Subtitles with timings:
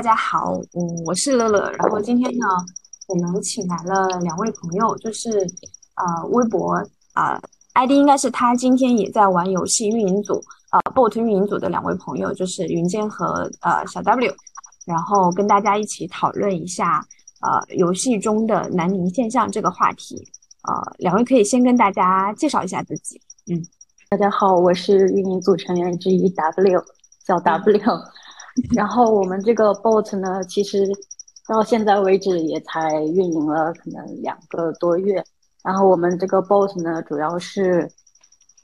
[0.00, 1.70] 大家好，嗯，我是乐乐。
[1.72, 2.46] 然后今天呢，
[3.06, 5.28] 我们请来了两位朋友，就是
[5.94, 6.72] 呃，微博
[7.12, 7.38] 啊
[7.74, 14.32] ，ID 应该是他今天也在玩游戏运营组啊，bot 运营组的两位朋友，就是云间和呃小 W，
[14.86, 17.06] 然后跟大家一起讨论一下
[17.42, 20.16] 呃游戏中的南宁现象这个话题。
[20.62, 23.20] 呃，两位可以先跟大家介绍一下自己。
[23.52, 23.62] 嗯，
[24.08, 26.82] 大家好，我是运营组成员之一 W，
[27.26, 27.78] 叫 W。
[28.74, 30.86] 然后我们这个 bot 呢，其实
[31.48, 35.22] 到现在为止也才运营了可能两个多月。
[35.62, 37.88] 然后我们这个 bot 呢，主要是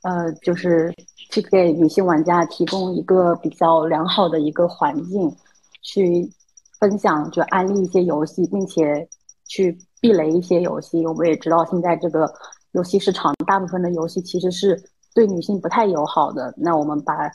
[0.02, 0.94] 呃，就是
[1.30, 5.34] 去给女性玩家提供一个比较良好的一个环境，
[5.82, 6.30] 去
[6.78, 9.06] 分享就安利一些游戏，并且
[9.46, 11.04] 去避雷一些游戏。
[11.06, 12.32] 我们也知道现在这个
[12.72, 14.80] 游戏市场大部分的游戏其实是
[15.14, 16.54] 对女性不太友好的。
[16.56, 17.30] 那我们把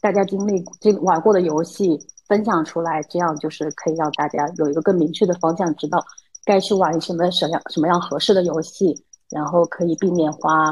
[0.00, 6.02] 大家经历这玩过的游戏分享出来，这样就是可以让大家有一个更明确的方向，知道
[6.44, 10.70] 该去玩什么什么样什么样合适的游戏，然后可以避免花，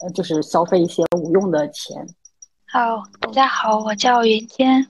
[0.00, 2.04] 呃，就是消费一些无用的钱。
[2.66, 4.84] 好，大家好，我叫云间，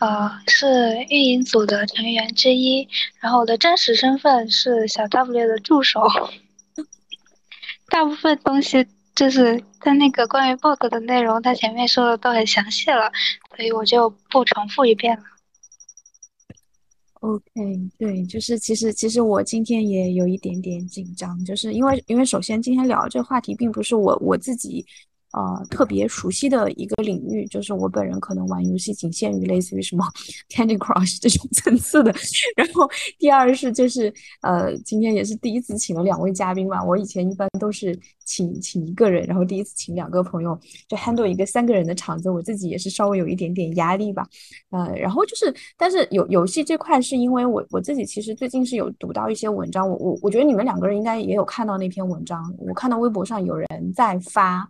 [0.00, 2.88] 呃，是运营组的成员之一，
[3.20, 6.02] 然后我的真实身份是小 W 的助手，
[7.88, 8.84] 大部分东西。
[9.18, 13.10] 就是在那个关于报告的内容，他前面说的都很详细了，
[13.56, 15.24] 所以我就不重复一遍了。
[17.14, 17.42] OK，
[17.98, 24.86] 对，就是其实其实我今天也有一点点紧张，就是因为因为首先今天聊这个话题，并不是我我自己。
[25.32, 30.04] 呃，特别熟悉的一个领域，就是我本人可能玩游戏仅限于类似于什么
[30.48, 32.14] Candy Crush 这种层次的。
[32.56, 44.26] 然后第二是就是呃，今天也是第一次请了两位嘉宾嘛，我以前一般都是请请一个人，然后第一次请两个朋友，就 handle 一个三个人的场子，我自己也是稍微有一点点压力吧。
[44.70, 54.66] 呃，然后就是，但是游游戏这块是因为我我自己其实最近是有读到一些文章，我我我觉得你们两个人应该也有看到那篇文章，我看到微博上有人在发。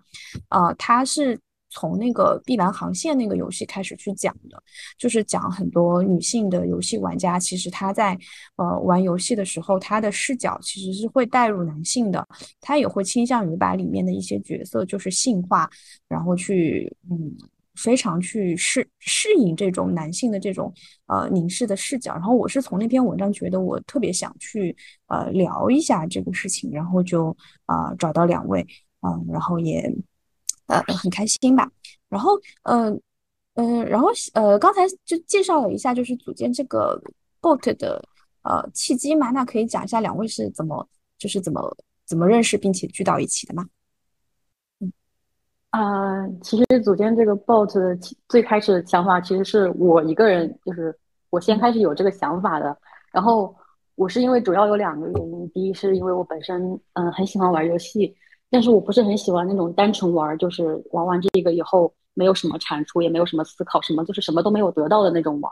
[0.51, 1.39] 呃，他是
[1.71, 4.63] 从那个《碧蓝航线》那个游戏开始去讲的，
[4.97, 8.19] 就是讲很多女性的游戏玩家，其实她在
[8.57, 12.27] 呃玩游戏的时候，她的视角其实是会带入男性的，
[12.61, 15.69] 她也会倾向于把里面的一些角色就是性化，
[16.09, 17.37] 然后去嗯
[17.75, 20.73] 非常去适适应这种男性的这种
[21.07, 22.15] 呃凝视的视角。
[22.15, 24.75] 然后我是从那篇文章觉得我特别想去
[25.09, 27.37] 呃聊一下这个事情，然后就
[27.67, 28.67] 啊找到两位
[29.03, 29.95] 嗯，然后也。
[30.69, 31.71] 呃，很开心吧？
[32.09, 33.01] 然后，嗯，
[33.55, 36.99] 嗯，然后，呃，刚才就介绍了一下，就是组建这个
[37.41, 38.03] boat 的
[38.43, 39.31] 呃契机嘛。
[39.31, 40.87] 那可以讲一下两位是怎么，
[41.19, 43.67] 就是怎么怎么认识并且聚到一起的吗？
[44.81, 44.93] 嗯，
[45.71, 47.99] 啊，其实组建这个 boat 的
[48.29, 50.97] 最开始的想法，其实是我一个人，就是
[51.31, 52.77] 我先开始有这个想法的。
[53.11, 53.55] 然后
[53.95, 58.15] 我是因为主要有两个原因，第一是因为我本身嗯很喜欢玩游戏。
[58.51, 65.51] 但是我不是很喜欢那种单纯玩，就是玩完这个以后没有什么产出，也没有什么思考，什么就是什么都没有得到的那种玩。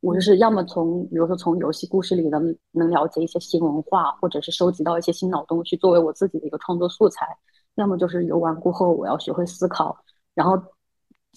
[0.00, 7.24] 我就是要么从，比如说从游戏故事里能能了解一些新文化，或者是收集到一些新脑洞去作为我自己的一个创作素材；
[7.76, 9.96] 要么就是游玩过后我要学会思考，
[10.34, 10.60] 然后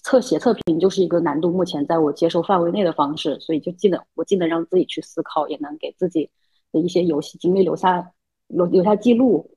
[0.02, 6.28] 测写测评就是一个难度目前在我接受范围内的方式，所以就既能我既能让自己去思考，也能给自己
[6.72, 8.12] 的一些游戏经历留下
[8.48, 9.52] 留留下记录。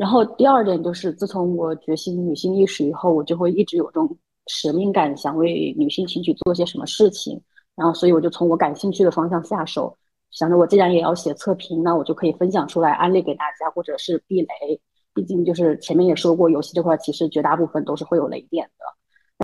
[0.00, 4.16] 然后第二点就是，自从我觉醒女性意识以后，我就会一直有这种
[4.46, 7.38] 使命感，想为女性群体做些什么事情。
[7.76, 9.94] 然后，所以我就从我感兴趣的方向下手，
[10.30, 14.80] 想着我既然也要写测评，那我就可以分享出来，安利给大家，或者是避雷。
[15.12, 18.84] 毕竟就是前面也说过，游戏这块其实绝大部分都是会有雷点的。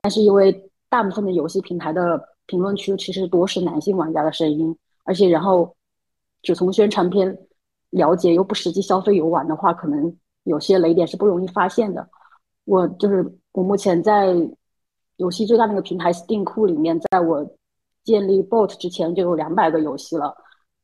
[0.00, 4.74] 但是因为大部分的游戏平台的评论区其实多是男性玩家的声音，
[5.04, 5.76] 而且然后
[6.40, 7.36] 只从宣传片
[7.90, 10.16] 了解又不实际消费游玩的话，可能。
[10.46, 12.08] 有些雷点是不容易发现的。
[12.64, 14.34] 我就是我目前在
[15.16, 17.46] 游戏最大那个平台 Steam 库里面，在我
[18.04, 20.34] 建立 bot 之前就有两百个游戏了。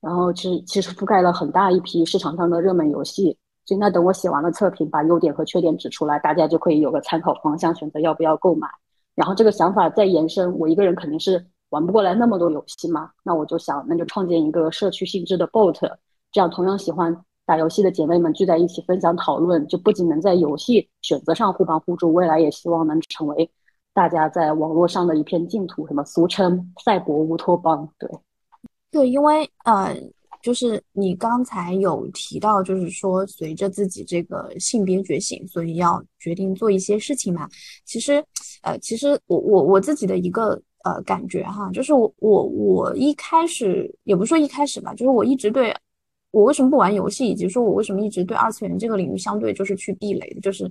[0.00, 3.38] 然后其实其实覆盖了很大一批市场上的热门游戏。
[3.64, 8.66] 所以那等我写完了测评，把优点和缺点指出来，大家就可以有个参考方向，选择要不要购买。
[9.14, 13.10] 然后这个想法再延伸，我一个人肯定是玩不过来那么多游戏嘛。
[13.22, 15.78] 那我就想，那就创建一个社区性质的 bot，
[16.32, 17.25] 这样同样喜欢。
[17.44, 23.50] 打游戏的姐妹们聚在一起分享讨论，就不仅能在游戏选择上互帮互助，未来也希望能成为
[23.92, 27.88] 大家在网络上的一片净土，什么俗称赛博乌托邦。
[27.98, 28.08] 对，
[28.90, 29.94] 对，因为呃，
[30.40, 37.48] 就是你刚才有提到，就是说随着自己这个性别觉醒，所以要决定做一些事情嘛。
[37.84, 38.24] 其实，
[38.62, 45.74] 呃，其实我我我自己的一个呃感觉哈，就是我我我一开始也不是说一开始吧，就是我一直对
[46.32, 50.69] 我为什么不玩游戏，以及说我为什么一直对二次元这个领域相对就是去避雷的，就是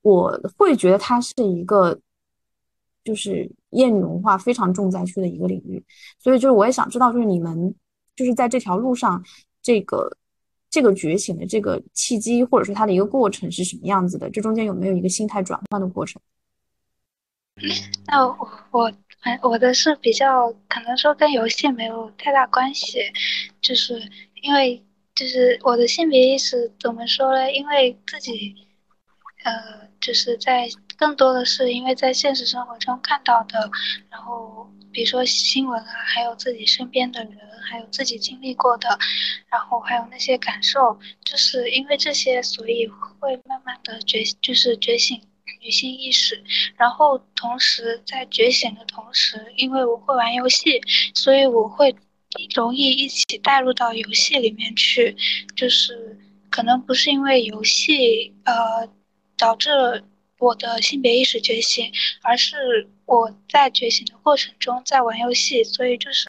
[0.00, 2.00] 我会觉得它是一个
[3.04, 5.84] 就是厌女文化非常重灾区的一个领域，
[6.18, 7.74] 所以就是我也想知道，就是你们
[8.16, 9.22] 就是在这条路上
[9.62, 10.16] 这个。
[10.70, 14.28] 这个觉醒的这个契机，或者说它的一个过程是什么样子的？
[14.28, 16.20] 这中间有没有一个心态转换的过程？
[18.08, 18.36] 那我
[18.72, 18.92] 我
[19.40, 22.98] 我的是比较可能说跟游戏没有太大关系，
[23.60, 24.02] 就是
[24.44, 27.50] 因为就是我的性别意识怎么说呢？
[27.50, 28.54] 因为自己
[29.42, 29.52] 呃
[30.00, 30.68] 就是在
[30.98, 33.70] 更多的是因为在现实生活中看到的，
[34.10, 37.38] 然后比如说新闻啊，还有自己身边的人。
[37.66, 38.86] 还有自己经历过的，
[39.48, 45.18] 然后还有那些感受，就是因为这些，所以会慢慢的觉，就是觉醒
[45.62, 46.44] 女性意识。
[46.76, 50.78] 然后同时在觉醒的同时，因为我会玩游戏，
[51.14, 51.96] 所以我会
[52.54, 55.16] 容易一起带入到游戏里面去。
[55.56, 56.18] 就是
[56.50, 58.88] 可能不是因为游戏呃
[59.36, 59.70] 导致
[60.38, 61.92] 我的性别意识觉醒，
[62.22, 66.28] 而是我在觉醒的过程中在玩游戏，所以就是。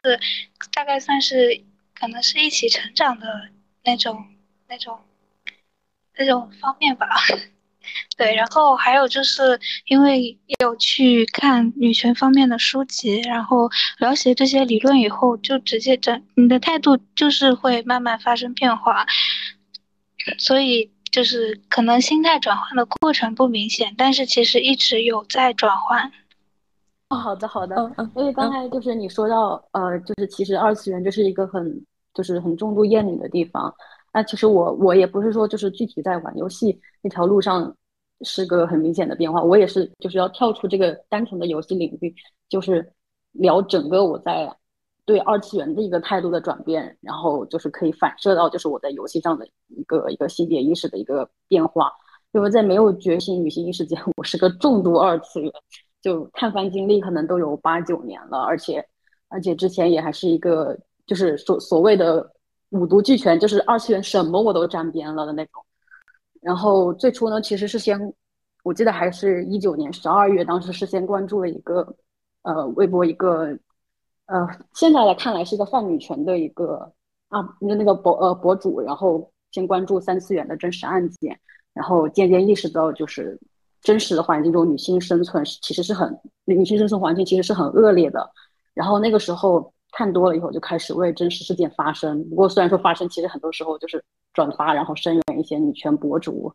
[0.74, 1.64] 大概算是
[1.94, 3.50] 可能是一起成长的
[3.86, 4.26] 那种、
[4.68, 5.00] 那种、
[6.18, 7.08] 那种方面吧。
[8.18, 19.06] 对，然后还有就是因为有去看女权方面的书籍，然后了解这些理论以后，就直接整你的态度就是会慢慢发生变化。
[20.40, 26.12] 所以就是可能心态转换的过程不明显，但是其实一直有在转换。
[27.10, 31.86] 哦，好的好的，嗯嗯因为刚才就是你说到，呃，就是其实二次元就是一个很
[32.16, 33.72] 就是很重度厌女的地方。
[34.16, 37.76] 那其实我我也不是说就是具体在玩游戏那条路上
[38.22, 42.16] 是个很明显的变化，我也是就是要跳出这个单纯的游戏领域，
[42.48, 42.94] 就是
[43.34, 44.50] 聊整个我在
[45.04, 51.92] 对二次元的一个态度的转变，然后就是可以反射到就是我在游戏上的一个一个性别意识的一个变化。
[52.32, 55.52] 因为在没有觉醒女性意识前，我是个重度二次元。
[56.02, 58.86] 就看番经历可能都有八九年了，而且，
[59.28, 62.32] 而且之前也还是一个就是所所谓的
[62.80, 65.64] 五毒俱全，就是二次元什么我都沾边了的那种。
[66.42, 68.14] 然后最初呢，其实是先，
[68.64, 71.96] 我记得还是一九年十二月，当时是先关注了一个
[72.44, 73.58] 呃微博一个
[74.28, 76.92] 呃现在来看来是一个泛女权的一个
[77.30, 81.40] 啊那那个博呃博主，然后先关注三次元的真实案件，
[81.74, 83.40] 然后渐渐意识到就是。
[83.82, 88.28] 真实的环境中，女性生存其实是很女性生存环境其实是很恶劣的。
[88.74, 92.22] 然后那个时候看多了以后，就开始为真实事件发声。
[92.30, 94.04] 不过虽然说发声，其实很多时候就是
[94.34, 96.52] 转发，然后声援一些女权博主。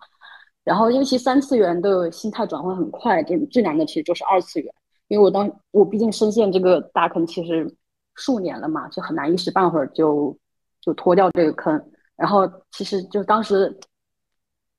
[0.62, 4.74] 然后尤其三次元的心态转换很快，最最难的其实就是二次元。
[5.08, 7.74] 因为我当我毕竟深陷这个大坑，其实
[8.14, 10.36] 数年了嘛，就很难一时半会儿就
[10.82, 11.82] 就脱掉这个坑。
[12.16, 13.74] 然后其实就当时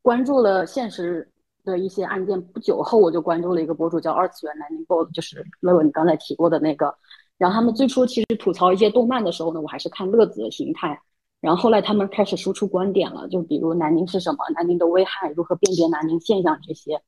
[0.02, 1.28] 关注了现实。
[1.63, 6.92] 的一些案件，不久后我就关注了一个博主叫二次元南宁 b o 就是乐乐你刚才提过的那个。
[7.41, 11.01] 然后他们最初其实吐槽一些动漫的时候呢，我还是看乐子的形态。
[11.39, 17.01] 然后后来他们开始输出观点了，就比如南宁是什么，南宁的危害，如何辨别南宁现象这些。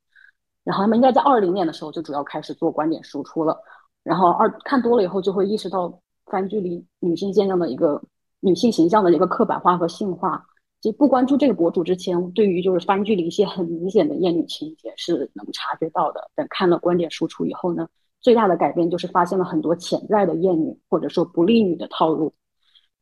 [0.64, 3.56] 然后他们应该在二零年的时候就主要开始做观点输出了。
[4.02, 8.02] 然后二看多了以后，就会意识到番剧里女性现象的一个
[8.40, 10.44] 女性形象的一个刻板化和性化。
[10.82, 16.32] 其实不关注这个博主之前，对于就是番剧里一些很明显的厌女情节是能察觉到的。
[16.36, 17.88] 等看了观点输出以后呢，
[18.24, 22.34] 最大的改变就是发现了很多潜在的厌女或者说不利女的套路。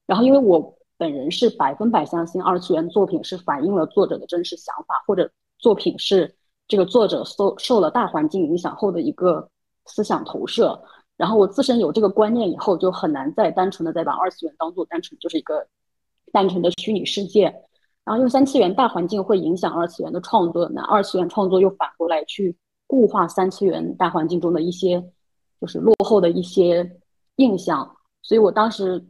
[0.06, 6.36] 然后，因为我本人是百分百相信二次元作品是反映了作者的真实想法，或者作品是
[6.68, 9.50] 这个作者受受了大环境影响后的一个
[9.86, 10.84] 思想投射。
[11.18, 15.68] 然后我自身有这个观念以后，就很难再单纯的再把二次元当做单纯就是一个
[16.32, 17.44] 单纯的虚拟世界。
[18.04, 22.58] 然后，因为三次元大环境会影响二次元的创作，那二次元创作又反过来去
[22.92, 25.02] 固化三次元大环境中的一些
[25.62, 27.00] 就是落后的一些
[27.38, 27.90] 印象。
[28.22, 29.02] 所以我当时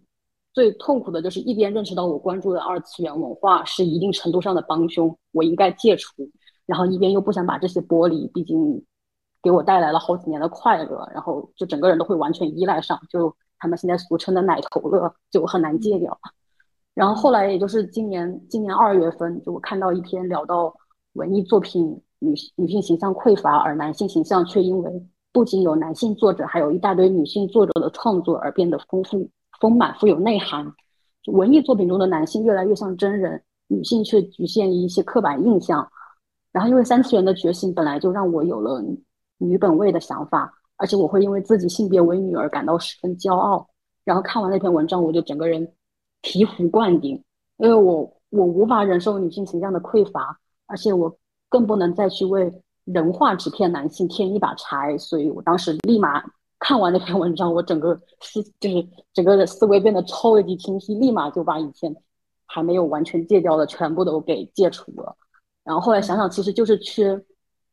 [0.53, 6.29] 最痛苦的就是一边认识到我关注的二次元文化是一定程度上的帮凶，我应该戒除，
[6.67, 8.85] 然后一边又不想把这些剥离，毕竟
[9.41, 16.15] 给我带来了好几年的快乐，然后就整个人都会完全依赖上，就他们现在俗称的奶头乐，就很难戒掉。
[16.93, 20.71] 然后后来，也就是今年今年二月份，就我看到一篇聊到
[21.13, 29.27] 文艺作品女女性形象匮乏，而男性形象却因为不仅有男性作者，还有一大堆女性作者的创作而变得丰富
[29.59, 30.71] 丰满富有内涵。
[31.27, 35.87] 文艺作品中的男性越来越像真人，女性却局限于一些刻板印象。
[36.51, 38.83] 然后因为三次元的觉醒，本来就让我有了
[39.37, 43.67] 女本位的想法，而且我会因为自己性别为女而感到十分骄傲。
[44.03, 45.67] 然后看完那篇文章，我就整个人
[46.23, 47.23] 醍醐灌顶，
[47.57, 51.15] 因为我我无法忍受女性形象的匮乏，而且我
[51.51, 52.49] 更不能再去为
[52.85, 56.23] 人化纸片男性添一把柴，所以我当时立马
[56.59, 61.93] 看完那篇文章，我整个思就是整个的思维变得超级清晰，立马就把以前
[62.45, 65.15] 还没有完全戒掉的全部都给戒除了。
[65.65, 67.21] 然后后来想想，其实就是缺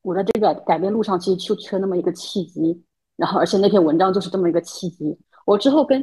[0.03, 2.83] 我在这个改变路上，其实就缺那么一个契机。
[3.17, 5.17] 然后而且那篇文章就是这么一个契机。
[5.47, 6.03] 我之后跟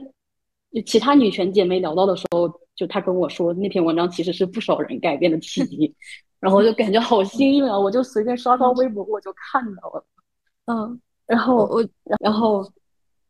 [0.85, 5.95] 其他女权姐妹聊到的时候，就他跟我说那篇文章其实是不少人改变的契 机，
[6.39, 7.77] 然后我就感觉好幸运啊！
[7.79, 10.05] 我就随便刷刷微博，我就看到了。
[10.65, 11.87] 嗯，然后我，
[12.19, 12.67] 然后，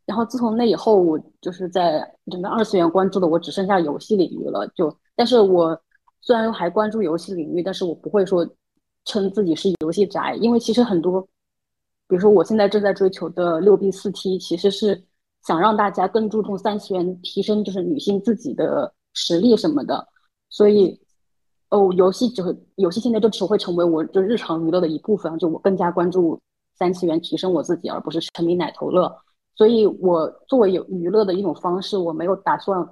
[0.05, 4.67] 然后自从那以后，我就是在整个二次元关注的，我只剩下游戏领域了。
[4.75, 5.79] 就，但是我
[6.21, 8.47] 虽然还关注游戏领域，但是我不会说
[9.05, 11.21] 称自己是游戏宅，因为其实很多，
[12.07, 15.03] 比如说我现在正在追求的六 B 四 T，其实是。
[15.47, 20.07] 想让大家更注重三次元提升，就是女性自己的实力什么的，
[20.49, 21.01] 所以，
[21.69, 26.39] 哦，游戏只会游戏现在就只会成为我就日常娱乐的一部分，就我更加关注
[26.77, 29.11] 三次元提升我自己，而不是沉迷奶头乐。
[29.55, 32.87] 所以，我作为有娱乐的一种方式，我没有打算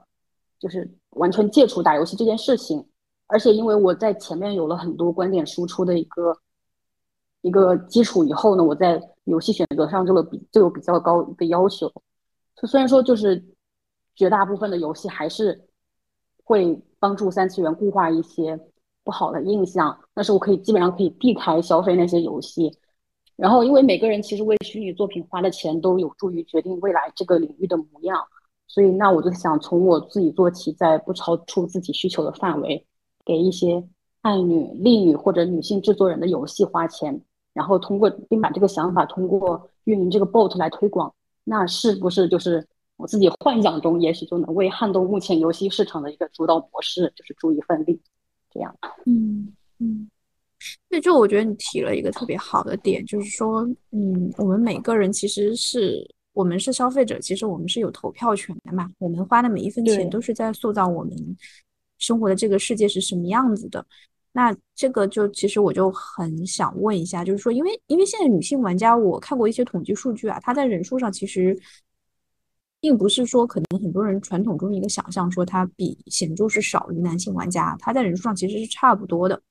[0.58, 2.84] 就是完全戒除打游戏这件事情。
[3.28, 6.38] 而且，因为我在前面有了很多观点输出的一个
[7.42, 11.92] 一个基础以后呢，我在游戏选择上就有比就有比较高的要求。
[12.66, 13.44] 虽然说就是
[14.16, 15.68] 绝大部分的游戏还是
[16.44, 18.60] 会帮助三次元固化一些
[19.04, 22.78] 不好的印象，但是我可以基本上可以避开消费那些游戏。
[23.36, 28.24] 然后，因为每个人其实为虚拟作品花的钱都有助于决定未来这个领域的模样，
[28.68, 32.86] 所以那我就想从我自己做起，在不超出自己需求的范围，
[33.26, 33.84] 给一些
[34.22, 37.20] 爱女、丽女或者女性制作人的游戏花钱，
[37.54, 41.14] 然后通过并把这个想法通过运营这个 bot 来推广。
[41.44, 42.66] 那是不是就是
[43.04, 48.00] 我自己幻想中，也许就能为撼动目前游戏市场的一个主导模式，就是出一份力，
[48.50, 48.74] 这样。
[49.06, 50.10] 嗯嗯，
[50.90, 61.14] 那就我觉得你提了一个特别好的点，就是说，嗯，我们每个人其实是我们是消费者，其实我们是有投票权的嘛，我们花的每一分钱都是在塑造我们
[62.00, 63.86] 生活的这个世界是什么样子的。
[64.32, 71.60] 那这个就其实我就很想问一下，就是说，因为因为现在女性玩家，我看过一些统计数据啊，她在人数上其实
[72.84, 79.42] 并不是说可能很多人传统中一个想象，说它比显著是少于男性玩家，它在人数上其实是差不多的。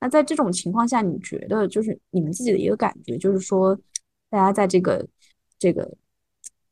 [0.00, 3.78] 那在这种情况下，你觉得就是你们自己的一个感觉，就是说，
[4.30, 5.06] 大家在这个
[5.58, 5.94] 这个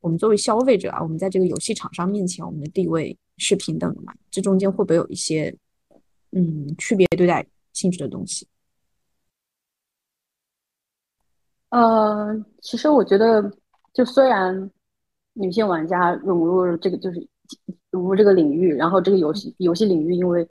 [0.01, 4.15] 我们作为消费者啊，我们在这个游戏厂商面前，我们的地位是平等的吗？
[4.31, 5.55] 这中间会不会有一些？
[6.33, 8.47] 嗯，区别对待性质的东西。
[11.71, 13.51] 呃，其实我觉得，
[13.95, 14.71] 就虽然
[15.39, 17.27] 女性玩家融入这个，就是
[17.91, 20.47] 融入这个领域，然后这个游戏游戏领域，因为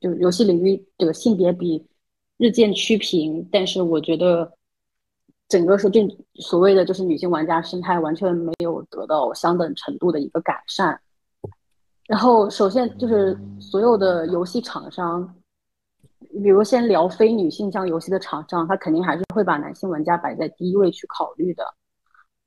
[0.00, 1.86] 就是游戏领域这个性别比
[2.36, 4.52] 日渐趋平，但是我觉得
[5.48, 11.00] 整个说这所谓的就是女性玩家生态完全没有得到相等程度的一个改善。
[12.06, 15.34] 然后，首先就是所有的游戏厂商，
[16.42, 21.64] 比如先聊非女性向游戏的厂商，他肯定还是会把男性玩家摆在第一位去考虑的。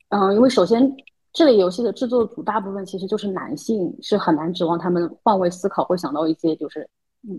[0.09, 0.95] 嗯，因为首先
[1.33, 6.89] 这类游戏的制作组大部分其实就是男性，是很难指望他们换位思考，会想到一些就是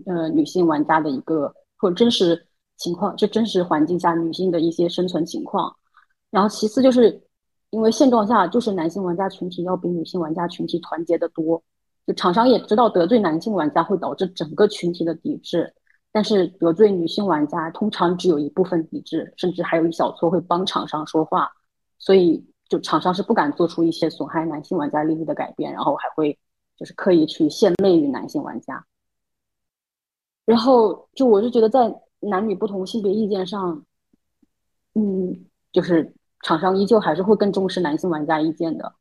[0.05, 5.75] 呃女性玩家的一个或者真实情况，就真实环境下女性的一些生存情况。
[6.29, 7.21] 然后其次就是
[7.71, 11.61] 因为现状下就是男性玩家群体要比女性玩家群体团结的多。
[12.07, 15.71] 就厂商也知道得罪男性玩家会导致整个群体的抵制，
[16.11, 21.51] 但是得罪女性玩家通常只有一部分抵制，甚至还有一小撮会帮厂商说话，
[21.99, 26.37] 所以就厂商是不敢做出一些损害男性玩家利益的改变，然后还会
[26.77, 28.85] 就是刻意去献媚于男性玩家。
[30.45, 33.83] 然后就我是觉得在男女不同性别意见上，
[34.95, 38.93] 嗯，就是厂商依旧还是会更重视男性玩家意见的。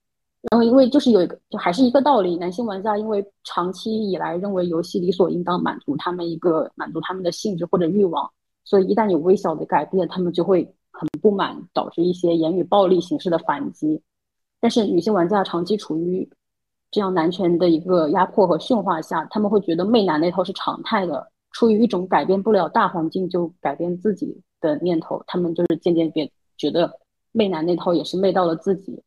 [0.51, 8.31] 然后，因为就是有一个，就还是一个道理，男性玩家因为长期以来认为游戏理所应当满足他们一个满足他们的性质或者欲望，
[8.65, 14.03] 所以一旦有微小的改变，他们就会很不满，导致一些言语暴力形式的反击。
[14.61, 16.29] 但是女性玩家长期处于
[16.91, 26.93] 这样男权的一个压迫和驯化下，他们会觉得媚男那套是常态的，出于一种改变不了大环境就改变自己的念头，他们就是渐渐变觉得
[27.31, 29.01] 媚男那套也是媚到了自己。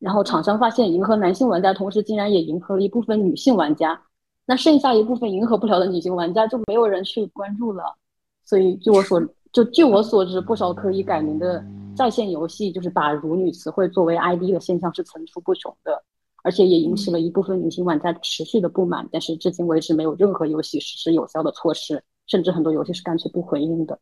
[0.00, 4.02] 然后厂商发现迎合男性玩家，同时竟然也迎合了一部分女性玩家，
[4.46, 7.84] 那剩下一部分迎合不了的女性玩家就没有人去关注了。
[8.42, 11.64] 所以据我所就据我所知，不少可以改名的
[11.96, 16.04] 在线游戏就是把辱女词汇作为 ID 的现象是层出不穷的，
[16.42, 19.08] 而且也引起了一部分女性玩家持续的不满。
[19.10, 23.98] 但是至今为止，没有任何游戏实施有效的措施，甚至很多游戏是干脆不回应的。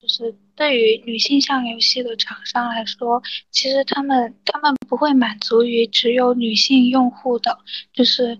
[0.00, 7.58] 就是对于女性向游戏的厂商来说，其实他们他们不会满足于只有女性用户的，
[7.92, 8.38] 就是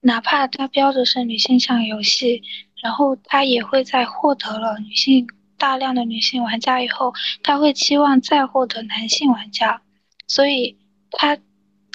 [0.00, 2.42] 哪怕它标的是女性向游戏，
[2.82, 9.82] 然后他也会在获得了女性大量的女性玩家以后，他会期望再获得男性玩家，
[10.26, 10.76] 所以
[11.10, 11.36] 他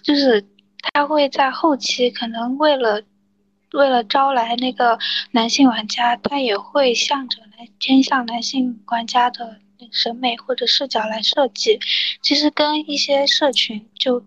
[0.01, 0.45] 就是
[0.93, 3.03] 他会在后期可能为了。
[3.73, 4.99] 为了招来那个
[5.31, 9.57] 男性玩家，他也会向着来偏向男性玩家的
[9.91, 11.79] 审美或者视角来设计。
[12.21, 14.23] 其实跟一些社群就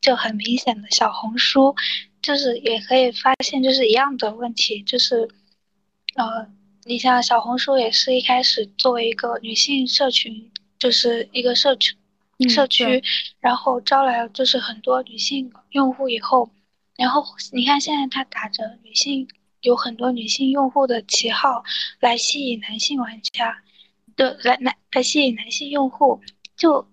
[0.00, 1.72] 就很明显的小红书，
[2.20, 5.28] 就是也可以发现就是一样的问题，就是
[6.14, 6.46] 呃，
[6.84, 11.96] 你像小红书也是一开始作为一个女性社群，就是一个社区
[12.48, 13.02] 社区，
[13.40, 16.48] 然后招来了就是很多女性用户以后。
[16.96, 19.26] 然后你看，现在它打着女性
[19.62, 21.64] 有很多女性用户的旗号
[21.98, 23.60] 来吸引男性玩家，
[24.14, 26.20] 的来来来吸引男性用户，
[26.56, 26.86] 就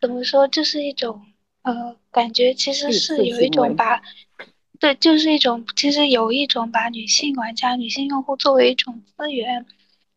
[0.00, 1.20] 怎么说，就是一种
[1.62, 4.00] 呃感觉，其实是有一种把，
[4.80, 9.64] 对，就是一种其实有一种把女性玩家、女性用户作为一种资源，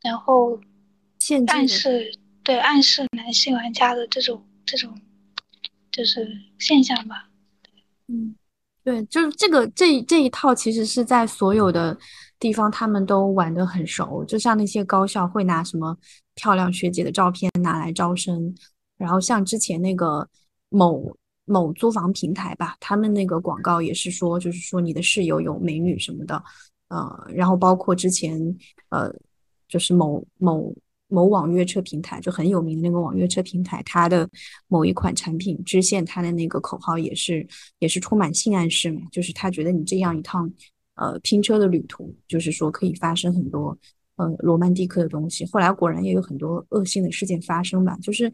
[0.01, 0.59] 然后
[1.47, 2.11] 暗示
[2.43, 4.93] 对暗示男性玩家的这种这种
[5.91, 7.29] 就是现象吧，
[8.07, 8.35] 嗯。
[8.81, 11.95] 对，就是这个这这一套，其实是在所有的
[12.39, 14.23] 地方他们都玩得很熟。
[14.25, 15.95] 就像那些高校会拿什么
[16.33, 18.55] 漂亮学姐的照片拿来招生，
[18.97, 20.27] 然后像之前那个
[20.69, 21.15] 某
[21.49, 26.41] 某租房平台吧，他们那个广告也是说，就是说你的室友有美女什么的，
[26.87, 28.39] 呃，然后包括之前
[28.89, 29.13] 呃，
[29.67, 30.73] 就是某某。
[31.11, 34.29] 某网约车平台就很有名的那个网约车平台，它的
[34.67, 37.43] 某一款产品支线，它的那个口号也是
[37.79, 40.47] 也是充满性暗示嘛，就是他觉得你这样一趟
[40.93, 43.75] 呃拼车的旅途，就是说可以发生很多
[44.17, 45.43] 呃罗曼蒂克的东西。
[45.47, 48.31] 后来果然也有很多恶性的事件发生吧，就是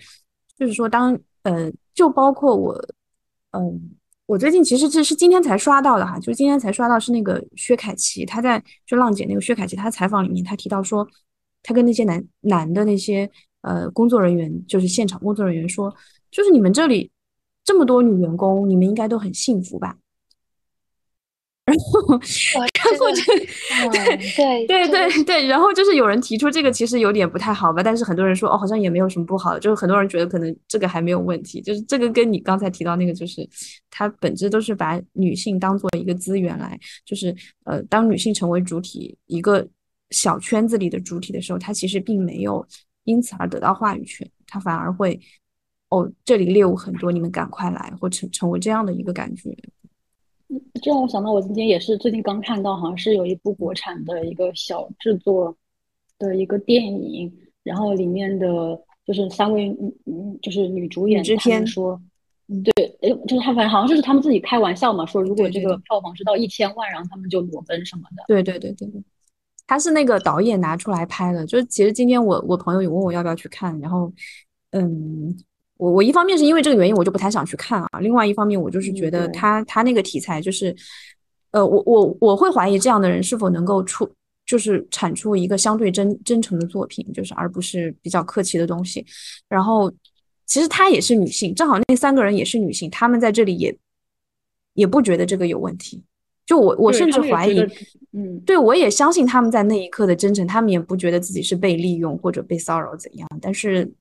[0.59, 2.77] 就是说当呃就包括我
[3.55, 3.91] 嗯
[4.25, 11.07] 我最近其实这是今天才刷到的哈，就是今天才刷到是那个薛凯琪，他在就浪姐那个薛凯琪，她采访里面他提到说。
[11.67, 13.27] 他跟那些男男的那些
[13.61, 15.91] 呃工作人员，就是现场工作人员说，
[16.29, 17.09] 就是你们这里
[17.63, 19.97] 这么多女员工，你们应该都很幸福吧？
[21.65, 22.19] 然后，
[22.59, 23.23] 然后就
[23.91, 24.17] 对
[24.67, 33.47] 对对对对，然后就是有人提出这个其实有点不太好吧，但是很多人说哦，好像也没有什么不好，就是很多人觉得可能这个还没有问题，就是这个跟你刚才提到那个，就是
[33.89, 39.67] 它本质都是把女性当做一个资源来，就是呃，当女性成为主体一个。
[40.11, 42.65] 小圈子里的主体的时候，她其实并没有
[43.05, 45.19] 因此而得到话语权，她反而会
[45.89, 49.49] 哦，这里猎物很多，你们赶快来，或成成为这样的一个感觉。
[50.81, 55.55] 这让我想到，我今天也是最近刚看到，好像是有一部国产的一个小制作
[56.17, 57.31] 的一个电影，
[57.63, 58.47] 然后里面的
[59.05, 59.69] 就是三位
[60.05, 62.01] 嗯，就是女主演他们说，
[62.63, 68.23] 对，哎，就是他反正好像就是他们自己开玩笑嘛，说如果这个票房是到一千万，然后他们就裸奔什么的。
[68.27, 69.03] 对对对对对。
[69.67, 74.13] 他是那个导演拿出来拍的，就是其实今天我我朋友也问我要不要去看，然后，
[74.69, 75.35] 嗯，
[75.77, 80.75] 我我一方面是因为这个原因我就不太想去看啊，另外一方面我就是觉得他他那个题材就是，
[81.51, 84.09] 呃，我我我会怀疑这样的人是否能够出
[84.45, 89.05] 就是产出一个相对真真诚的作品，就是而不是比较客气的东西。
[89.49, 89.91] 然后
[90.45, 93.77] 其实她也是女性，正好那三个人也是女性，他们在这里也
[94.75, 96.03] 也不觉得这个有问题。
[96.45, 97.59] 就我，我甚至怀疑，
[98.13, 103.91] 嗯，对我也相信他们在那一刻的真诚，他们也不觉得自己是被利用或者被骚扰怎样，但是，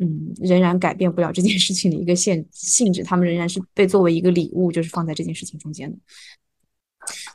[0.00, 5.96] 嗯，仍然改变不了这件事情的一个性性质，他们仍然是被作为一个礼物，就是放在这件事情中间的。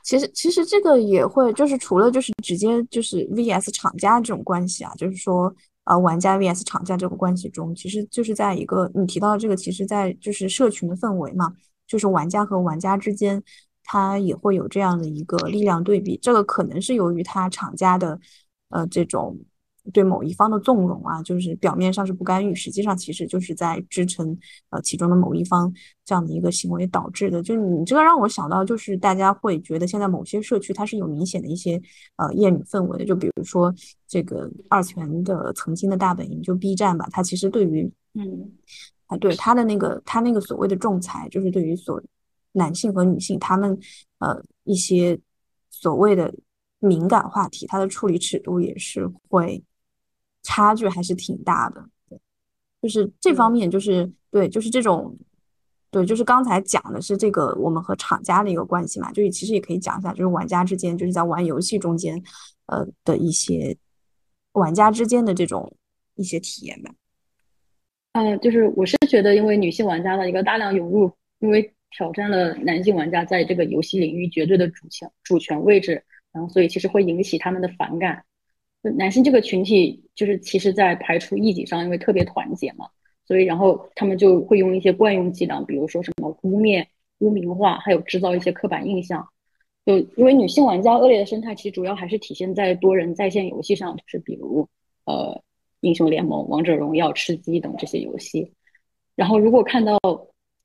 [0.04, 5.54] 其实，其实这个也会，就是除了就是直接就是 VS 厂家这种关系啊，就是说，
[5.86, 11.54] 呃，玩家 VS 厂家这个关系中，其实就是在一个你提到的这个，其实在就是社群的氛围嘛，
[11.88, 13.42] 就是玩家和玩家之间。
[13.88, 18.20] 它也会有这样的一个力量对比，这个可能是由于它厂家的，
[18.70, 19.38] 呃，这种
[19.94, 24.38] 对某一方的纵容啊，就是表面上是不干预，实际上其实就是在支撑
[24.70, 25.72] 呃其中的某一方
[26.04, 27.42] 这样的一个行为导致的。
[27.42, 31.82] 就你这个让我想到，就是大家会觉得现在某些社区它是有明显的一些
[32.18, 33.74] 呃厌女氛围的，就比如说
[34.08, 38.52] 这个二次元的曾经的大本营就 B 站吧，它其实对于嗯
[39.08, 42.02] 啊对它的那个它那个所谓的仲裁，就是对于所。
[42.58, 43.78] 男性和女性，他们
[44.20, 45.20] 呃一些
[45.70, 46.34] 所谓的
[46.80, 49.62] 敏感话题，它的处理尺度也是会
[50.46, 51.84] 差距还是挺大的。
[52.08, 52.20] 对，
[52.84, 55.18] 就是这方面，就是对，就是这种，
[55.90, 62.22] 对，就是刚才讲的是这个我们和厂家的一个关系嘛，就是其实也可以讲一下，就是玩家之间，就是在玩游戏中间，
[62.68, 63.76] 呃的一些
[64.54, 65.76] 玩家之间的这种
[66.14, 66.94] 一些体验吧。
[68.14, 78.24] 嗯，就是我是觉得，因为女性玩家的一个大量涌入，因为挑战了男性玩家在这个游戏领域绝对的主权主权位置，然后所以其实会引起他们的反感。
[78.92, 82.88] 男性这个群体就是其实，在排除异己上，因为特别团结嘛，
[83.28, 86.86] 所以然后他们就会用一些惯用伎俩，比如说什么污蔑、
[87.20, 89.28] 污名化，还有制造一些刻板印象。
[89.86, 94.68] 就因为女性玩家恶劣的生态，其实主要还是体现在多人在线游戏上，就是比如
[95.06, 95.42] 呃。
[95.82, 98.52] 英雄联盟、王者荣耀、吃鸡等这些游戏，
[99.16, 100.00] 然后如果看到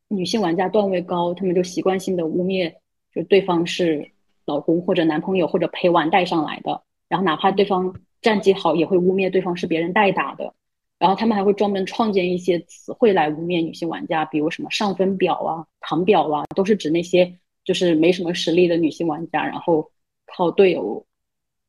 [0.09, 2.72] 女性玩家段位高，他们就习惯性的污蔑，
[3.12, 4.09] 就对方是
[4.46, 10.54] 老公或者男朋友或者陪玩带上来的，然后哪怕对方战绩好，也会污蔑对方是别人代打的，
[10.98, 19.90] 然后他们还会专门创建一些词汇来污蔑女性玩家，比如什么上分表啊、躺表啊，都是指那些就是没什么实力的女性玩家，然后
[20.26, 21.06] 靠队友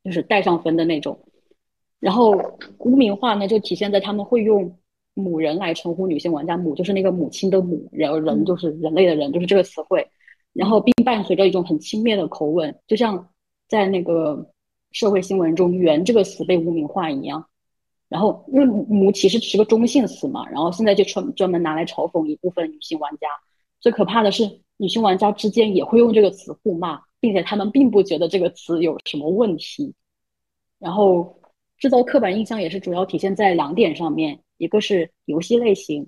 [0.03, 1.19] 就是带上分的那种。
[1.99, 2.31] 然后
[2.79, 4.77] 污名化呢，就体现在他们会用
[5.13, 10.09] “母人”来称呼女性玩家，“母”就是那个母亲的“母”，然后“人”就是人类的人，就是这个词汇。
[10.53, 13.29] 然后并伴随着一种很轻蔑的口吻，就像
[13.69, 14.51] 在那个
[14.91, 17.45] 社会新闻中“媛”这个词被污名化一样。
[18.09, 23.27] 然后因为“母”其实是个中性词嘛，然后现在就专专门拿来嘲讽一部分女性玩家。
[23.79, 29.93] 最可怕的是，女性玩家之间也会用这个词互骂，并且他们并不觉得这个词有什么问题。
[30.79, 31.37] 然后。
[31.81, 36.07] 制造刻板印象也是主要体现在两点上面，一个是游戏类型，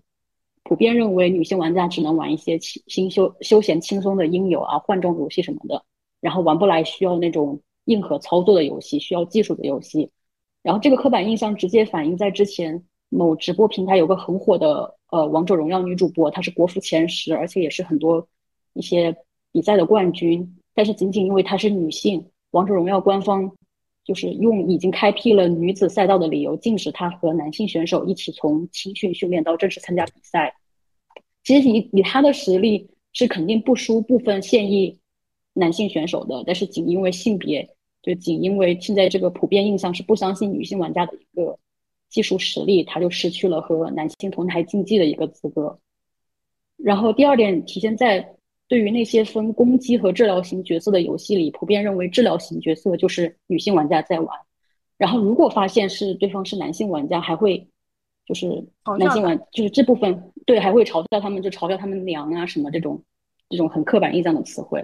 [0.62, 5.84] 普遍认为女性玩家只能玩一些轻休休闲轻松的音游啊、换装游戏什么的，
[6.22, 10.10] 然后玩不来需要那种硬核操作的游戏、需要技术的游戏。
[10.62, 18.28] 然后这个刻板印象直接反映在之前某直播平台有个很火的呃王者荣耀女主播，她是国服前十，而且也是很多
[18.74, 19.16] 一些
[19.52, 23.52] 比赛的冠军，但是仅仅因为她是女性，王者荣耀官方。
[24.06, 30.54] 就是用已经开辟了女子赛道的理由，禁止她和男性选手一起从青训训练到正式参加比赛。
[31.42, 35.00] 其实以以她的实力是肯定不输部分现役
[35.54, 37.73] 男性选手的，但是仅因为性别，
[38.04, 41.58] 就仅因为现在这个普遍印象是不相信女性玩家的一个
[42.10, 45.80] 技术实力，她就失去了和男性同台竞技的一个资格。
[46.78, 48.36] 然后第二点体现在。
[48.70, 54.36] 对于那些分攻击和治疗型角色的游戏里，普遍认为治疗型角色就是女性玩家在玩。
[54.98, 57.68] 然后如果发现是对方是男性玩家，还会
[58.26, 58.66] 就是
[58.98, 63.04] 男性玩就是这部分对还会嘲笑他们，就嘲笑他们娘啊什么这种
[63.50, 64.84] 这种很刻板印象的词汇。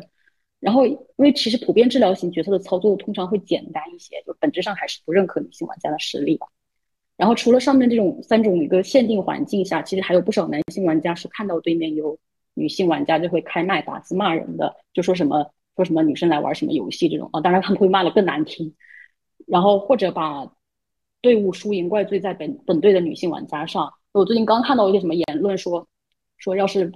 [0.59, 6.47] 然后因为其实普遍治疗型角色的操作通常会简单一些，就本质上还是不认可女性玩家的实力吧。
[7.17, 12.17] 然后除了上面这种三种一个限定环境下，其实还有不少男性玩家是看到对面有。
[12.55, 18.75] 女性玩家就会开麦打字骂人的，就说什么说什么女生来玩什么游戏这种啊，当然他们会骂的更难听，
[19.47, 20.51] 然后或者把
[21.21, 23.93] 队伍输赢怪罪在本本队的女性玩家上。
[24.11, 25.87] 我最近刚看到一些什么言论说
[26.37, 26.91] 说要是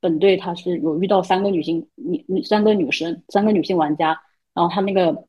[0.00, 4.20] 本队他是有遇到三个女性女女三个女生三个女性玩家，
[4.54, 5.26] 然后他那个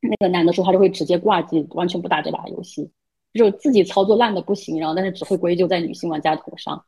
[0.00, 2.90] 那个男的说他就会直接挂机，完全不打这把游戏，
[3.34, 6.84] 就自己操作烂的不行，然后但是只会归咎在女性玩家头上。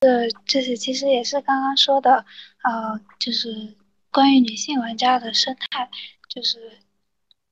[0.00, 2.24] 这这些其实也是刚刚说的，
[2.62, 3.74] 呃，就是
[4.10, 5.88] 关于女性玩家的生态，
[6.28, 6.58] 就是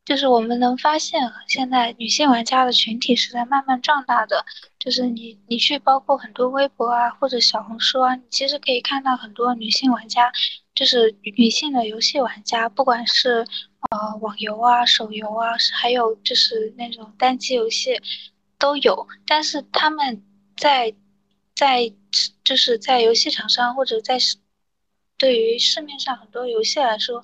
[0.04, 4.44] 就是我们能发现，现在女性玩家的群体是在慢慢壮大的。
[4.78, 10.32] 就是你你去包括很多微博啊或者小红书啊，你其实可以看到很多女性玩家，
[10.74, 13.46] 就是女性的游戏玩家，不管是
[13.90, 18.00] 呃网游啊、手游啊，还有就是那种单机游戏
[18.58, 20.22] 都有，但是他们
[20.56, 20.94] 在。
[21.54, 21.92] 在
[22.42, 24.16] 就是在游戏厂商或者在
[25.18, 27.22] 对于市面上很多游戏来说，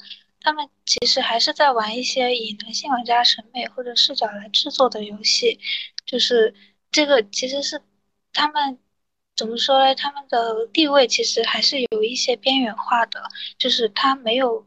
[0.48, 5.60] 他们其实还是在玩一些以男性玩家审美或者视角来制作的游戏。
[6.06, 6.54] 就是
[6.90, 7.82] 这个其实是
[8.32, 8.78] 他们
[9.36, 9.94] 怎么说呢？
[9.94, 13.22] 他们的地位其实还是有一些边缘化的，
[13.58, 14.66] 就是他没有，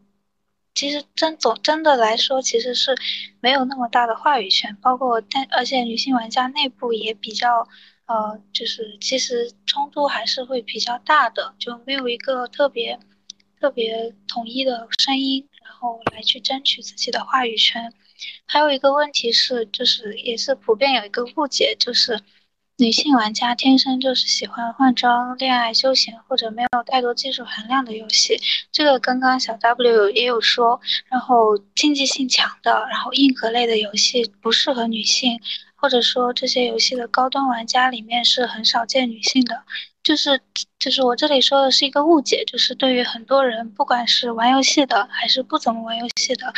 [0.75, 2.95] 其实真总真的来说，其实是
[3.39, 4.75] 没有那么大的话语权。
[4.83, 7.67] 包括但而且女性玩家内部也比较。
[8.05, 12.99] 呃，就是其实冲突还是会比较大的，就没有一个特别
[13.57, 15.47] 特别统一的声音，
[15.81, 17.91] 后来去争取自己的话语权。
[18.45, 22.21] 还有一个问题是，就是也是普遍有一个误解，就是
[22.77, 28.39] 女性玩家天生就是喜欢换装、恋爱、休闲或者没有太多技术含量的游戏。
[28.71, 35.39] 这个刚刚小 W 也有说，然后竞技性强的，然后硬核类的游戏不适合女性。
[35.81, 39.63] 或者说这些游戏的高端玩家里面是很少见女性的。
[40.03, 40.41] 就是
[40.79, 46.51] 就是我这里说的是一个误解，就是对于很多人，不管是玩游戏的还是不怎么玩游戏的，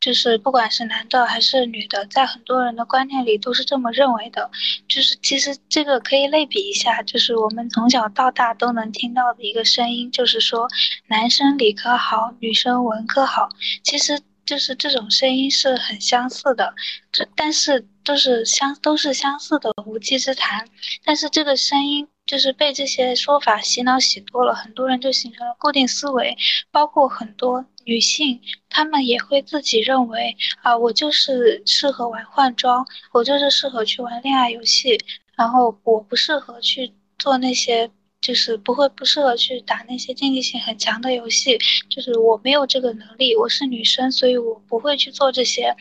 [0.00, 4.50] 就是不管是男的还是女的，在很多人的观念里都是这么认为的。
[4.88, 10.66] 就是其实这个可以类比一下，就是我们从小到大都能听到的一个声音，就是说
[11.06, 13.48] 男生理科好，女生文科好。
[13.84, 16.74] 其实就是这种声音是很相似的，
[17.12, 20.66] 这但是都是相都是相似的无稽之谈。
[21.04, 22.08] 但是这个声音。
[22.28, 26.36] 就是被这些说法洗脑洗多了，很多人就形成了固定思维，
[26.70, 34.98] 包括很多女性，她们也会自己认为啊，我就是适合玩换装，我就是适合去玩恋爱游戏，
[35.34, 45.74] 然后我不适合去做那些，就是不会不适合去打那些竞技性很强的游戏，就是我没有这个能力，我是女生，所以我不会去做这些。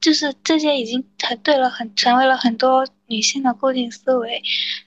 [0.00, 4.42] 就是这些已经很对了，很成为了很多女性的固定思维，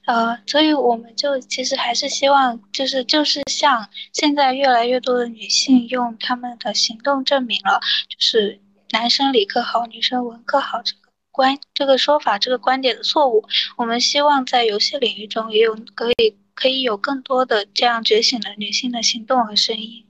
[0.05, 8.59] 呃，所以我们就其实还是希望，就是就是像现在越来越多的女性用他们的行动证明了，就是
[8.91, 13.43] 男生理科好，女生文科好这个观这个说法这个观点的错误。
[13.77, 20.05] 我们希望在游戏领域中也有可以可以有更多的这样觉醒的女性的行动和声音。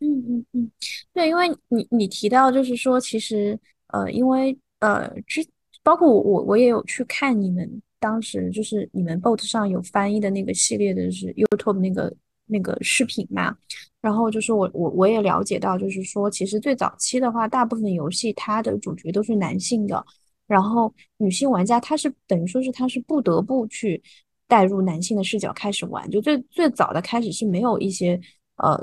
[0.00, 0.70] 嗯嗯嗯，
[1.12, 3.58] 对，因为你你提到就是说其实。
[3.90, 5.42] 呃，因为呃，之
[5.88, 7.66] 包括我我我也有去看你们
[7.98, 13.56] 当时就是你们 bot 上有翻译的那个系列的是 YouTube 那个那个视频嘛，
[14.02, 20.04] 然后就是我我我也了解到，就是说其实最早期的话，大部分游戏它的主角都是男性的，
[20.46, 24.02] 然后女性玩家她是等于说是她是不得不去
[24.46, 28.20] 带入男性的视角开始玩，就最最早的开始是没有一些
[28.56, 28.78] 呃，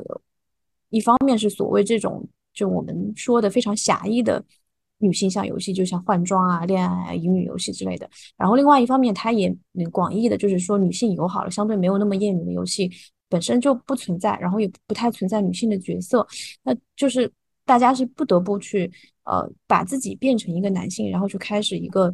[0.89, 4.43] 一方面是所谓这种就我们说的非常狭义的。
[4.99, 8.09] 女性向游戏就像换装啊、恋爱、啊、乙女游戏之类的。
[8.37, 9.55] 然后另外一方面，它也
[9.91, 12.91] 广义的，就是说女性友好了，相对没有那么厌女的游戏
[13.29, 16.25] 本身就不存在，然后也不太存在女性的角色。
[16.63, 17.31] 那就是
[17.65, 18.91] 大家是不得不去
[19.23, 22.13] 呃把自己变成一个男性，然后去开始一个。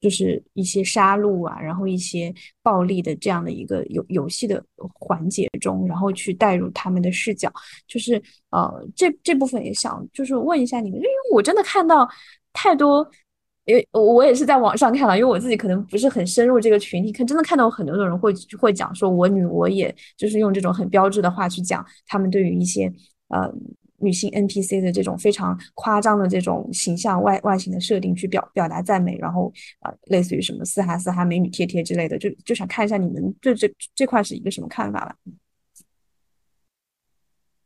[0.00, 2.32] 就是一些杀戮啊，然后一些
[2.62, 7.52] 暴力的这样的一个游游戏的环节中，然后去带入他们的视角，
[7.86, 12.08] 就是呃，这这部分也想就是问一下你们，因为我真的看到
[12.52, 13.04] 太多，
[13.64, 22.92] 因为我也是在网上看到，因为我自己可能不是很深入这个群体，看真的看到很多的人会会讲说，我女我也就是用这种很标志的话去讲他们对于一些
[23.28, 23.52] 呃。
[23.98, 35.16] 女性 NPC 的这种非常夸张的这种形象外外形的设定去表表达赞美，然后啊，类似于什么嘶哈嘶哈美女贴贴之类的，就就想看一下你们对这这块是一个什么看法吧。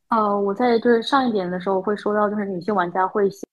[0.08, 3.46] 呃，我在就是上一点的时候会说到，就是女性玩家会习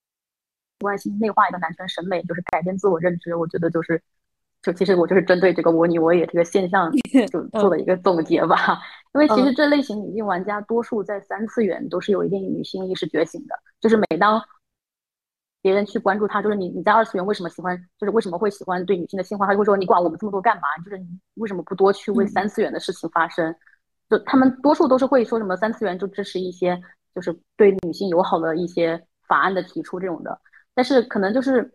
[0.80, 3.36] 惯性内化一个男权审美，就是改变自我认知。
[3.36, 4.02] 我觉得就是。
[4.62, 6.92] 就其实我就是针对这个我你我也这个现象，
[7.32, 8.78] 就做了一个总结吧。
[9.14, 13.56] 因为其实这类型女性玩家多数在三次元都是有一定女性意识觉醒的。
[13.80, 14.40] 就是每当
[15.62, 20.64] 别人去关注她，就是你你在二次元为什么喜欢，就是为什么会喜欢对女性的性化，他就会说你管我们这么多干嘛？
[20.84, 23.56] 就是你为什么不多去为三次元的事情发声？
[24.10, 26.80] 就他们多数都是会说什么三次元就支持一些
[27.16, 30.40] 就是对女性友好的一些法案的提出这种的，
[30.76, 31.74] 但是可能就是。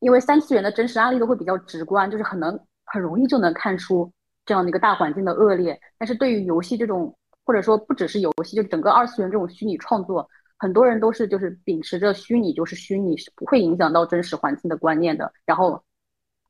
[0.00, 4.10] 因为三次元的真实案例都会比较直观，就是很能很容易就能看出
[4.44, 5.78] 这样的一个大环境的恶劣。
[5.98, 15.32] 但是对于游戏这种，或者说不只是游戏，就整个二次元这种虚拟创作，很多人都是就是秉持着虚拟就是虚拟，是不会影响到真实环境的观念的。
[15.44, 15.82] 然后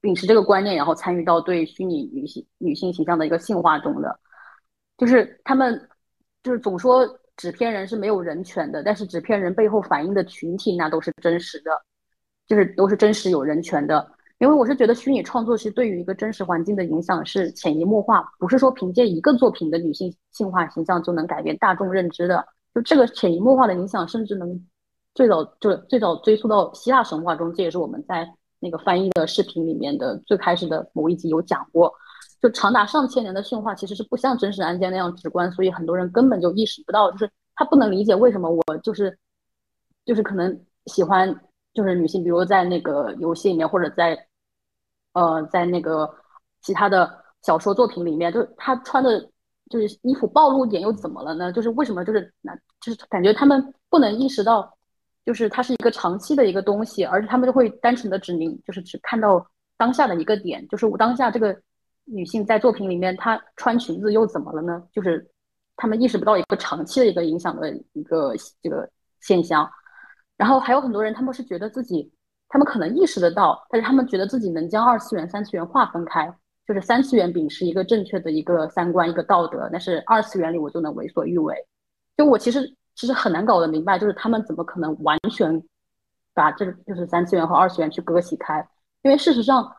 [0.01, 4.19] 秉持这个观念，然后参与到对虚拟女性女性形象的一个性化中的，
[4.97, 5.89] 就是他们
[6.43, 11.71] 就是总说纸片人是没有人权的，但是纸片人背后反映的群体那都是真实的。
[12.51, 14.05] 就是都是真实有人权的，
[14.39, 22.45] 因为我是觉得虚拟创作其实对于一个真实环境的影响是潜移默化，不是说凭借一个作品的女性性化形象就能改变大众认知的。
[22.75, 24.67] 就这个潜移默化的影响，甚至能
[25.15, 31.95] 最早就最早追溯到希腊神话中，这也是我们在那个翻译的视频里面的最开始的某一集有讲过。
[32.43, 39.17] 就长达上千年的驯化其实是不像真实案件那样直观，所以很多人根本就意识不到，就是他不能理解为什么我就是
[40.05, 41.41] 就是可能喜欢。
[41.73, 44.27] 就是女性，比如在那个游戏里面，或者在，
[45.13, 46.13] 呃，在那个
[46.61, 47.09] 其他的
[47.43, 49.21] 小说作品里面，就是她穿的，
[49.69, 51.53] 就是衣服暴露点又怎么了呢？
[51.53, 52.05] 就是为什么？
[52.05, 54.77] 就是那，就是感觉他们不能意识到，
[55.25, 61.57] 就是它是一个长期的一个东西，而且他们就会单纯的指明，就是只看到当下的一个点，就是我当下这个
[62.05, 64.83] 女性在作品里面她穿裙子又怎么了呢？
[64.93, 65.31] 就是
[65.77, 69.71] 他们意识不到一个长期的一个影响的一个这个现象。
[70.41, 72.11] 然后还有很多人，他们是觉得自己
[72.49, 76.35] 他们可能意识得到，但是他们觉得自己能将二次元、三次元划分开，
[76.67, 81.55] 就是三次元秉持一个正确的一个三观、一个道德，但是二次元里我就能为所欲为。
[82.17, 85.63] 就我其实其实很难搞得明白，就是他们怎么可能完全
[86.33, 88.67] 把这个就是三次元和二次元去割席开？
[89.03, 89.71] 因为事实上，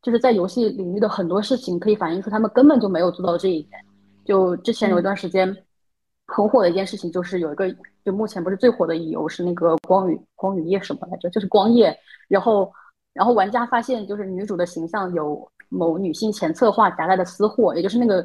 [0.00, 3.78] 就是在游戏领域的很多事情可以反映出他们根本就没有做到这一点。
[4.24, 5.54] 就之前有一段时间
[6.26, 7.66] 很火的一件事情，就是有一个
[8.04, 11.28] 就目前不是最火的乙游是那个光与光与夜什么来着？
[11.30, 11.96] 就是光夜。
[12.28, 12.72] 然后
[13.12, 18.22] 然后玩家发现，就是女主的形象有某女性前策划夹带的私货，也就是那个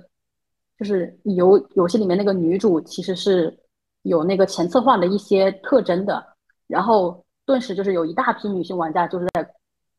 [0.77, 3.57] 就是游游戏里面那个女主其实是
[4.03, 6.25] 有那个前策划的一些特征的。
[6.67, 9.47] 然后顿时就是有一大批女性玩家就是在。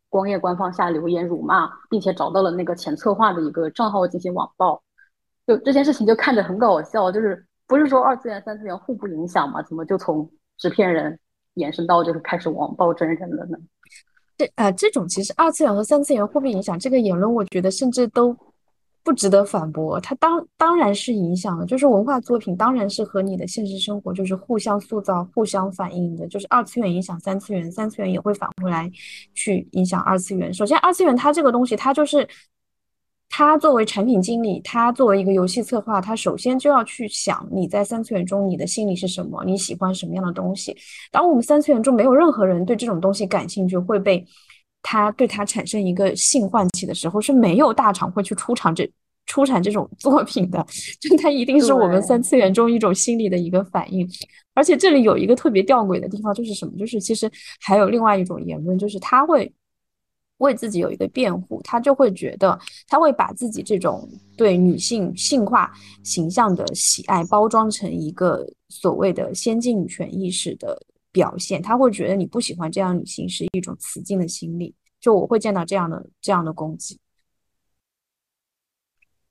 [0.09, 4.81] 光夜官方下留言辱骂，并且找到了那个前策划的一个账号进行网暴，
[5.47, 9.63] 就这件事情就看着很搞笑，就是不是说二次元三次元互不影响吗？
[9.63, 11.19] 怎么就从纸片人
[11.55, 13.59] 延伸到就是开始网暴真人了呢？
[14.37, 18.37] 这啊，这种其实二次元和三次元互不影响这个言论，我觉得甚至都。
[19.07, 28.91] 不值得反驳，它当当然是影响的，就是文化作品当然是和你的现实生活就是互相塑造、互相反映的，就是二次元影响三次元，三次元也会反过来
[29.33, 30.53] 去影响二次元。
[30.53, 32.29] 首先，二次元它这个东西，它就是
[33.37, 40.75] 它作为产品经理，他作为一个游戏策划，他首先就要去想你在三次元中你的心理是什么，你喜欢什么样的东西。
[41.13, 44.25] 当我们三次元中没有任何人对这种东西感兴趣，会被。
[44.89, 48.89] 他对他产生一个性唤起的时候是没有大厂会去出厂这
[49.27, 50.65] 出产这种作品的，
[51.01, 54.09] 就它一定是我们三次元中一种心理的一个反应。
[54.55, 56.73] 而且这里有一个特别吊诡的地方，就是什么？
[56.79, 57.29] 就是其实
[57.61, 59.53] 还有另外一种言论，就是他会
[60.39, 65.73] 为自己有一个辩护，他就会觉得他会把自己这种对女性性化
[66.03, 70.81] 形象的喜爱包装成一个所谓的先进女权意识的。
[71.13, 77.01] 表现他会觉得你不喜欢这样女性是一种雌竞的心理，就我会见到这样的这样的攻击。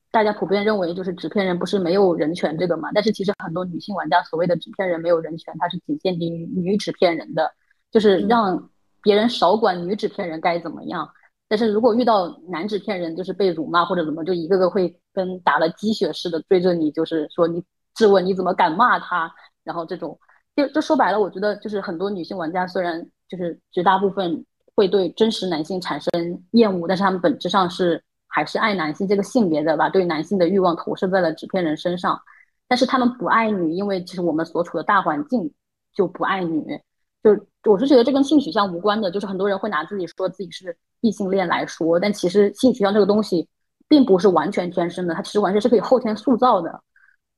[0.10, 2.90] 大家普遍认为就是纸片人不是没有人权这个嘛？
[2.92, 7.54] 但是其实很多女性玩家所谓的纸片人没有人权，它是仅限于女纸片人的，
[7.92, 8.68] 就是让
[9.06, 11.08] 别人少管女纸片人该怎么样。
[11.48, 17.64] 但是如果遇到男纸片人，就是被辱骂或者怎么，就一个个会跟打了鸡血似的追着你，就是说你
[17.94, 19.32] 质问你怎么敢骂他，
[19.64, 20.20] 然后这种。
[20.56, 26.12] 就就说白了，我觉得就是很多女性玩家虽然就是绝大部分会对真实男性产生
[26.54, 32.20] 厌恶，但是他们本质上是还是爱男性这个性别的，吧对男性的欲望投射在了纸片人身上。
[32.68, 35.54] 但是他们不爱女，因为其实我们所处的大环境
[35.94, 36.82] 就不爱女。
[37.22, 37.32] 就
[37.66, 43.48] 我是觉得这跟性取向无关的，就是很多人会拿自己说自己是异性恋来说，但其实性取向这个东西
[43.88, 46.82] 并不是完全天生的，它其实完全是可以后天塑造的。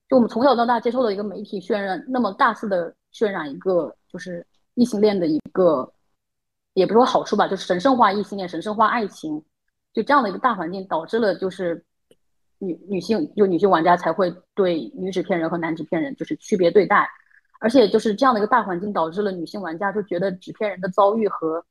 [0.09, 2.93] 就我们从小到大接受的一个媒体渲染，那么大肆的。
[3.13, 5.91] 渲染一个就是异性恋的一个，
[6.73, 9.43] 也不是说好处吧，就是神圣化异性恋、神圣化爱情，
[9.91, 11.83] 就这样的一个大环境，导致了就是
[12.59, 17.09] 女女性就女性玩家才会对女纸片人和男纸片人就是区别对待，
[17.59, 21.63] 而且就是这样的一个大环境，导致了女性玩家就觉得纸片人的遭遇和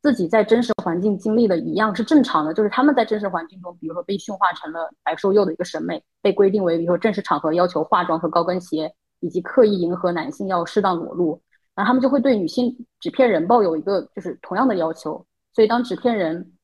[0.00, 8.92] 自己在真实环境经历的一样是正常的，就是他们在真实环境中，比如说被驯化成了白瘦幼的一个审美，被规定为比如说正式场合要求化妆和高跟鞋。
[9.24, 11.40] 以及刻意迎合男性要适当裸露，
[11.76, 15.24] 然后他们就会对女性纸片人抱有一个就是同样的要求。
[15.52, 16.54] 所以当纸片人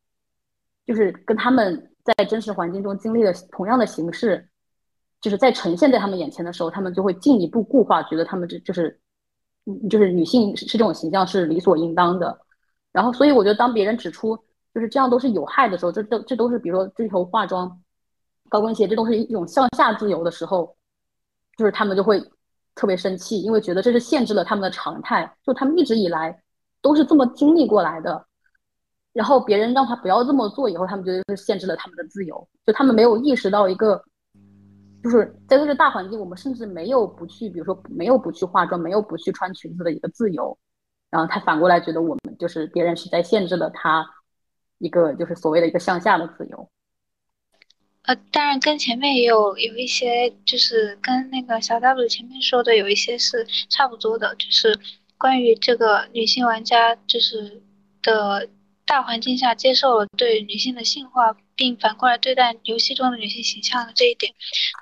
[0.84, 4.48] 就是跟他们在真实环境中经历的同样的形式，
[5.20, 9.00] 就是在呈现在他们眼前的时候，他们就会进一步固化，觉得他们这就是，
[9.88, 12.38] 就是女性是这种形象是理所应当的。
[12.92, 14.36] 然后，所以我觉得当别人指出
[14.74, 17.80] 就是这样都是有害的时候，这都这都是比如说追求化妆、
[18.48, 20.76] 高跟鞋，这都是一种向下自由的时候，
[21.56, 22.22] 就是他们就会。
[22.80, 26.40] 特别生气，因为觉得这是限制了他们的常态，就他们一直以来
[26.80, 28.24] 都是这么经历过来的。
[29.12, 32.48] 然后别人让他不要这么做以后，他们觉得是限制了他们的自由。
[32.64, 34.00] 就他们没有意识到一个，
[35.02, 40.56] 就是在这个大环境，我们甚至没有不去，比如说没有不去化妆，没有不去穿裙子的一个自由。
[41.10, 44.06] 然后他反过来觉得我们就是别人是在限制了他
[44.78, 46.68] 一个就是所谓的一个向下的自由。
[48.02, 54.78] 呃，当然跟前面也有有一些，就是跟那个小 W 前面说的有一些是差不多的，就是
[55.16, 57.62] 关于这个女性玩家就是
[58.02, 58.48] 的
[58.86, 64.32] 大环境下接受了对女性的性化，并反过来对待游戏中的女性形象的这一点，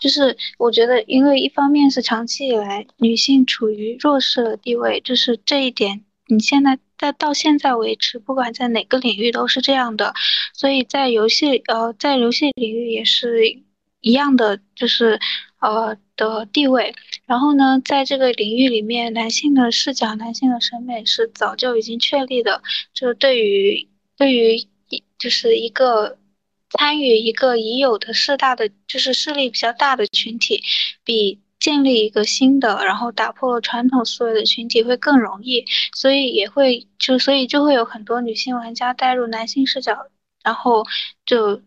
[0.01, 6.05] 就是我觉得，因为一方面是长期以来女性处于弱势的地位，就是这一点。
[6.29, 10.13] 你现在在到现在为止，不管在哪个领域都是这样的，
[10.53, 13.49] 所以在游戏呃，在游戏领域也是
[14.01, 15.19] 一样的，就是
[15.61, 16.95] 呃，的地位。
[17.27, 22.61] 然后呢，在这个领域里面，男性的视角、男性的审美是早就已经确立的。
[22.93, 24.57] 就是对于对于
[24.89, 26.19] 一就是一个
[26.71, 30.63] 参与一个已有的势大的就是势力比较大的群体，
[31.05, 35.65] 比建立一个新的，然后打破了传统思维的群体会更容易。
[35.95, 40.09] 所以也会就所以就会有很多女性玩家带入男性视角，
[40.43, 40.85] 然后
[41.25, 41.63] 就。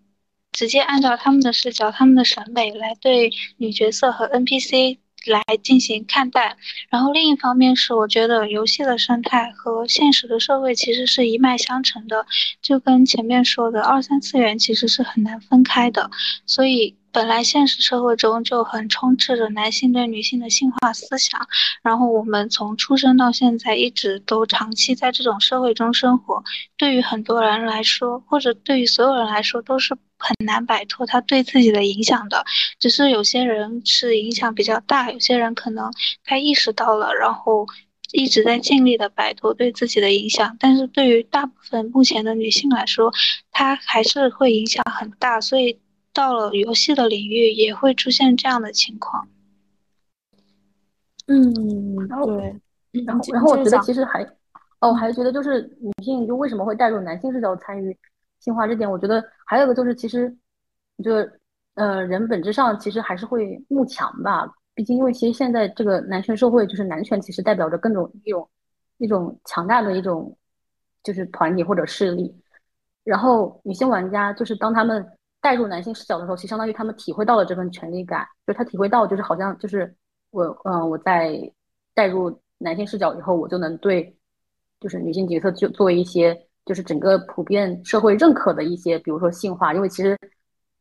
[0.52, 6.58] 直接按照他们的视角、他们的审美来对女角色和 NPC 来进行看待。
[6.90, 12.26] 然后另一方面是，我觉得游戏的生态和现实的社会其实是一脉相承的，
[12.62, 16.10] 就跟前面说的二三次元其实是很难分开的。
[16.46, 21.40] 所以本来现实社会中就很充斥着男性对女性的性化思想，
[21.82, 26.44] 然后我们从出生到现在一直都长期在这种社会中生活，
[26.78, 29.98] 对于很多人来说，或者对于所有人来说都是。
[30.22, 32.44] 很难摆脱他对自己的影响的，
[32.78, 35.90] 只是有些人是影响比较大，有些人可能
[36.26, 37.66] 他意识到了，然后
[38.12, 40.58] 一直在尽力的摆脱对自己的影响。
[40.60, 43.14] 但是对于大部分目前的女性来说，
[43.50, 45.80] 她还是会影响很大，所以
[46.20, 49.26] 到了游戏的领域也会出现这样的情况。
[51.28, 51.54] 嗯，
[52.26, 52.60] 对，
[53.06, 54.22] 然后然后我觉得其实还，
[54.82, 57.98] 哦，我还觉得就是女性就为什么会带入男性视角参与。
[58.42, 60.34] 性化这点，我觉得还有一个就是，其实，
[61.02, 61.14] 就
[61.76, 64.46] 呃，人本质上其实还是会慕强吧。
[64.74, 68.50] 毕竟，因为其实现在这个男权社会，就是男权其实代表着更种一种
[68.98, 70.38] 一种强大的一种
[71.04, 72.34] 就是团体或者势力。
[73.04, 75.06] 然后，女性玩家就是当他们
[75.42, 79.96] 带入男性视角的时候，其实相当于他们体会到了这份权利感，就他体会到就是好像就是
[80.32, 81.40] 我嗯我在
[81.94, 84.16] 带入男性视角以后，我就能对
[84.80, 86.46] 就是女性角色就做一些。
[86.66, 90.16] 就是整个普遍社会认可的一些，比如说性化，因为其实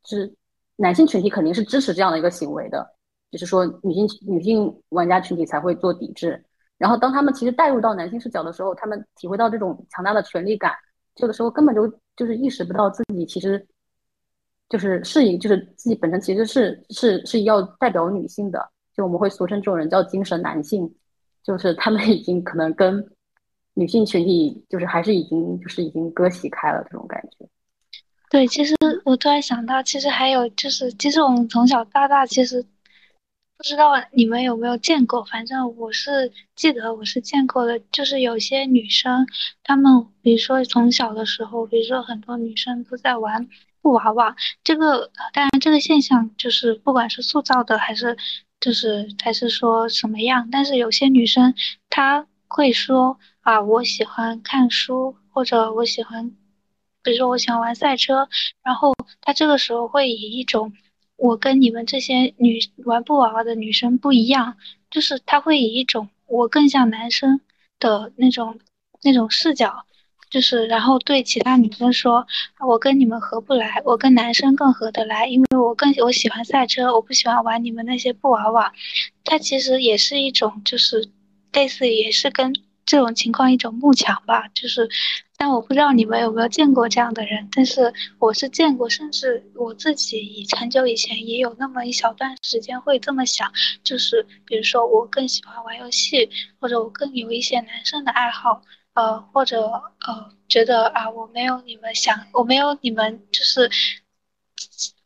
[0.05, 0.31] 是
[0.77, 2.87] 男性群体肯定是支持这样的一个行为的，
[3.31, 6.45] 只是说女性女性玩家群体才会做抵制。
[6.77, 10.75] 然后当他们其实带入到男性视角的时候，他们体会到这种强大的权力感，
[11.15, 13.67] 这个时候根本就就是意识不到自己其实
[14.69, 20.95] 就是是以就是自己本身其实是是是要代表女性的，就我们会俗称这种人叫精神男性，
[21.43, 23.09] 就是他们 已经可能跟。
[23.75, 27.47] 女性群体就是还是已经就是已经割席开了这种感觉。
[28.29, 32.61] 对，其实我突然想到，其实还有就是，其实我们从小到大，其实
[33.57, 39.25] 不知道你们有没有见过，反正我是记得我是见过的，就是有些女生，
[39.63, 43.47] 她们比如说从小的时候，比如说很多女生都在玩
[43.83, 48.17] 布娃娃，这个当然这个现象就是不管是塑造的还是
[48.61, 51.55] 就是还是说什么样，但是有些女生
[51.91, 53.19] 她会说。
[53.49, 56.37] 啊，我喜欢看书，或者我喜欢，
[57.03, 58.29] 比如说我喜欢玩赛车，
[58.63, 60.75] 然后他这个时候会以一种
[61.17, 64.59] 我跟你们这些女玩布娃娃的女生不一样，
[64.91, 67.41] 就是他会以一种我更像男生
[67.81, 68.61] 的那种
[69.03, 69.87] 那种视角，
[70.31, 72.27] 就是然后对其他女生说，
[72.67, 78.73] 我跟你们合不来，我跟男生更合得来，因为我更我喜欢赛车，我不喜欢玩你们那些布娃娃。
[79.25, 81.11] 他其实也是一种，就是
[81.53, 82.55] 类似也是跟。
[82.91, 84.89] 这种情况一种慕强吧，就是，
[85.37, 93.53] 但我不知道你们有没有见过这样的人，但是我是见过，甚至我自己以很久以前也有那么一小段时间会这么想，
[93.85, 98.63] 就是比如说我更喜欢玩游戏，或者我更有一些男生的爱好，
[98.99, 103.71] 呃，或者呃觉得啊我没有你们想，我没有你们就是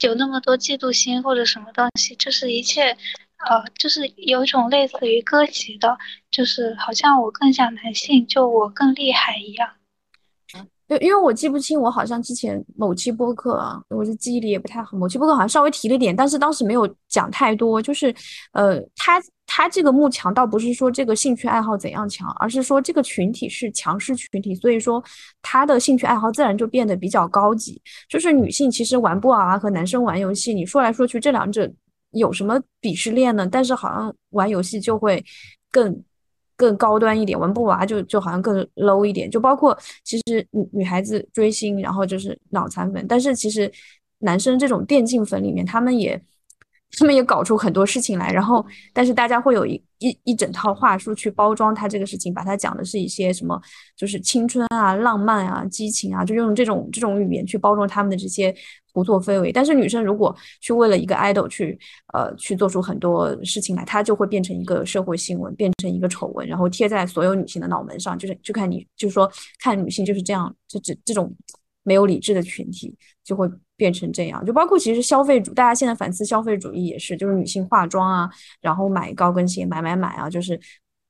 [0.01, 2.97] 有那么多嫉妒心或者什么东西，就是一切。
[3.45, 5.99] 呃，就是有一种类似于歌级的，
[6.31, 9.75] 就是好像我更像男性，就我更厉害一样。
[10.93, 14.97] 因因为我记不清，我好像之前某期播客啊，我的记忆力也不太好。
[14.97, 17.81] 某期播客好像稍微提了点，但是当时没有讲太多。
[17.81, 18.15] 就是，
[18.53, 25.03] 呃，他他这个慕强倒不是说这个兴趣爱好怎样强，而是说这个群体是强势群体，所以说
[25.41, 27.81] 他的兴趣爱好自然就变得比较高级。
[28.09, 31.71] 就是女性其实玩布娃娃和男生玩游戏，你说来说去这两者。
[32.15, 33.49] 有什么鄙视链呢？
[33.51, 35.25] 但是好像玩游戏就会
[35.71, 35.99] 更
[36.63, 39.31] 更高端一点，玩布娃就就好像更 low 一点。
[39.31, 43.71] 就包括其实女女孩子追星，然后就是脑残粉，但是其实
[44.19, 46.23] 男生这种电竞粉里面，他们也。
[46.99, 53.59] 他们也搞出很多事情来，然后，但是大家会有一一一整套话术去包装他这个事情，把它讲的是一些什么，
[53.97, 58.55] 就是青春啊、浪漫啊、激情啊，就用这种这种语言去包装他们的这些
[58.93, 59.51] 胡作非为。
[59.51, 61.79] 但是女生如果去为了一个 idol 去
[62.13, 69.31] 呃去做出很多事情来，她就会变成一个社会新闻，变成一个丑闻，然后贴在所有女性的脑门上，就是就看你就是说
[69.61, 71.35] 看女性就是这样，这这这种
[71.83, 74.45] 没有理智的群体就会变成这样。
[74.45, 78.31] 就包括其实消费主，大家现在反思消费主义也是，就是女性化妆啊，
[78.61, 80.59] 然后买高跟鞋，买买买啊，就是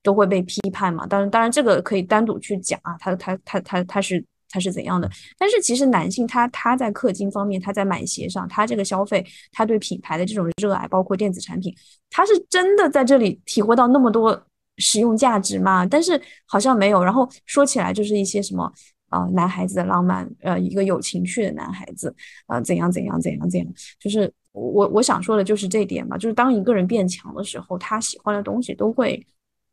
[0.01, 1.05] 都会被批判嘛。
[1.05, 4.23] 当然，当然这个可以单独去讲啊，他他他他他是。
[4.53, 5.09] 他是怎样的？
[5.35, 11.75] 但是其实男性他他在氪金方面，他在买鞋上，他这个消费，他对品牌的这种热爱，包括电子产品，
[12.11, 14.39] 他是真的在这里体会到那么多
[14.77, 15.83] 使用价值吗？
[15.87, 17.03] 但是好像没有。
[17.03, 18.71] 然后说起来就是一些什么
[19.09, 23.67] 啊，男孩子的浪漫，呃，一个有情趣的男孩子，呃，怎样怎样怎样怎样，
[23.99, 29.25] 就是我我想说的就是这点吧，就是当一个人变强的时候，他喜欢的东西都会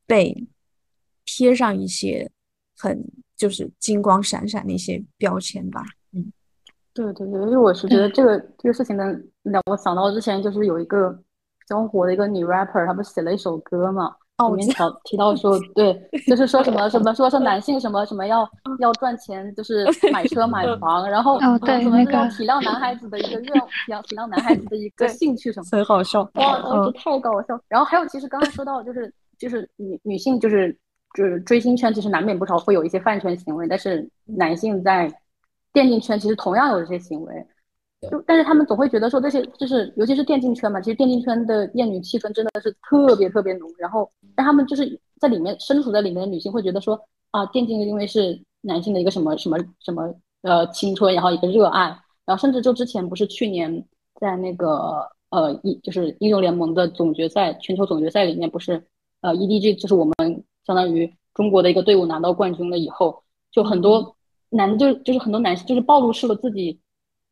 [0.06, 0.46] 被
[1.26, 2.30] 贴上一些
[2.80, 3.04] 很。
[3.40, 6.30] 就是金光闪闪的一些标签吧，嗯，
[6.92, 9.08] 对对对，因为我是觉得这个这个事情能，
[9.44, 14.14] 让我想到之前就是有一个比较火的一个女 rapper，她不写了一首歌嘛，
[14.50, 14.74] 里面提
[15.04, 18.46] 提到说， 对，就是说什么什么，说是 男性什么什么要
[18.78, 27.58] 要赚钱，就是 买车买房，然后对，什么要体谅男孩子的一个愿，体谅体谅男孩子的一个兴趣什么，很好笑，哇，当时太搞笑。
[27.68, 30.76] 然后还有，其实刚刚说到就是就是女女性就是。
[31.14, 35.12] 就是追星圈其实难免不少会有一些饭圈行为，但是男性在
[35.72, 37.46] 电竞圈其实同样有这些行为，
[38.10, 47.00] 就但是他们总会觉得说这些就是尤其是电竞圈嘛，其实电竞圈的厌女气氛真的是特别特别浓，然后让他们就是在里面身处在里面的女性会觉得说
[47.32, 51.86] 啊，电竞因为是男性的一个什么什么什么呃青春，然后一个热爱，
[52.24, 53.84] 然后甚至就之前不是去年
[54.20, 58.80] 在那个呃一就是英雄联盟的总决赛全球总决赛里面不是
[59.22, 60.14] 呃 EDG 就是我们。
[60.66, 64.16] 相当于中国的一个队伍拿到冠军了以后，就很多
[64.50, 66.78] 男的就就是很多男性就是暴露出了自己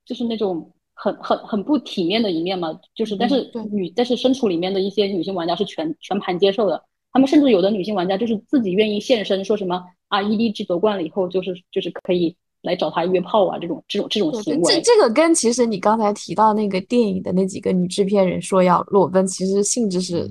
[0.05, 14.75] 就是那种很很很不体面的一面嘛，就是但是女但是身处里面的一些女性玩家是全全盘接受的，他们甚至有的女性玩家就是自己愿意现身，说什么啊 EDG 夺冠了以后就是就是可以来找他约炮啊这种这种这种行为。
[14.75, 20.29] 这这个跟其实你刚才提到那个电影的那几个女制片人说要裸奔，其实性质是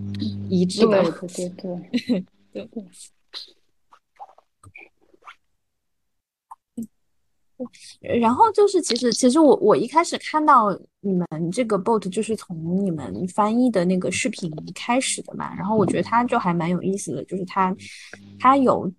[0.49, 1.03] 一致的。
[1.03, 1.71] 对对对。
[2.07, 2.25] 对，
[8.19, 10.69] 然后就是其实其实我我一开始看到
[10.99, 17.75] 你们这个 boat 就是从你们翻译的那个视频开始的嘛，然后我觉得它就还蛮有意思的，就是它
[18.39, 18.91] 它有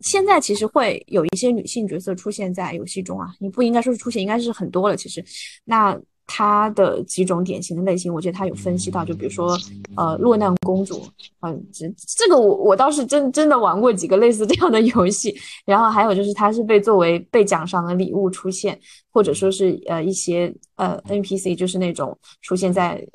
[0.00, 5.24] 现在其实会有一些女性角色出现在游戏中啊，你不应该说是出现，应该是很多了，其实
[5.64, 6.00] 那。
[6.26, 9.56] 他的几种典型的类型，我觉得他有分析到，就比如说，
[9.94, 11.02] 呃，落难公主，
[11.40, 15.34] 嗯，这这个我我倒是真真的玩过几个类似这样的游戏，
[15.66, 18.78] 然后还有就是他是被作为被奖赏的礼物出现，
[19.12, 23.06] 或者说是呃一些呃 NPC，就是那种出现在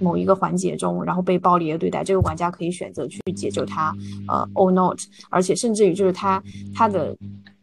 [0.00, 3.94] 某一个环节中，然后被暴力的对待，这个玩家可以选择去解救他，
[4.26, 4.98] 呃，or not，
[5.30, 6.42] 而且甚至于就是他
[6.74, 7.16] 他的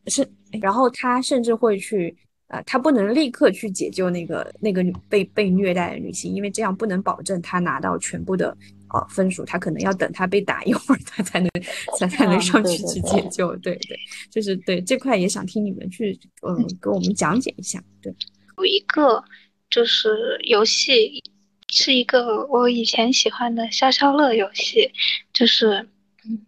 [0.08, 0.26] 是，
[0.62, 2.16] 然后他甚至会去。
[2.48, 8.56] 呃，他不能立刻去解救那个那个女被被虐待的女性，因为这样不能保证他拿到全部的
[8.94, 11.50] 呃分数，他可能要等他被打一会儿，他才能
[11.98, 13.56] 才才能上去去解救。
[13.58, 13.98] 对对，
[14.30, 17.84] 就是对这块也想听你们去呃给我们讲解一下。
[18.00, 18.14] 对，
[18.60, 19.24] 有一个
[19.72, 21.24] 就是游戏
[21.70, 24.92] 是一个我以前喜欢的消消乐游戏，
[25.34, 25.90] 就是
[26.30, 26.46] 嗯，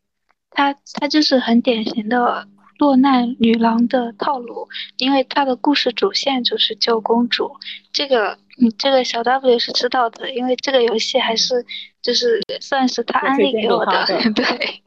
[0.52, 2.48] 它它就是很典型的。
[2.78, 4.68] 落难女郎的套路，
[4.98, 7.52] 因为她的故事主线就是救公主。
[7.92, 11.66] 这个，嗯，这个小 W 是知道的，因为这个游戏还是
[12.02, 14.06] 就是算是他安利给我的，
[14.36, 14.84] 对，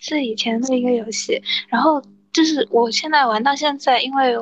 [0.00, 1.42] 是以前的一个游戏。
[1.68, 2.02] 然后
[2.32, 4.36] 就是我现在玩到现在，因为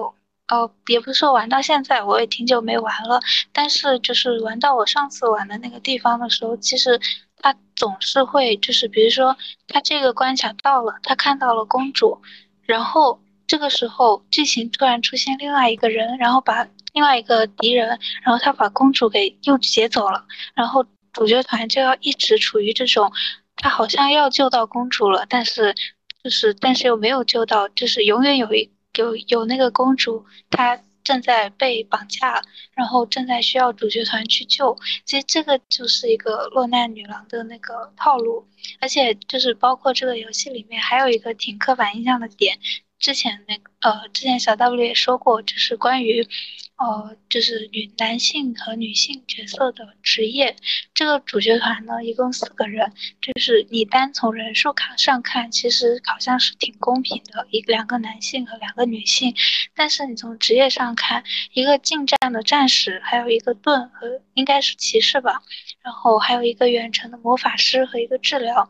[0.48, 3.20] 哦，也不是说玩到现在，我也挺久没玩了。
[3.52, 7.00] 但是就是玩到我上次玩的那个地方的时候，其实
[7.36, 9.36] 他总是会就是，比如说
[9.68, 12.20] 他这个关卡到了，他看到了公主。
[12.64, 17.88] 然后这个时候，剧情突然出现另外一个人，然后把另外一个敌人，
[18.22, 20.24] 然后他把公主给又劫走了。
[20.54, 23.12] 然后主角团就要一直处于这种，
[23.56, 25.74] 他好像要救到公主了，但是
[26.22, 32.42] 就是但是又没有救到，就是永远有一有有那个公主，她正在被绑架，
[32.74, 34.76] 然后正在需要主角团去救。
[35.04, 38.46] 其实这个就是一个落难女郎的那个套路，
[38.80, 42.58] 而且就是包括这个游戏里面还有一个挺刻板印象的点。
[42.98, 46.24] 之前那个呃，之前小 W 也说过，就是关于，
[46.82, 50.56] 呃，就是女男性和女性角色的职业。
[50.92, 59.32] 这个主角团呢，一共四个人，就是你单从人数卡上看，其实好像是挺公平的，一两个男性和两个女性。
[59.76, 61.22] 但是你从职业上看，
[61.52, 65.40] 一个近战的战士，还有一个盾和应该是骑士吧，
[65.82, 68.68] 然后还有一个远程的魔法师和一个治疗。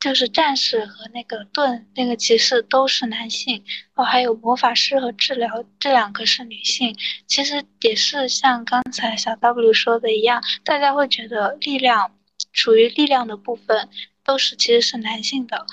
[0.00, 6.96] 就是战士和那个盾那个骑士都是男性，哦，还有魔法师和治疗这两个是女性。
[7.26, 12.12] 其实也是像刚才小 W 说的一样，大家会觉得力量
[12.52, 13.88] 属于力量的部分
[14.24, 15.66] 都是其实是男性的，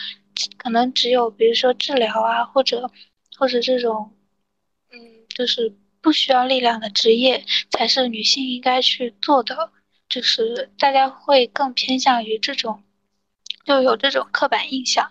[0.57, 2.89] 可能只有比如说治疗啊，或者
[3.37, 4.11] 或者这种，
[4.91, 4.97] 嗯，
[5.29, 5.71] 就是
[6.01, 9.71] 不需要力量的职业才是女性应该去做的，
[10.09, 12.81] 就是大家会更偏向于这种。
[13.65, 15.05] 就有这种刻板印象，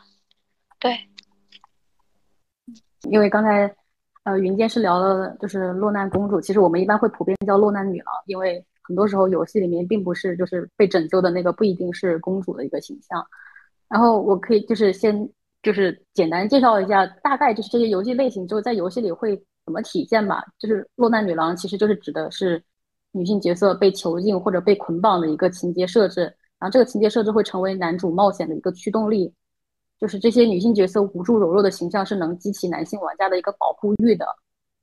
[0.79, 0.97] 对。
[3.11, 3.71] 因为刚才，
[4.23, 6.41] 呃，云间是聊了，就是落难公主。
[6.41, 13.23] 其实我们一般会普遍叫落难女郎，因为很多时候游戏里面并不是就是被拯救的那个不一定是公主的一个形象。
[13.89, 15.29] 然后我可以就是先
[15.63, 19.37] 就是简单介绍一下，大概就是这些游戏类型，就在游戏里会
[19.67, 20.43] 怎么体现吧。
[20.59, 22.63] 就是落难女郎其实就是指的是
[23.11, 26.35] 女性角色被囚禁或者被捆绑的一个情节设置。
[26.71, 29.33] 这个情节设置会成为男主冒险的一个驱动力，
[29.99, 34.27] 就是这些女性角色无助柔弱的形象是能激起男性玩家的一个保护欲的。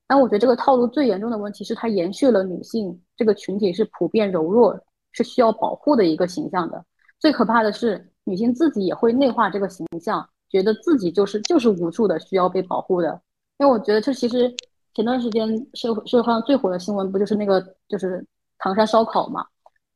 [0.08, 4.78] 但我觉得这个套路最严重的问题是它延续了女性这个群体是普遍柔弱，
[5.12, 6.84] 是需要保护的一个形象的。
[7.20, 13.22] 最可怕的是女性自己也会内化这个形象，觉得自己就是就是无助的，需要被保护的。
[13.60, 14.54] 因为我觉得这其实
[14.94, 18.26] 前段时间社会社会上最火的新闻不就是那个就是
[18.58, 19.46] 唐山烧烤嘛？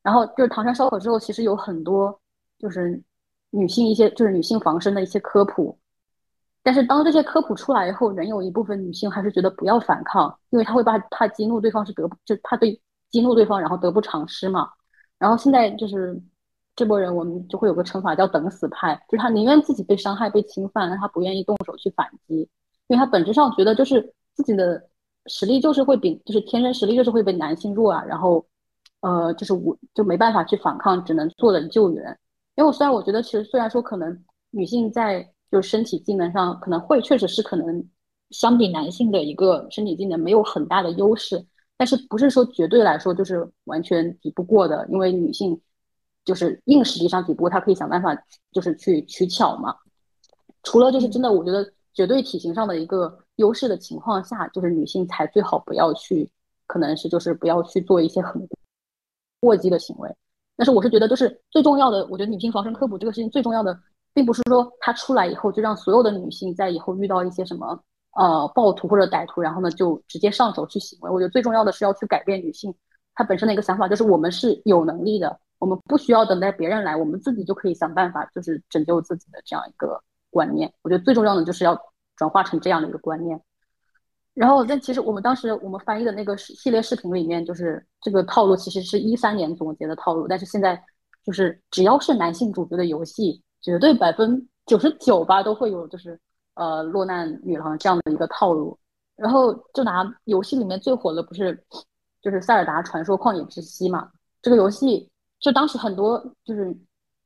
[0.06, 2.22] 然后就是唐山烧烤之后，其实有很多
[2.60, 3.02] 就是
[3.50, 5.76] 女性一些就是女性防身的一些科普，
[6.62, 12.80] 但是当这些科普出来以后，仍有一部分女性还是觉得不要反抗，因为她会怕怕激怒对方是得就怕对
[13.10, 14.70] 激怒对方，然后得不偿失嘛。
[15.18, 16.22] 然后现在就是
[16.76, 22.42] 这波人，我们就会有个称法叫等死派，就是他宁愿自己被伤害被侵犯，但他不愿意动手去反击，
[22.90, 24.88] 因为他本质上觉得就是自己的
[25.26, 28.46] 实力就是会比就是天生实力就是会被男性弱啊，然后。
[29.06, 32.04] 呃，就是我就没办法去反抗，只能坐等救援。
[32.56, 37.88] 因为我虽然我觉得，其实虽然说可能女性在就是身体技能上可能会确实是可能
[38.32, 41.46] 相比男性的一个身体技能没有很大的优势，
[41.78, 44.88] 但是不是说绝对来说就是完全抵不过的。
[44.90, 45.62] 因为女性
[46.24, 48.18] 就是硬实力上抵不过，她可以想办法
[48.52, 49.76] 就是去取巧嘛。
[50.64, 56.28] 除了就是真的，我觉得绝对体型上的一个优势的情况下，就是女性才最好不要去，
[56.66, 58.42] 可能是就是不要去做一些很。
[59.46, 60.10] 过激的行为，
[60.58, 63.80] 但是我是觉得，就是最重要的，我觉得女性防身科普这个事情最重要的，
[64.14, 67.80] 并不是说它出来以后就让所有的女性在以后遇到一些什么
[68.18, 71.10] 呃暴徒或者歹徒，然后呢就直接上手去行为。
[71.12, 72.74] 我觉得最重要的是要去改变女性
[73.14, 80.74] 她本身的一个想法，就是我们是有能力的，我们不需要等待别人来，我们自己就可以想办法，就是拯救自己的这样一个观念。
[80.82, 81.80] 我觉得最重要的就是要
[82.16, 83.40] 转化成这样的一个观念。
[84.36, 90.28] 然后，但其实我们当时我们翻译的那个系列视频里面，就是这个套路其实是一三年总结的套路。
[90.28, 90.84] 但是现在，
[91.26, 96.20] 就是只要是男性主角的游戏，绝对百分九十九吧都会有，就是
[96.56, 98.78] 呃落难女郎这样的一个套路。
[99.16, 101.58] 然后就拿游戏里面最火的不是
[102.22, 104.12] 就是《塞尔达传说：旷野之息》嘛？
[104.42, 105.10] 这个游戏
[105.40, 106.78] 就当时很多就是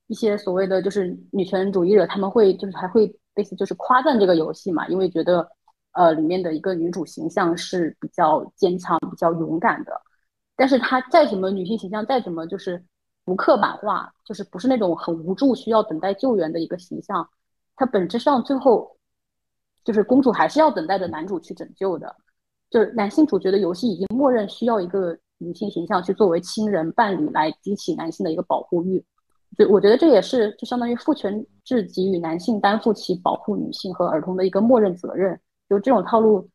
[0.06, 5.50] 一些所谓的就是女权主义者，他们会就是还会类似就是夸赞这个游戏嘛，因为觉得。
[5.94, 10.02] 呃，里面的一个女主形象是比较坚强、比较勇敢的，
[10.56, 12.84] 但是她再怎么女性形象，再怎么就是
[13.26, 17.28] 不刻板化，就是不是那种很无助、需要等待救援的一个形象，
[17.76, 18.96] 她本质上最后
[19.84, 22.16] 就是公主还是要等待着男主去拯救的。
[22.70, 29.04] 就是男性主角的游戏已经默认需要一个女性形象去作为亲人、伴侣来激起男性的一个保护欲。
[29.58, 35.40] 就我觉得这也是就相当于父权制给予男性担负起保护女性和儿童的一个默认责任。
[35.70, 36.50] 就这种套路，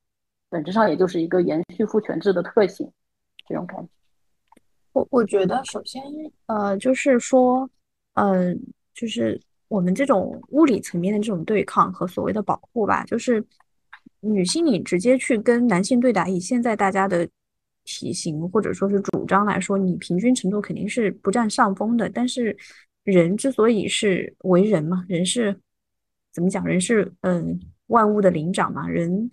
[0.48, 2.90] 本质上也就是一个延续父权制的特性，
[3.46, 3.88] 这种感觉。
[4.92, 6.02] 我我觉得，首先，
[6.46, 7.68] 呃，就是说，
[8.14, 8.60] 嗯，
[8.92, 13.44] 就是我们这种物理层面的这种对抗和所谓的保护吧，就是
[14.20, 17.28] 女性你直接去跟男性对打，以现在大家的
[17.84, 22.08] 体型或者说是主张来说，你平均程度肯定是不占上风的。
[22.08, 22.56] 但是
[23.04, 25.56] 人之所以是为人嘛，人是
[26.32, 26.64] 怎么讲？
[26.64, 27.60] 人是嗯。
[27.88, 29.30] 万物的灵长嘛，人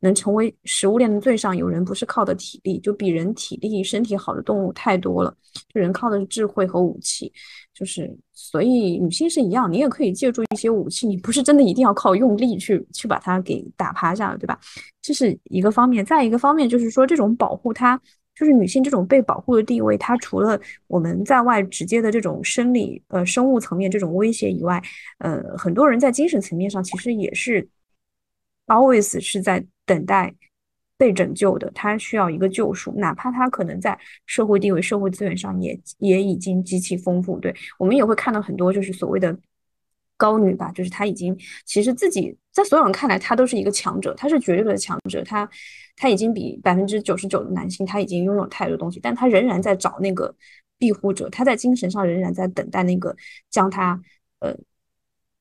[0.00, 5.34] 能成为食物链的最上游，人不是靠的体力，就比人体力、身体好的动物太多了。
[5.72, 7.32] 就人靠的是智慧和武器，
[7.72, 14.58] 就是所以女性是一样，你也可以借助一些武器，你不是真的一定要靠用力去去把它给打趴下了，对吧？
[15.00, 16.04] 这是一个方面。
[16.04, 17.98] 再一个方面就是说，这种保护它，
[18.34, 24.82] 就是女性这种被保护的地位，它除了我们在外直接的这种生理呃生物层面这种威胁以外，
[25.18, 27.66] 呃，很多人在精神层面上其实也是。
[28.66, 30.34] Always 是在等待
[30.96, 37.38] 被拯救的，他需要一个救赎，哪怕他可能在社会地位、社会资源上也也已经极其丰富。
[37.38, 39.36] 对我们也会看到很多就是所谓的
[40.16, 45.48] 高女吧，就是她已经其实自己在所有人看来，她都是一个强者，她是绝对的强者，她
[45.96, 50.32] 她已经比百分之九十九的男性，她已经拥有太多东西，但她仍然在找那个
[50.78, 53.14] 庇护者，她在精神上仍然在等待那个
[53.50, 54.00] 将她
[54.38, 54.56] 呃，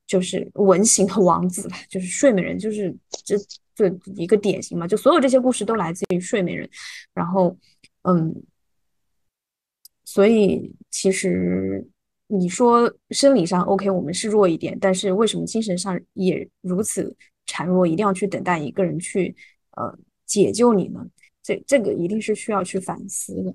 [0.07, 2.95] 就是文型的王子吧，就是睡美人，就是
[3.25, 3.35] 这
[3.75, 6.69] 这一个典型嘛，就所有这些故事都来自于睡美人，
[7.13, 7.57] 然后
[8.03, 8.33] 嗯，
[10.03, 11.87] 所以其实。
[12.27, 17.85] 你说生理上 OK，我们是弱一点，但是为什么精神上也如此孱弱？
[17.85, 19.35] 一定要去等待一个人去
[19.75, 19.95] 呃
[20.25, 21.05] 解救你呢？
[21.43, 23.53] 这这个一定是需要去反思的。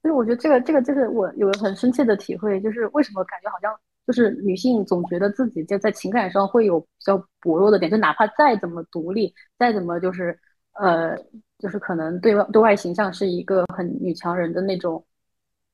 [0.00, 10.38] 所以我觉得这个这个就是我有个很深切的体会，就是为什么感觉好像就是女性总觉得自己就在情感上会有比较薄弱的点，就哪怕再怎么独立，再怎么就是
[10.74, 11.16] 呃
[11.58, 15.04] 就是可能对外对外形象是一个很女强人的那种。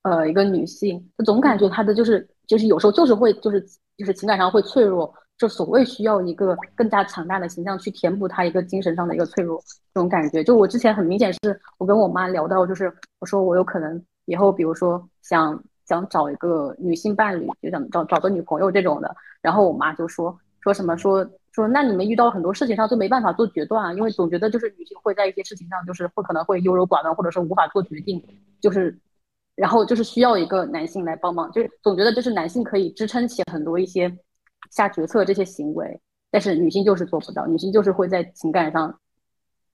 [0.02, 3.60] 呃，一个女性，她总感觉她的就是就是有时候就是会就是
[3.98, 9.62] 就是情感上会脆弱，就所谓需要一个更加强大的形象去填补她一个精神上的一个脆弱，
[9.92, 10.42] 这种感觉。
[10.42, 28.24] 就我之前很明显是我跟我妈聊到，就是我说我有可能以后比如说想想找一个女性伴侣，就想找找个女朋友这种的，然后我妈就说说什么说说那你们遇到很多事情上都没办法做决断啊，因为总觉得就是女性会在一些事情上就是会可能会优柔寡断，或者是无法做决定，
[28.60, 28.98] 就是。
[29.56, 34.10] 然后就是需要一个男性来帮忙，就是总觉得就是男性可以支撑起很多一些
[34.70, 38.98] 下决策这些行为，但是女性就是做不到，女性就是会在情感上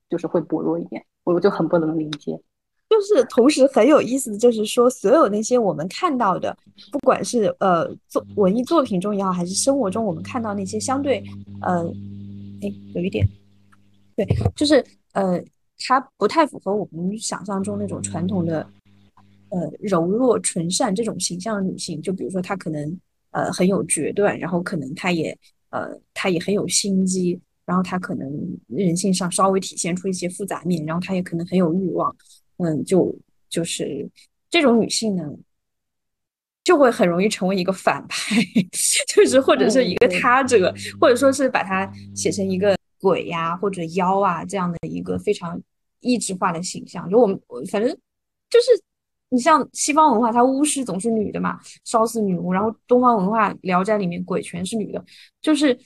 [0.08, 2.40] 就是会薄弱一点，我就很不能理解。
[2.88, 6.56] 就是同时很有意思的就是说，所有那些我们看到的，
[6.90, 11.22] 不管是呃作文艺作品中也好，还是生活中我们看到那些相对
[11.62, 11.84] 呃，
[12.62, 13.28] 哎有一点，
[14.14, 15.42] 对，就是呃
[15.86, 18.66] 它不太符合我们想象中那种传统的。
[19.48, 22.98] 呃，柔弱纯善这种形象的女性，就比如说她可能
[23.30, 25.38] 呃很有决断，然后可能她也
[25.70, 28.28] 呃她也很有心机，然后她可能
[28.66, 32.14] 人性上稍微体现出一些复杂面，然后她也可能很有欲望，
[32.58, 33.14] 嗯，就
[33.48, 34.08] 就是
[34.50, 35.22] 这种女性呢，
[36.64, 38.36] 就会很容易成为一个反派，
[39.08, 45.60] 就是或者是一个他者，或者说是把她写成一个鬼呀或者妖啊这样的一个非常
[46.00, 47.08] 意志化的形象。
[47.10, 47.40] 就我们
[47.70, 47.90] 反正
[48.50, 48.66] 就是。
[49.28, 55.04] 你像西方文化，它巫师总是女的嘛，烧死女巫；然后东方文化，《聊斋》里面鬼全是女的，
[55.42, 55.76] 就是。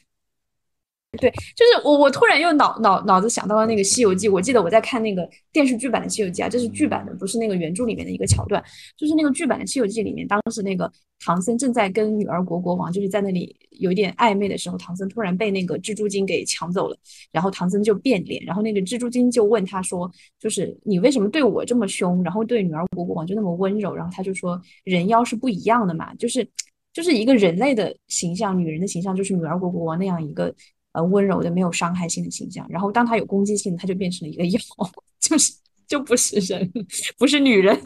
[1.19, 8.63] 对，就是我，我突然又脑脑脑子想到了那个《西游记》，我记得我在看那个电视剧版的《西游记》啊，这是剧版的，不是那个原著里面的一个桥段。
[8.97, 16.97] 就是那个剧版的《西游记》里面，当时那个唐僧正在跟女儿国国王就是在那里有一点暧昧的时候，唐僧突然被那个蜘蛛精给抢走了，
[17.33, 20.09] 然后唐僧就变脸，然后那个蜘蛛精就问他说
[20.39, 26.49] ：“就是你为什么对我这么凶，然后对女儿国国王就那么温柔？”然后他就说：“人妖是不一样的嘛，就是
[26.93, 30.55] 就是一个人类的形象，女人的形象就是女儿国国王那样一个。”
[30.93, 34.61] 呃，温柔的、没有伤害性的形象，然后当他有攻击性，他就变成了一个妖，
[35.21, 35.53] 就是
[35.87, 36.69] 就不是人，
[37.17, 37.81] 不是女人。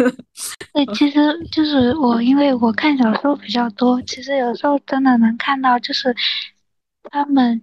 [0.73, 1.19] 对，其实
[1.53, 6.17] 就是我，因为我看小说比较多，其实有时候真的能看到，就是
[7.11, 7.63] 他们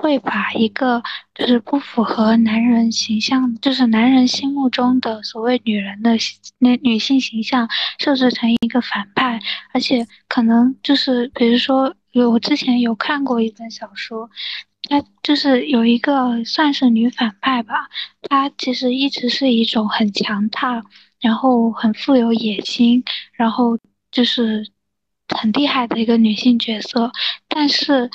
[0.00, 1.02] 会把一个
[1.34, 6.12] 就是不符合男人形象，就是男人心目中的所谓女人的
[6.58, 9.40] 那女性形象设置成一个反派，
[9.74, 11.92] 而且可能就是比如说。
[12.12, 14.30] 有我之前有看过一本小说，
[14.88, 17.88] 它就是有一个算是女反派吧，
[18.22, 20.84] 她其实一直是一种很强大，
[21.20, 23.02] 然后很富有野心，
[23.32, 23.78] 然后
[24.10, 24.70] 就是
[25.28, 27.10] 很厉害的一个女性角色，
[27.48, 28.10] 但是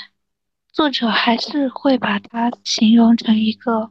[0.71, 3.89] 作者还是会把她形容成一个，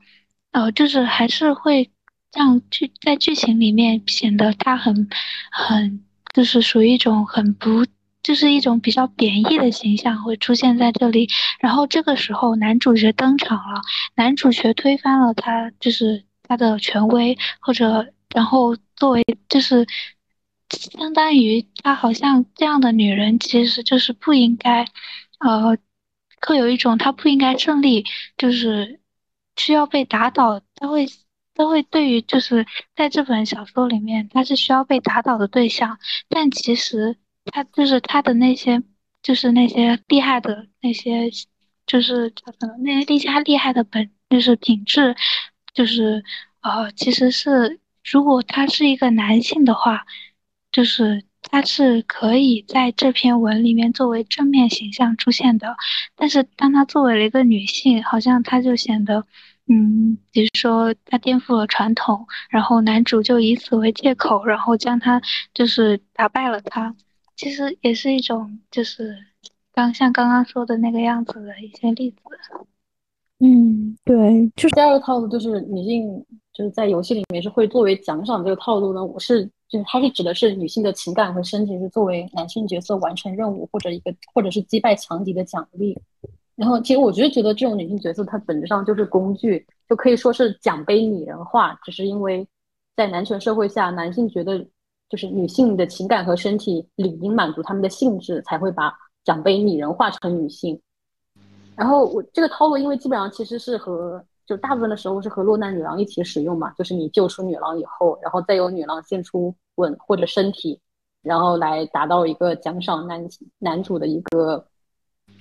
[0.53, 1.91] 呃，就是还是会
[2.33, 5.09] 让剧在剧情里面显得她很
[5.51, 7.85] 很就是属于一种很不。
[8.27, 11.29] 就是一种比较贬义的形象会出现在这里，
[11.61, 13.81] 然后这个时候男主角登场了，
[14.17, 19.87] 男主角推翻了他，就是他的权威，或者然后作为就是
[20.71, 24.85] 相当于他好像这样的女人其实就是不应该，
[25.39, 25.79] 呃，
[26.45, 28.05] 会有一种他不应该胜利，
[28.37, 28.99] 就是
[29.57, 31.07] 需要被打倒，他会
[31.55, 32.67] 他会对于就是
[32.97, 37.17] 在这本小说里面他是需要被打倒的对象，但其实。
[37.53, 38.83] 他就是他的那些，
[39.23, 41.31] 就是那些厉害的那些，
[41.87, 42.77] 就是叫什么？
[42.79, 45.15] 那些厉害厉害的本，就是品质，
[45.75, 46.23] 就是
[46.61, 50.05] 呃，其实是如果他是一个男性的话，
[50.73, 55.77] 就是他是可以在这篇文里面作为正面形象出现的。
[56.15, 59.25] 但是当他作为了一个女性，好像他就显得，
[59.69, 65.23] 嗯，比如说他颠覆了传统，然后男主就以此为借口，然后将他
[65.55, 66.95] 就是打败了他。
[67.37, 69.17] 其实也是一种，就是
[69.73, 72.17] 刚像刚刚说的那个样子的一些例子。
[73.39, 76.25] 嗯，对，就是第二个套路就是女性
[76.55, 85.95] 就是在游戏里面是会作为奖赏这个套路呢，我是就是它是指的是女性的情感和身体是作为男性角色完成任务或者一个或者是击败强敌的奖励。
[86.55, 92.49] 然后其实我就是觉得这种女性角色它本质上就是工具，就可以说是奖杯拟人化，只是因为
[92.97, 94.67] 在男权社会下，男性觉得
[95.09, 98.93] 就是女性的情感和身体理应满足他们的性质，才会把
[99.25, 100.81] 奖杯拟人化成女性。
[101.77, 110.81] 然后我这个套路，因为基本上其实是和就大部分的时候是和落难女郎一起使用嘛，就是你救出女郎以后，然后再由女郎献出吻或者身体，
[111.23, 113.29] 然后来达到一个奖赏男
[113.59, 114.67] 男主的一个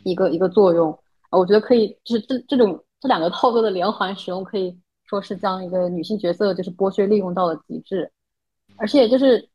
[0.03, 0.97] 一个一个作用。
[1.31, 8.11] 我觉得可以，就是这这种这两个套路的连环使用，可以说是将一个女性角色就是剥削利用到了极致。
[8.77, 9.47] 而且就是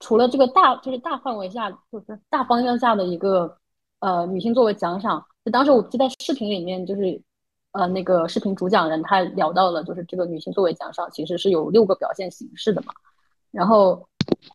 [0.00, 3.56] 除了这个大就是大范围下就是大方向下的一个
[4.00, 5.24] 呃女性作为奖赏。
[5.44, 7.20] 就当时我记在视频里面，就是
[7.72, 12.92] 呃那个视频主讲人他聊到了，就是这个女性作为奖赏其实是有六个表现形式的嘛。
[13.50, 14.06] 然后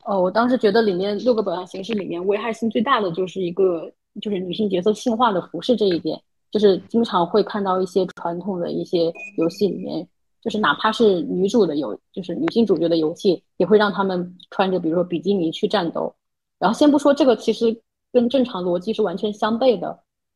[0.05, 6.21] 呃我当时觉得里面六个表现形式里面危害性最大的就是一个就是女性角色性化的服饰这一点，
[6.51, 10.07] 就是经常会看到一些传统的一些游戏里面，
[10.41, 16.13] 就是哪怕是女主的游就是女性主角的游戏，也会让他们穿着比如说比基尼去战斗。
[16.57, 17.81] 然后先不说这个，其实
[18.11, 19.87] 跟正常逻辑是完全相悖的。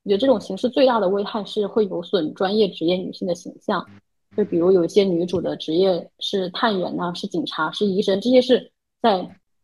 [0.03, 3.83] 我觉得这种形式最大的危害是会有损专业职业女性的形象，
[4.37, 9.23] 就比如有一些女主的职业是探员呐，是警察，是医生，这些是在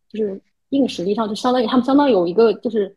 [0.10, 2.96] 就是硬实力上就相当于他们相当于有一个就是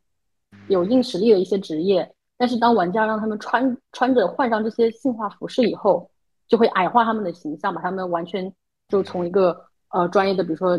[0.68, 6.11] 有硬实力的一些职业，但是当玩家让他们穿穿着换上这些性化服饰以后，
[6.49, 8.53] 就会矮化他们的形象，把他们完全
[8.88, 10.70] 就从一个呃专业的，比如说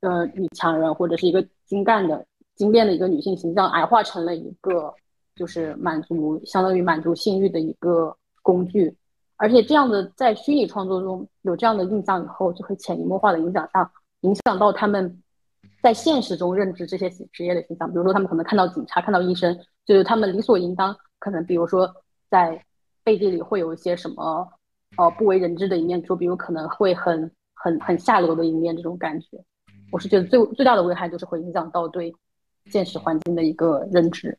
[0.00, 4.94] 呃女强人或者是一个精干的精炼的一个女性形象，矮化成了一个。
[5.36, 8.96] 就是满足，相当于满足性欲的一个工具，
[9.34, 13.90] 而且这样的在虚拟创作中有这样的印象以后，就会潜移默化的影响上，
[14.20, 15.20] 影响到他们
[15.82, 17.90] 在现实中认知这些职业的形象。
[17.90, 21.92] 比如说，他们可能看到警察、看到医生，就是他们理所应当，可能比如说
[22.30, 22.64] 在
[23.02, 24.48] 背地里会有一些什么
[24.96, 29.42] 呃不为人知的一面，就比如可能会很很很下流的一面，这种感觉，
[29.90, 32.14] 我是觉得最最大的危害就是会影响到对
[32.66, 34.38] 现实环境的一个认知。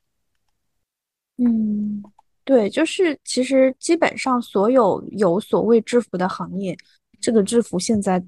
[1.37, 2.01] 嗯，
[2.43, 6.77] 对，就是其实基本上所有有所谓制服的行业，
[7.19, 8.23] 这个制服现在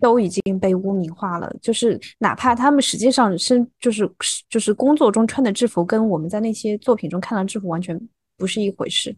[0.00, 1.52] 都已经被污名化了。
[1.60, 4.08] 就是哪怕他们实际上身就是
[4.48, 8.00] 就是工作中穿的制服，跟我们在那些作品中看到制服完全
[8.36, 9.16] 不是一回事。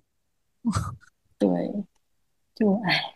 [1.38, 1.48] 对，
[2.59, 3.14] 就唉，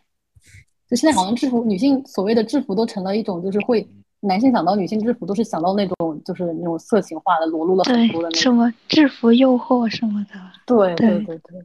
[0.88, 3.88] 就现在好像制服女性所谓的制服都成了一种就是会。
[4.24, 10.38] 男性想到女性制服，都是想到那种就是那种色情化的、裸露了很多的那种什么制服诱惑什么的。
[10.64, 11.60] 对对对对，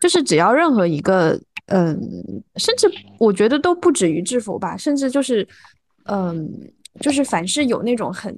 [0.00, 1.94] 就是只要任何一个，嗯，
[2.56, 5.46] 甚至我觉得都不止于制服吧，甚至就是，
[6.06, 6.50] 嗯，
[7.00, 8.34] 就是凡是有那种很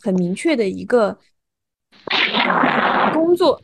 [0.00, 1.18] 很明确的一个
[3.12, 3.60] 工作，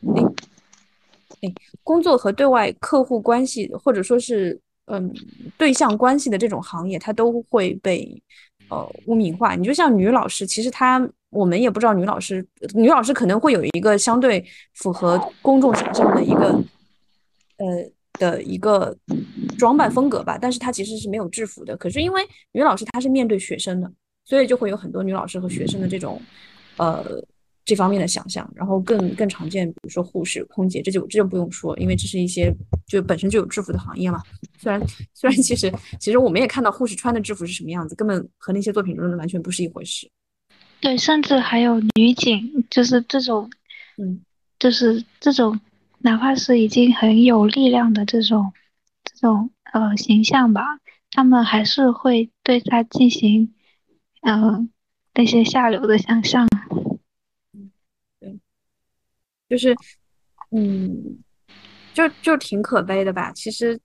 [1.42, 5.12] 哎，工作和对外客户关系，或者说是嗯
[5.56, 8.22] 对象关系的这种行业，它都会被。
[8.70, 9.54] 呃，污名化。
[9.54, 16.62] 你就像女老师，其实她我们也不知道女老师，女老师可能会有一个相对符合公众想象的一个
[17.56, 18.94] 呃的一个
[19.56, 21.74] 装扮风格吧，但是她其实是没有制服的。
[21.78, 22.22] 可是因为
[22.52, 23.90] 女老师她是面对学生的，
[24.26, 26.20] 所以就会有很多女老师和学生的这种
[26.76, 27.02] 呃
[27.68, 28.50] 这方面的想象。
[28.56, 32.50] 然后更更常见，比如说护士、空姐，这就这就不用说，因为这是一些
[32.86, 34.22] 就本身就有制服的行业嘛。
[34.58, 34.80] 虽然
[35.12, 40.10] 虽然其实其实我们也看到护士穿的制服是什么样子，根本和那些作品中的完全不是一回事。
[40.80, 43.50] 对，甚至还有女警，就是这种，
[43.98, 44.20] 嗯，
[44.58, 45.60] 就是这种，
[45.98, 48.52] 哪怕是已经很有力量的这种
[49.04, 50.62] 这种呃形象吧，
[51.10, 53.52] 他们还是会对他进行
[54.22, 54.70] 嗯
[55.14, 56.48] 那些下流的想象。
[59.48, 59.74] 就是
[60.50, 61.18] 嗯。
[61.94, 63.76] 就就挺可悲的吧，其实，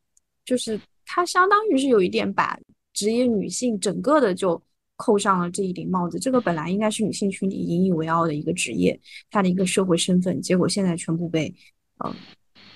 [0.45, 2.55] 就是它相当于是有一点把
[2.93, 4.61] 职业女性整个的就
[4.97, 6.19] 扣上了这一顶帽子。
[6.19, 8.99] 这个本来应该是女性群体引以为傲的一个职业，
[9.31, 11.51] 她的一个社会身份，结果现在全部被，
[11.97, 12.15] 呃，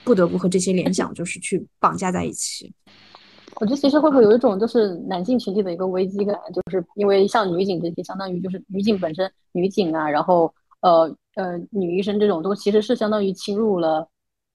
[0.03, 2.73] 不得不和这些联想就是去绑架在一起。
[3.57, 10.51] 我觉得其实会不会有一种就是男性群体的一个危机感，就是因为像女警这些，相当于就是女警本身，女警啊，然后
[10.82, 14.07] 呃呃女医生这种都其实是相当于侵入了。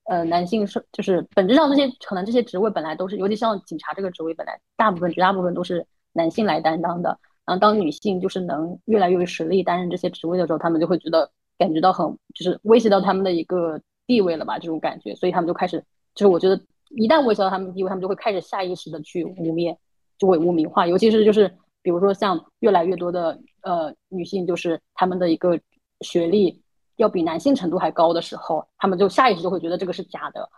[0.07, 7.16] 呃，男性是就是本质上这些可能这些职位本来都是，尤其像警察这个职位，本来大部分绝大部分都是男性来担当的。
[7.47, 12.05] 然后当女性就是能越来越有实力担任这些职位的时候，他们就会觉得感觉到很
[12.35, 15.79] 就是威胁到他们的一个地位了吧，这种感觉，所以他们就开始，
[16.16, 16.61] 就是我觉得
[16.97, 19.77] 一旦威胁到他们地位，他们就会开始下意识的去污蔑，
[20.18, 21.49] 就会污名化，尤其是就是
[21.81, 25.61] 比如说像越来越多的呃女性，就是他们的一个
[26.03, 26.61] 学历
[26.96, 30.48] 要比男性程度还高的时候，他们就下意识就会觉得这个是假的，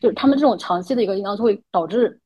[0.00, 2.20] 就是他们这种长期的一个影响就会导致，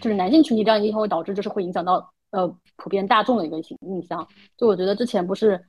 [0.00, 4.26] 就是男性群体这样影响会导致就是会影响到呃普遍大众的一个印象，
[4.56, 5.64] 就我觉得之前不是。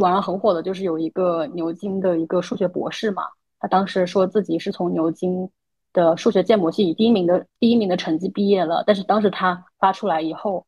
[0.00, 3.22] 网上很火的就是有一个牛津的一个数学博士嘛，
[3.60, 5.48] 他当时说自己是从牛津
[5.92, 10.66] 的数学建模系以第一名的第一名的成绩毕业了，但是当时他发出来以后，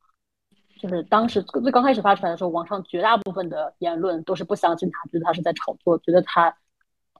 [0.81, 6.55] 就是当时最刚开始发出来的时候，网上绝大部分的言论都是不相信他，觉得他是在炒作，觉得他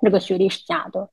[0.01, 1.09] 那个学历是假的。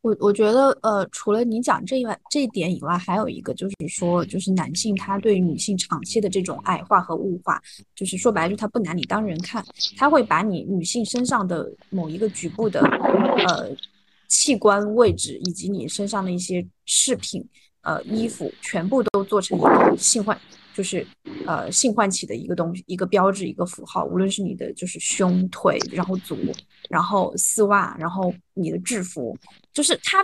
[0.00, 7.60] 我我觉得，呃，除了你讲这一外这一点以外，还有一个就是说，就是男性他对女性长期的这种矮化和物化，
[7.96, 9.62] 就是说白了，就他不拿你当人看，
[9.96, 13.76] 他会把你女性身上的某一个局部的，呃，
[14.28, 17.44] 器官位置以及你身上的一些饰品，
[17.88, 20.36] 呃，衣服，全部都做成一个性唤，
[20.74, 21.06] 就是
[21.46, 26.36] 呃性唤起的一个东西，一个标志，一个符号，无论是你的就是胸腿，然后足。
[26.90, 29.34] 然后丝袜，然后你的制服，
[29.72, 30.22] 就是它，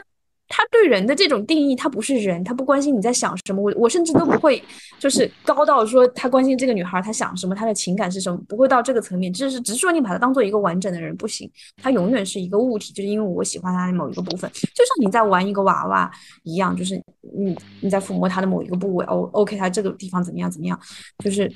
[0.56, 3.60] 他对人的这种定义，他不是人，他不关心你在想什么。
[3.60, 4.62] 我我甚至都不会，
[5.00, 9.32] 就是高到说他关心这个女孩她想什么，她的情感是什么，不会到这个层面。
[9.32, 11.50] 只是只是说你把她当做一个完整的人不行，
[11.82, 16.08] 她永远是一个物体，就是因为我喜欢她的某一个部分，就像你在玩一个娃娃
[16.44, 17.02] 一样，就是
[17.36, 20.78] 你你在抚摸她的某一个部位，O OK，她这个地方怎么样怎么样，
[21.24, 21.52] 就是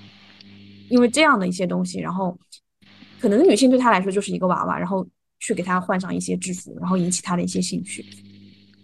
[0.90, 2.36] 因为这样的一些东西，然后。
[3.20, 5.04] 可能女性对他来说就是一个娃娃，然后
[5.40, 8.04] 去给他换上一些制服，然后引起他的一些兴趣。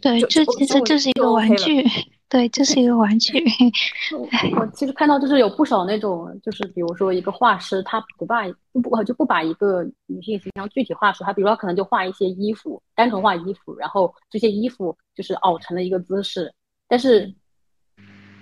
[0.05, 1.82] 对，这其实这 是一个玩具。
[2.28, 3.42] 对，这是一个玩具。
[4.59, 8.42] 我其实看到就是有不少那种，就是比如说一个画师，他不把
[8.72, 16.52] 不就不把一个女性形象具体画出来，他比如说可能就画一些衣服，单纯画衣服，然后这些衣服就是凹成了一个姿势，
[16.86, 17.32] 但是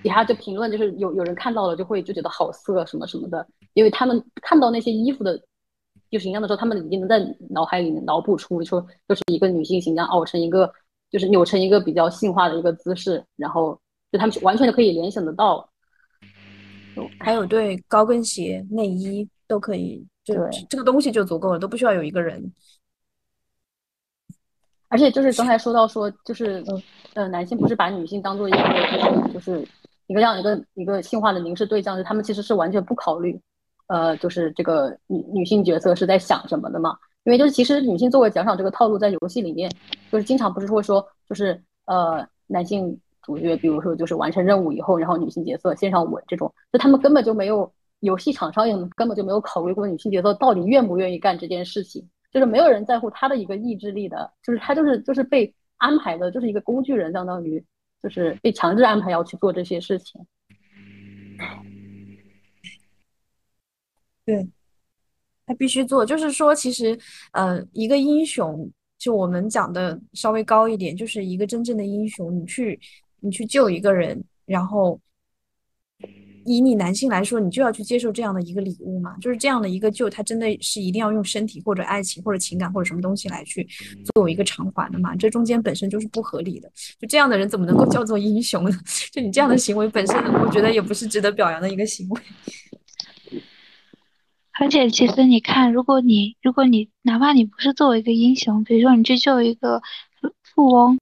[0.02, 5.40] 底下就评论就是有有人看到了就会就觉得好色什么什么的，因为他们看到那些衣服的。
[6.10, 10.70] 就形象的时候，他们已经能在脑海里面脑补出说，就是一个女性形象凹成一个，
[11.12, 13.78] 就是扭成一个比较性化的一个姿势，然后
[14.10, 15.68] 就他们完全就可以联想得到。
[17.20, 20.34] 还有对高跟鞋、内衣都可以，就
[20.68, 22.52] 这个东西就足够了，都不需要有一个人。
[24.88, 26.62] 而且就是刚才说到说，就是
[27.14, 29.66] 呃，男性不是把女性当做一个，就是
[30.06, 33.40] 一个这样一个一个性化的凝视对象，就他们其实是完全不考虑。
[33.86, 36.96] 呃，就是这个女女性角色是在想什么的嘛？
[37.24, 39.70] 因为就是其实女性作为奖赏这个套路在游戏里面，
[40.10, 57.64] 就是经常不是会说，就是呃男性主角，比如说就是完成任务以后，然后女性角色献上吻这种，就他们根本就没有游戏厂商也根本就没有考虑过女性角色到底愿不愿意干这件事情，就是没有人在乎她的一个意志力的，就是她就是就是被安排的，就是一个工具人，相当于
[58.02, 60.20] 就是被强制安排要去做这些事情。
[64.24, 64.48] 对，
[65.46, 66.04] 他必须做。
[66.04, 66.98] 就是说，其实，
[67.32, 72.34] 呃，一个英雄，就我们讲的稍微高一点，就是一个真正的英雄。
[72.34, 72.78] 你去，
[73.20, 75.00] 你去救一个人，然后
[76.44, 79.16] 以你男性来说，你就要去接受这样的一个礼物嘛？
[79.18, 83.64] 就是这样的一个救，他真的是一定要用身体或者爱情或者情感或者什么东西来去
[84.12, 85.14] 作为一个偿还的嘛？
[85.14, 86.68] 这中间本身就是不合理的。
[86.98, 88.76] 就这样的人怎么能够叫做英雄呢？
[89.12, 92.20] 就你这样的行为本身，我觉得也不是值得表扬的一个行为。
[94.58, 99.80] 而且，其实你看，如果你如果你哪怕你不是作为一个英雄，比如说你去救一个
[100.42, 100.98] 富翁，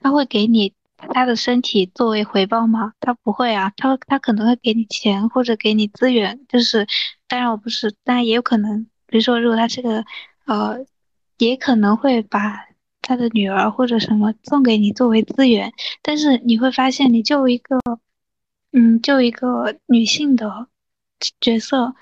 [0.00, 2.92] 他会给你他的身体作为回报吗？
[3.00, 6.86] 他不会啊，他他可能会给你钱或者给你资源，就是
[7.28, 10.04] 当然我不是，当然也有可能，比如说如果他是个
[10.44, 10.84] 呃，
[11.38, 12.66] 也可能会把
[13.00, 15.72] 他的女儿或者什么送给你作为资源，
[16.02, 17.80] 但是你会发现，你救一个
[18.72, 20.66] 嗯，救一个女性的
[21.40, 21.94] 角色。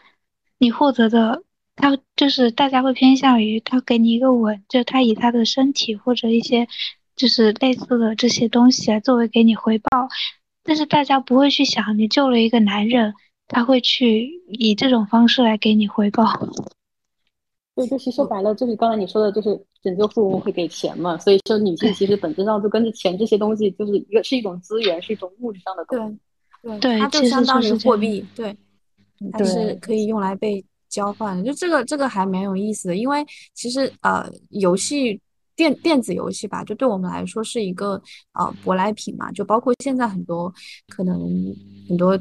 [0.61, 1.43] 你获得的，
[1.75, 6.69] 他就是大家会偏向于他给你一个吻，就他以他的身体或者一些
[7.17, 9.89] 就是类似的这些东西来作为给你回报，
[10.63, 13.15] 但是大家不会去想你救了一个男人，
[13.49, 16.27] 他会去以这种方式来给你回报。
[17.75, 26.19] 对，就是说白了，就是刚才你说的，就是拯救富翁会给钱嘛，所以说女性其实本质上就跟着钱这些东西，就是一个是一种资源，是一种物质上的东西。
[26.63, 28.23] 对对，它就相当于货币。
[28.37, 28.55] 对。
[29.33, 35.21] 它是可以用来被交换的，就这个这个还蛮有意思的，因为其实呃游戏
[35.55, 38.01] 电电子游戏吧，就对我们来说是一个
[38.33, 40.53] 呃舶来品嘛，就包括现在很多
[40.89, 41.21] 可能
[41.89, 42.19] 很多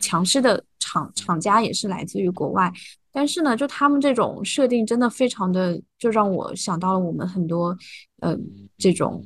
[0.00, 2.70] 强势的厂厂家也是来自于国外，
[3.12, 7.76] 但是呢，就他们这种设定真的非常的，就让我想到了我们很多，
[8.20, 8.36] 呃，
[8.76, 9.24] 这种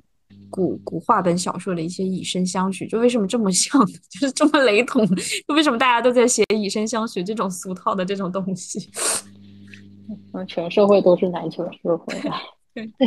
[0.50, 5.06] 古古话本小说的一些以身相许，就为什么这么像， 就是这么雷同，
[5.48, 8.78] 就为什么大家都在写以身相许这种俗套的这种东西？
[10.32, 12.14] 嗯，全社会都是男权社会。
[12.74, 12.86] 对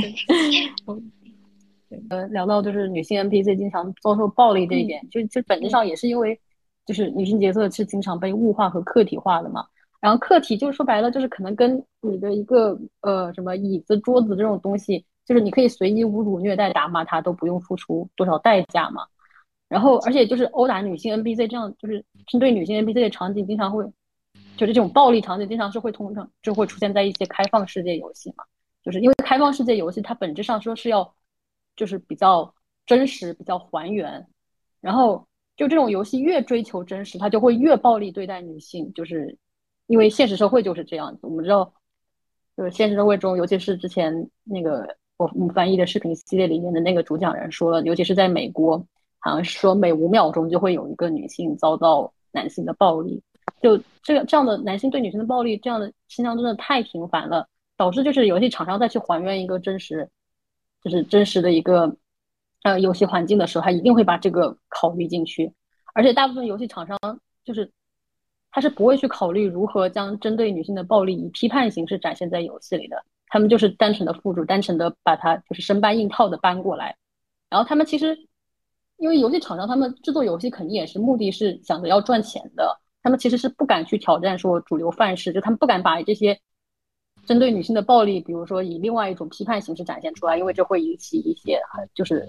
[1.90, 6.40] 对，呃，聊到就是女性 NPC 经常遭受暴力这一点，就就本质上也是因为，
[6.86, 9.66] 就是女性角色是经常被物化和客体化的嘛。
[10.02, 19.06] 然后客体就是说白了，就是可能跟你的一个呃什么椅子、桌子这种东西，就是你可以随意侮辱、虐待、打骂他，都不用付出多少代价嘛。
[19.68, 23.86] 然后，而且就是殴打女性 NPC 这样，就是针对女性 NPC 的场景，经常会，
[24.58, 28.44] 就是这种暴力场景，经常是会通常就会出现在一些开放世界游戏嘛。
[28.84, 31.14] 就是因为开放世界游戏，它本质上说是要，
[31.76, 32.52] 就是比较
[32.86, 34.28] 真实、比较还原。
[34.82, 39.38] 然后，就这种游戏越追求真实，它就会越暴力对待女性，就是。
[39.88, 41.74] 因为现实社会就是这样子，我们知道，
[42.56, 44.88] 就是现实社会中，尤其是之前那个
[45.20, 48.78] 我们翻译的视频系列里面的那个主讲人说了，尤其是在美国，
[49.20, 53.22] 好像是说每五秒钟就会有一个女性遭到男性的暴力，
[53.62, 57.46] 就这个这样的男性对女性的暴力，这样的现象真的太频繁了，
[57.76, 60.10] 导致就是游戏厂商再去还原一个真实，
[60.82, 61.94] 就是真实的一个
[62.64, 65.52] 呃游戏环境的时候，他一定会把这个考虑进去，
[65.94, 66.98] 而且大部分游戏厂商
[67.44, 67.72] 就是。
[68.52, 76.98] 他是不会去考虑如何将针对女性的暴力以批判形式展现在游戏里的，他们就是单纯的复制，单纯的把它就是生搬硬套的搬过来。
[77.50, 78.18] 然后他们其实，
[78.98, 86.40] 因为游戏厂商他们制作游戏肯定也是目的是想着要赚钱的，他们其实是不敢去挑战说主流范式，就他们不敢把这些
[87.26, 91.62] 针对女性的暴力，比如说以另外一种批判形式展现出来，因为这会引起一些
[91.94, 92.28] 就是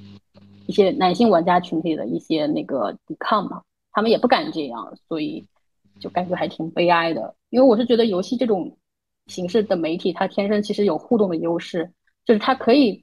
[0.66, 5.46] 一些男性玩家群体的一些那个抵抗嘛，他们也不敢这样，所以。
[5.98, 8.74] 就感觉还挺悲哀的，因为我是觉得游戏这种
[9.30, 11.90] 形式的媒体，它天生其实有互动的优势，
[12.26, 13.02] 就是它可以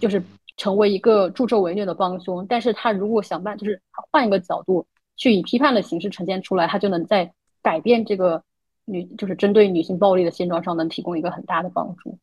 [0.00, 0.20] 就是
[0.56, 4.84] 成为一个助纣为虐的帮凶，但是它如果想办，就是换一个角度
[5.16, 8.42] 去以批判的形式呈现出来，它就能在改变这个
[8.86, 12.18] 女就是针对女性暴力的现状上，能提供一个很大的帮助。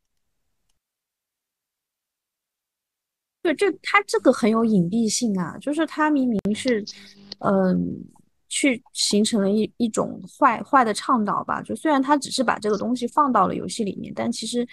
[3.43, 6.83] 对，这它这个很有隐蔽性啊，就是它明明是
[7.39, 8.03] 嗯。
[8.49, 14.65] 去形成了一一种坏坏的倡导吧，就虽然他只是把这个东西放到了游戏里面，但其实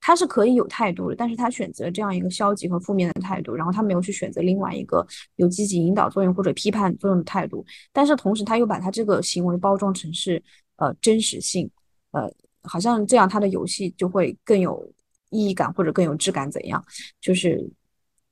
[0.00, 5.06] 他是可以有态度的，但是他选择这样一个消极和负面的态度，然后他没有去选择另外一个
[5.36, 10.42] 有积极引导作用或者批判作用的态度，但是同时他又把他这个行为包装成是
[10.76, 11.70] 呃真实性，
[12.10, 12.30] 呃，
[12.64, 14.92] 好像这样他的游戏就会更有
[15.30, 16.84] 意义感或者更有质感怎样？
[17.20, 17.66] 就是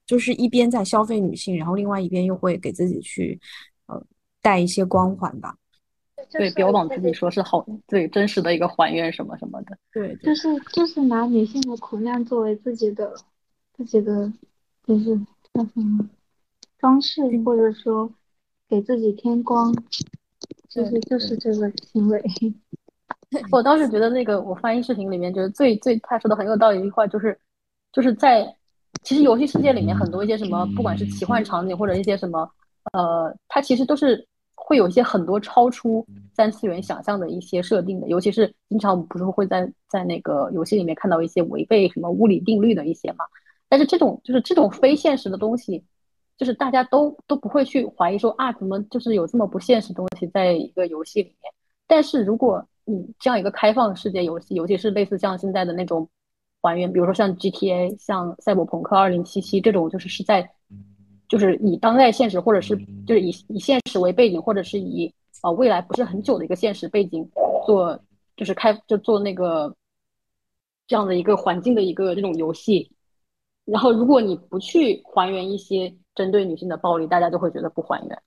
[0.05, 3.40] 就是一边在消费女性，然后另外一边又会给自己去
[3.86, 4.05] 呃。
[4.43, 5.55] 带一些光环吧，
[6.32, 13.12] 对，标榜自己说是好，对，真实的一个还原什么什么的，对，就是就是拿女性的苦难作为自己的
[13.76, 14.32] 自己的
[14.86, 15.14] 就是
[15.53, 16.09] 叫什么
[16.78, 18.11] 装饰，或者说
[18.68, 19.74] 给自己添光，
[20.68, 22.22] 就是就是这个行为。
[23.53, 27.38] 我当时觉得那个我翻译视频里面，觉得最最他说的很有道理一句话，就是
[27.93, 28.57] 就是在
[29.03, 32.51] 其实游戏世界里面很多一些什么，不管是奇幻场景或者一些什么。
[32.93, 43.24] 呃，它其实都是会有一些很多超出三次元想象的一些设定的，尤其是经常我们不是会在在那个游戏里面看到一些违背什么物理定律的一些嘛？
[43.68, 45.84] 但是这种就是这种非现实的东西，
[46.36, 51.53] 就是大家都都不会去怀疑说啊，怎么就是有这么不现实东西在一个游戏里面？
[51.86, 56.09] 但是如果你这样一个开放世界游戏，尤其是类似像现在的那种
[56.61, 60.51] 还原，比如说像 GTA、像赛博朋克2077这种，就是是在。
[61.31, 62.77] 就是以当代现实，或者是
[63.07, 67.24] 就是以以现实为背景，或者是以呃未来不是很久的一个现实背景
[67.65, 67.97] 做，
[68.36, 69.73] 就是开就做那个
[70.89, 72.90] 这样的一个环境的一个这种游戏。
[73.65, 78.23] 然后如果你不去还原一些针对女性的暴力，大家就会觉得不还原。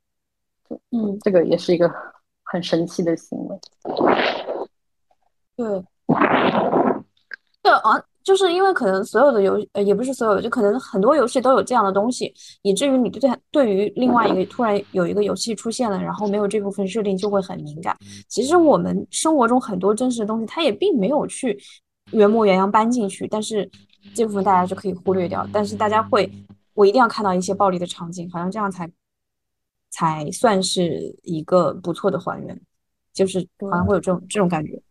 [0.91, 1.91] 嗯，这个也是一个
[2.43, 3.59] 很神奇的行为。
[5.57, 5.83] 对，
[7.61, 8.01] 对啊。
[8.23, 17.97] 就是因为可能所有的游呃也不是所有的，就可能很多游戏都有这样的东西，以至于你对对于另外一个突然有一个游戏出现了，然后没有这部分设定就会很敏感。
[18.29, 21.59] 其实我们生活中很多真实的东西，它也并没有去
[22.11, 23.69] 原模原样搬进去，但是
[24.15, 25.47] 这部分大家就可以忽略掉。
[25.51, 26.31] 但是大家会，
[26.73, 28.89] 我一定要看到一些暴力的场景，好像这样才
[29.89, 32.61] 才算是一个不错的还原，
[33.13, 34.81] 就是好像会有这种这种感觉。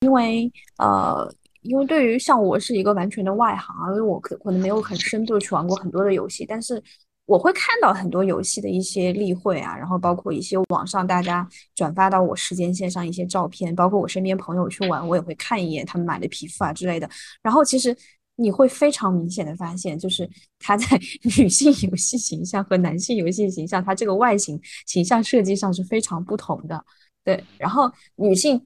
[0.00, 1.32] 因为呃，
[1.62, 6.82] 因为对于像我是一个完全的外行，因为我可可能没有很深度的去玩过很多的游戏，但是
[7.26, 17.08] 我会看到很多游戏的一些例会啊，然后包括一些网上大家转发到我时间线上一些照片，包括我身边朋友去玩，我也会看一眼他们买的皮肤啊之类的。
[17.42, 17.94] 然后其实
[18.36, 20.28] 你会非常明显的发现，就是
[20.58, 20.86] 他在
[21.38, 26.82] 女性游戏形象和男性游戏形象，它这个外形形象设计上是非常不同的。
[27.22, 28.60] 对，然后女性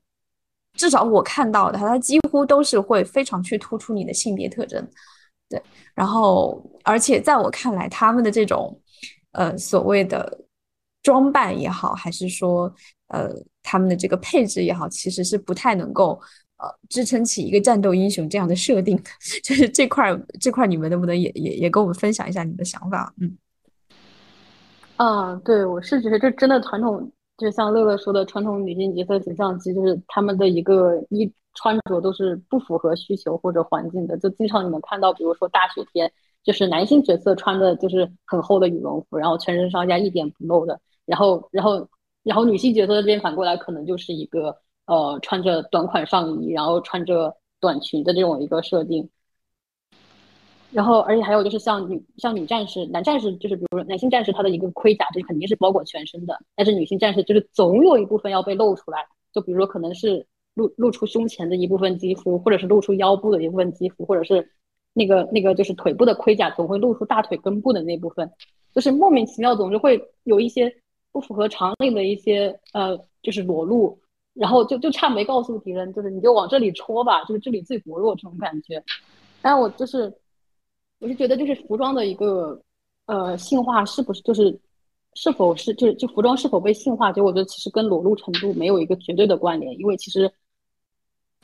[0.74, 4.86] 至少我看到的，它几乎都是会非常去突出你的性别特征。
[5.48, 5.62] 对，
[5.94, 8.80] 然后而且在我看来，他们的这种
[9.32, 10.40] 呃所谓的
[11.02, 12.72] 装扮也好，还是说
[13.08, 13.30] 呃
[13.62, 16.18] 他们的这个配置也好，其实是不太能够
[16.56, 19.00] 呃支撑起一个战斗英雄这样的设定。
[19.44, 23.14] 就是这块这块，你们能不能也也也跟我们分享一下你的想法？
[23.20, 23.36] 嗯，
[24.96, 31.32] 啊，对，我是觉得这真的传统，就像乐乐说的，传统女性角色形象，其实就是他们的一个一。
[31.56, 36.10] 穿着都是不符合需求或者环境的，就经常你们看到，比如说大雪天，
[36.42, 41.88] 就是男性角色穿的就是很厚的羽绒服，然后全身上下一点不露的，然后然后
[42.24, 44.56] 然后女性角色这边反过来可能就是一个
[44.86, 49.08] 呃穿着短款上衣，然后穿着短裙的这种一个设定，
[50.74, 60.26] 然后而且还有就是像女像女战士，男战士就是比如说男性战士他的一个盔甲，这肯定是包裹全身的，但是女性战士就是总有一部分要被露出来，就比如说可能是。
[60.56, 64.48] 露露出胸前的一部分肌肤，或者是露出腰部的一部分肌肤，或者是
[64.92, 68.30] 那个那个就是腿部的盔甲总会露出大腿根部的那部分，
[68.72, 70.72] 就是莫名其妙总是会有一些
[71.10, 73.98] 不符合常理的一些呃就是裸露，
[74.32, 78.80] 然后就就差没告诉敌人，就是你就往这里戳吧，就是这里最薄弱这种感觉。
[79.42, 80.14] 但我就是
[80.98, 82.60] 我是觉得就是服装的一个
[83.06, 84.58] 呃性化是不是就是
[85.14, 90.32] 是否是就是就服装是否被性化，就我觉得其实跟裸露程度没有一个绝对的关联，因为其实。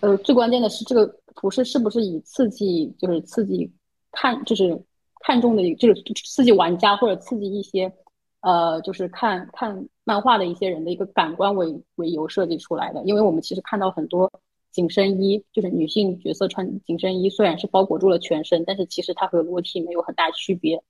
[0.03, 3.71] 呃，最关键的是这个服饰是不是以刺激，就是刺激
[4.13, 4.83] 看，就是
[5.21, 7.93] 看中的，就是刺激玩家或者刺激一些，
[8.41, 13.05] 呃，就是看看漫画的一些人的一个感官为为由设计出来的。
[13.05, 14.33] 因为我们其实看到很多
[14.71, 20.83] 紧身衣，就是女性角色穿紧身衣，虽然是包裹住了全身，但是其实它和裸体没有很大区别，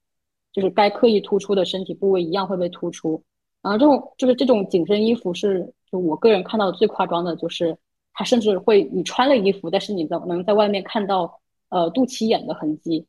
[0.52, 3.22] 就是该刻意突出的身体部位一样会被突出。
[3.62, 7.76] 然后这种就是这种紧身衣服是，就我个人看到最夸张的就是。
[8.12, 11.40] 它甚至会，你穿了衣服，但是你能能在外面看到，
[11.70, 13.06] 呃，肚脐眼的痕迹，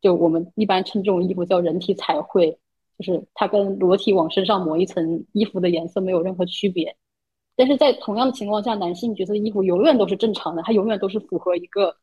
[0.00, 2.56] 就我们一般称这种衣服叫人体彩绘，
[2.96, 6.94] 就是它跟裸体往身上抹一层衣服的颜色没有任何区别。
[7.56, 11.94] 但是在同样的情况下，男性角色的衣服永远都是正常的，它永远都是符合一个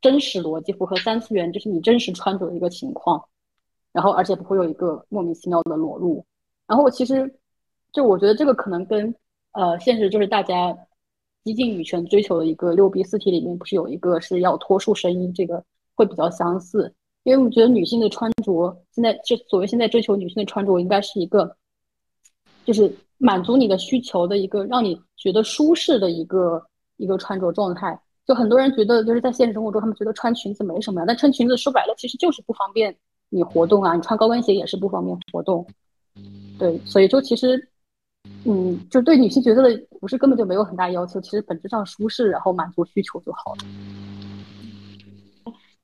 [0.00, 3.24] 真实逻辑，符合三次元，就是你真实穿着的一个情况，
[3.92, 6.24] 然后而且不会有一个莫名其妙的裸露。
[6.66, 7.34] 然后我其实
[7.92, 9.14] 就我觉得这个可能跟
[9.52, 10.76] 呃现实就是大家。
[11.44, 15.60] 激进女权追求的一个六 B 四体里面，不是有一个是要脱束声音，这个
[15.96, 16.94] 会比较相似。
[17.24, 21.56] 因为我觉得女性的穿着，现在就所谓现在追求女性的穿着，应该是一个，
[22.64, 26.60] 就是满足你的需求的一个，让你觉得舒适的一个
[26.96, 27.96] 一个穿着状态。
[28.26, 32.94] 就很多人觉得，就是在现实生活中，他们觉得穿裙子没什么呀，但穿裙子说白了，其实就是不方便
[33.28, 33.94] 你活动啊。
[33.94, 35.64] 你穿高跟鞋也是不方便活动。
[36.58, 37.68] 对，所以就其实。
[38.44, 43.64] 嗯，就对女性角色的服饰根本就没有很大要求，其实本质上舒适，然后满足需求就好了。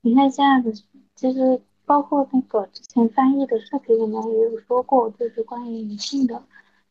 [0.03, 0.77] 你看现在的，
[1.17, 6.41] 其实包括那个之前翻译的视频里面也有说过，就是关于女性的，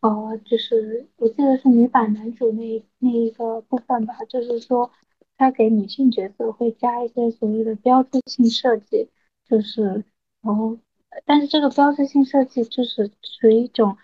[0.07, 4.91] 呃，就是我记得是女版男主那那一个部分吧，就是说
[5.38, 9.09] 他给女性角色会加一些所谓的标志性设计，
[9.47, 10.05] 就是
[10.41, 10.77] 然后，
[11.25, 13.97] 但是这个标志性设计就是属于一种。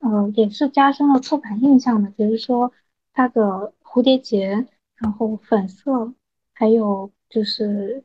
[0.00, 2.72] 呃，也是加深了刻板印象的，比如说
[3.12, 4.64] 它的蝴蝶结，
[4.94, 6.14] 然后粉色，
[6.54, 8.04] 还有就是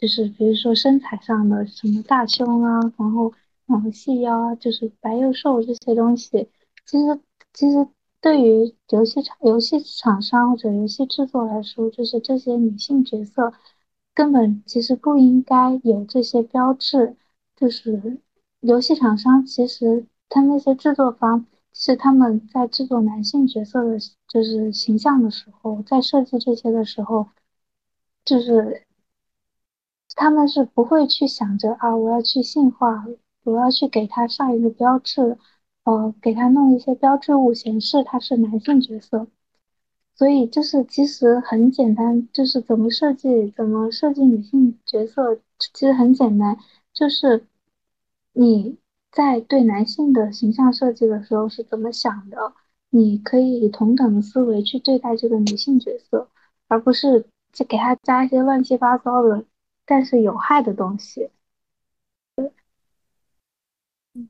[0.00, 3.34] 就是比如说身材上的什么大胸啊，然后
[3.66, 6.48] 然后细腰啊，就是白又瘦这些东西，
[6.88, 7.20] 其实
[7.52, 7.86] 其实
[8.20, 13.52] 对于游戏厂游戏厂商或者游戏制作来说，就是这些女性角色
[14.14, 17.14] 根本其实不应该有这些标志，
[17.54, 18.20] 就是
[18.60, 20.06] 游戏厂商其实。
[20.30, 23.98] 他那些制作方是他们在制作男性角色的，
[24.28, 27.28] 就是形象的时候，在设计这些的时候，
[28.26, 28.84] 就是
[30.14, 33.06] 他们是不会去想着啊，我要去性化，
[33.44, 35.38] 我要去给他上一个标志，
[35.88, 39.26] 呃，给他弄一些标志物显示他是男性角色。
[40.14, 46.58] 所以就是其实很简单，就是怎么设计，怎么设计女性角色，其实很简单，
[46.92, 47.46] 就是
[48.32, 48.78] 你。
[49.10, 52.52] 在对男性的形象设计的时候是怎么想的？
[52.90, 56.28] 你可以以同等的思维去对待这个女性角色，
[56.68, 57.24] 而不是
[57.54, 59.44] 去给他加一些乱七八糟的
[59.86, 61.30] 但是有害的东西。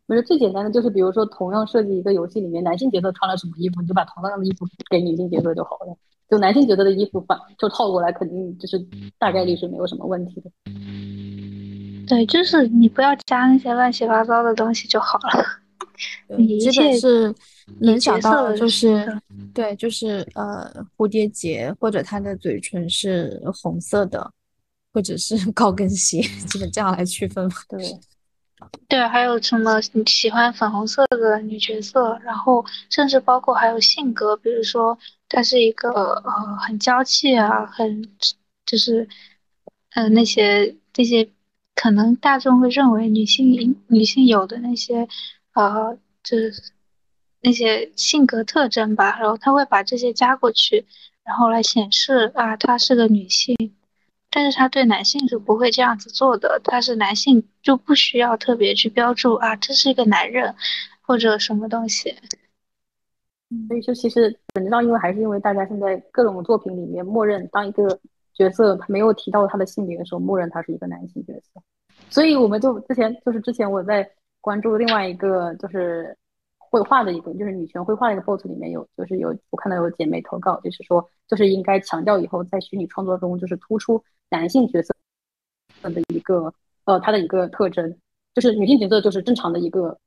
[0.07, 5.97] 我觉得最简单的就是，比如说同样设计一个游戏里面，男性角色穿了什么衣服，你就把同样的衣服给女性角色就好了。
[6.31, 8.79] 就男性角色的衣服反就套过来，肯定就是
[9.19, 10.51] 大概率是没有什么问题的。
[12.07, 15.45] 对，就是你不要加那些乱七八糟的东西就好了。
[16.39, 17.35] 你基本是
[17.81, 19.05] 能想到的就是
[19.53, 24.31] 对，就是呃蝴蝶结或者他的嘴唇是红色的，
[24.93, 27.51] 或者是 高跟鞋，基本这样来区分。
[27.69, 27.83] 对，
[28.89, 34.99] 对，还有什么你喜欢粉红色的女角色，然后甚至包括还有性格，比如说
[35.29, 38.11] 她是一个呃很娇气啊，很
[38.67, 39.09] 就是
[39.95, 41.31] 呃那些这些。
[41.81, 45.07] 可能大众会认为女性女性有的那些，
[45.55, 46.73] 呃，就是
[47.41, 50.85] 那些性格特征吧，然后他会把这些加过去，
[51.23, 53.55] 然后来显示啊，她是个女性。
[54.31, 60.55] 但是他对男性是不会这样子做的，他是男性就不需要特别去标注啊，这是一个男人
[61.03, 62.15] 或者什么东西。
[63.67, 67.99] 所以就其实本质上，因为还是因为大家现在各种作品里面默认当一个。
[68.35, 71.61] 角色他没有提到他的性别的时候，默认他是一个男性角色，
[72.09, 74.09] 所以我们就之前就是之前我在
[74.41, 76.17] 关注另外一个就是
[76.71, 84.95] 绘画的一个就是女权绘画的一个 bot 里面有就是有我看到有姐妹投稿，就是说就是应该强调以后在虚拟创作中就是突出男性角色
[85.83, 86.53] 的一个
[86.85, 87.97] 呃他的一个特征，
[88.35, 89.99] 就是女性角色就是正常的一个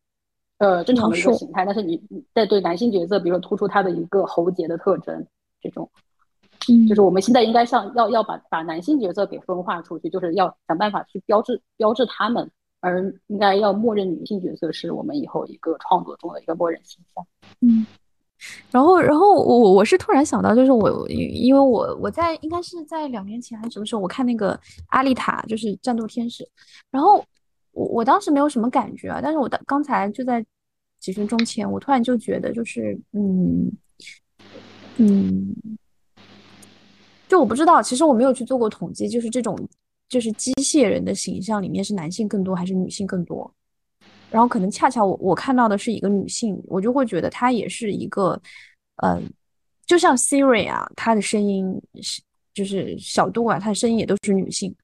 [0.58, 2.02] 呃正常的一个形态，但是你
[2.34, 5.26] 在对男性角色，比如说突出他的一个喉结的特征
[5.62, 5.90] 这种。
[6.88, 12.52] 就是我们现在应该像要要把把男性角色给分化出去，就是要想办法去标志标志他们，
[12.82, 17.26] 而应该要默认女性角色是我们以后一个创作中的一个默认形象。
[17.62, 17.86] 嗯，
[18.70, 26.46] 然后然后我我是突然想到，就是我因为我我在应该是在两年前还是什么时候，我看那个阿丽塔就是战斗天使，
[26.90, 27.24] 然后
[27.72, 30.46] 我我当时没有什么感觉啊，但是我的刚才就在
[31.00, 33.72] 几分钟前，我突然就觉得就是嗯
[34.98, 35.56] 嗯。
[37.28, 39.58] 就我不知道，其实我没有去做过统计，就是这种
[40.12, 43.50] 就是机械人的形象里面是男性更多还是女性更多？
[44.30, 48.38] 然后可能恰巧我我看到的是一个女性，我就会觉得她也是一个，
[49.04, 49.24] 嗯，
[49.86, 52.22] 就像 Siri 啊，她的声音是
[52.54, 54.76] 就是小度啊，她的声音也都是女性。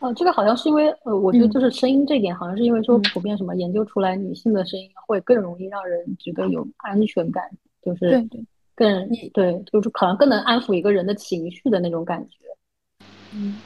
[0.00, 7.50] 哦，这个好像是因为呃，我觉得就是声音这点，好像是因为说普遍什么研究出来，女性的声音会更容易让人觉得有安全感，
[7.82, 8.44] 就是对对。
[8.74, 12.38] 更对，就是可能更能安抚一个人的情绪的那种感觉。
[13.34, 13.56] 嗯，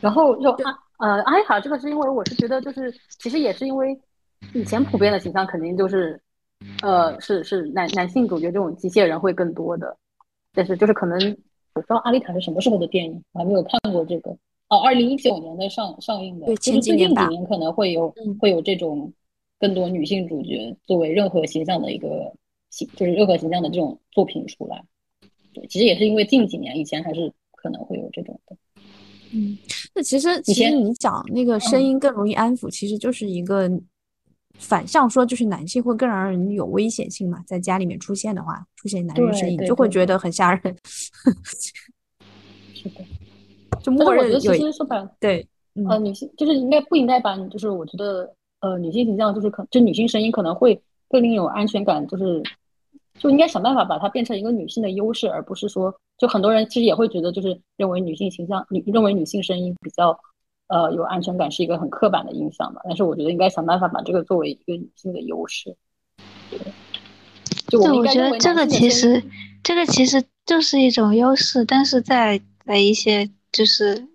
[0.00, 3.98] 然后就阿呃阿丽塔这个是因为我是觉得就是其实也是因为
[4.54, 6.20] 以前普遍的形象肯定就是
[6.82, 9.96] 呃是是男男性主角这种机械人会更多的，
[10.54, 11.18] 但是就是可能
[11.74, 14.30] 我不知道阿丽塔是什么时候的电影，我还没有看过这个。
[14.68, 19.12] 哦，二零一九年的上上映的，就是最近几年可能会有会有这种
[19.58, 22.32] 更多女性主角作为任何形象的一个。
[22.94, 24.84] 就是任何形象的这种作品出来，
[25.54, 27.32] 对，其实也是因为近几年以前还是
[27.66, 28.56] 可能会有这种的。
[29.32, 29.58] 嗯，
[29.92, 33.68] 那其实其实你讲那个声音更容易安抚，其实就是一个
[34.56, 40.76] 反向说，就是男性会更让人有危险性嘛，在家里面出现的话，出现男人声音就会觉得很吓人。
[41.42, 43.04] 是的，
[43.82, 44.38] 就默认有。
[44.38, 45.44] 其实说白了，对，
[45.88, 52.40] 呃，女性就是应该不应该把，就是我觉得，呃，女性形象就是可，就女性声音可能会更令有安全感，就是。
[53.18, 60.18] 就应该想办法把它变成一个女性的优势，而不是说，就很多人其实也会觉得，就是认为女性形象，女认为女性声音比较，
[60.68, 62.82] 呃，有安全感是一个很刻板的印象吧。
[62.84, 65.74] 但是我觉得应该想办法把这个作为一个女性的优势。
[66.50, 66.58] 对，
[67.68, 69.22] 就我觉得这个其实，
[69.62, 74.06] 这个其实就是一种优势，但是在在一些就是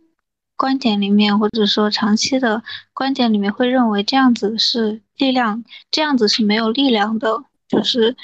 [0.56, 2.62] 观点里面，或者说长期的
[2.94, 8.16] 观点里面，会认为这样子是力量，这样子是没有力量的，就是。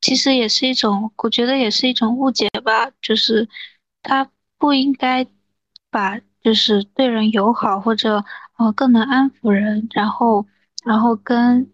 [0.00, 2.90] 其实也是一种，我觉得也是一种误解吧。
[3.02, 3.48] 就是
[4.02, 5.26] 他不应该
[5.90, 8.24] 把就是对人友好或者
[8.56, 10.46] 呃更能安抚人，然后
[10.84, 11.70] 然后跟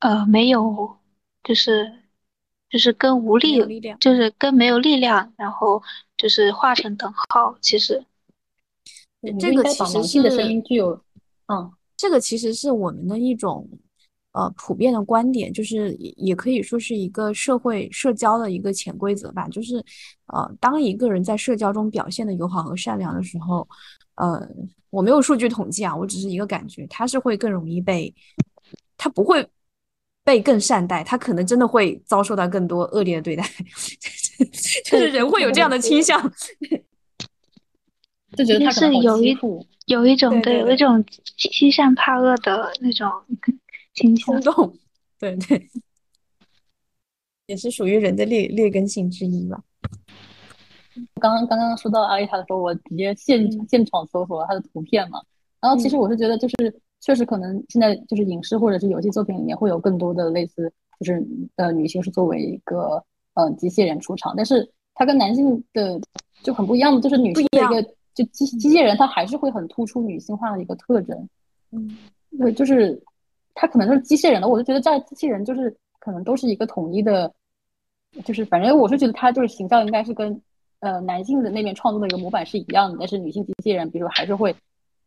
[0.00, 0.98] 呃没有
[1.42, 1.90] 就是
[2.68, 5.82] 就是跟无力就是跟没有力量，然后
[6.16, 7.56] 就是画成等号。
[7.60, 8.04] 其实
[9.40, 11.02] 这个其实是声音具有，
[11.46, 13.68] 嗯，这个其实是我们的一种。
[14.38, 19.48] 呃，普遍的观点就是，也也可以说是一个社会社交的一个潜规则吧。
[19.48, 19.84] 就是，
[20.26, 23.66] 呃，当一个人在社交中表现的友好和善良的时候，
[24.14, 24.48] 呃，
[24.90, 28.14] 我没有数据统计啊，我只是一个感觉，他是会更容易被，
[28.96, 29.44] 他不会
[30.22, 33.44] 被更善待，他可能真的会遭受到更多恶劣的对待，
[34.86, 36.20] 就是人会有这样的倾向。
[38.36, 39.66] 就觉得他是有一股。
[39.86, 41.02] 有一种对对有一种
[41.38, 43.10] 欺善怕恶的那种
[43.98, 44.54] 倾向冲。
[44.54, 44.76] 动，
[45.18, 45.68] 对对，
[47.46, 49.62] 也是属于人的劣劣根性之一吧。
[51.20, 55.20] 刚刚刚刚说到阿丽塔的时候，我直接现嗯现场搜索了她的图片嘛。
[55.60, 61.24] 然后其实嗯我是觉得，就是确实可能现在就是影视或者是游戏作品里面会有更多的类似，就是
[61.56, 63.02] 呃女性是作为一个
[63.34, 66.00] 呃机器人出场，但是它跟男性的
[66.42, 67.82] 就很不一样的，就是女性的一个
[68.14, 71.28] 就机机器人，它还是会很突出女性化的一个特征。
[71.70, 71.96] 嗯
[72.38, 73.00] 对，就是
[73.60, 77.32] 他可能就是机器人的，我就觉得这机器人就是可能都是一个统一的，
[78.24, 80.40] 就是反正我是觉得他就是形象应该是跟
[80.78, 84.54] 呃男性的那边创作的一个模板是一样的，但是女性机器人，比如还是会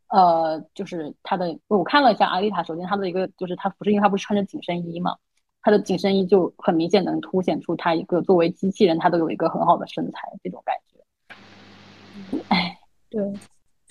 [0.10, 5.16] 呃就是他的，我看了一下阿丽塔，首先他的一个就是他不是因为他不是穿着紧身衣嘛，
[5.62, 12.44] 他的紧身衣就很明显能凸显出他一个作为机器人，他都有一个很好的身材这种感觉。
[12.50, 12.78] 哎，
[13.10, 13.34] 对，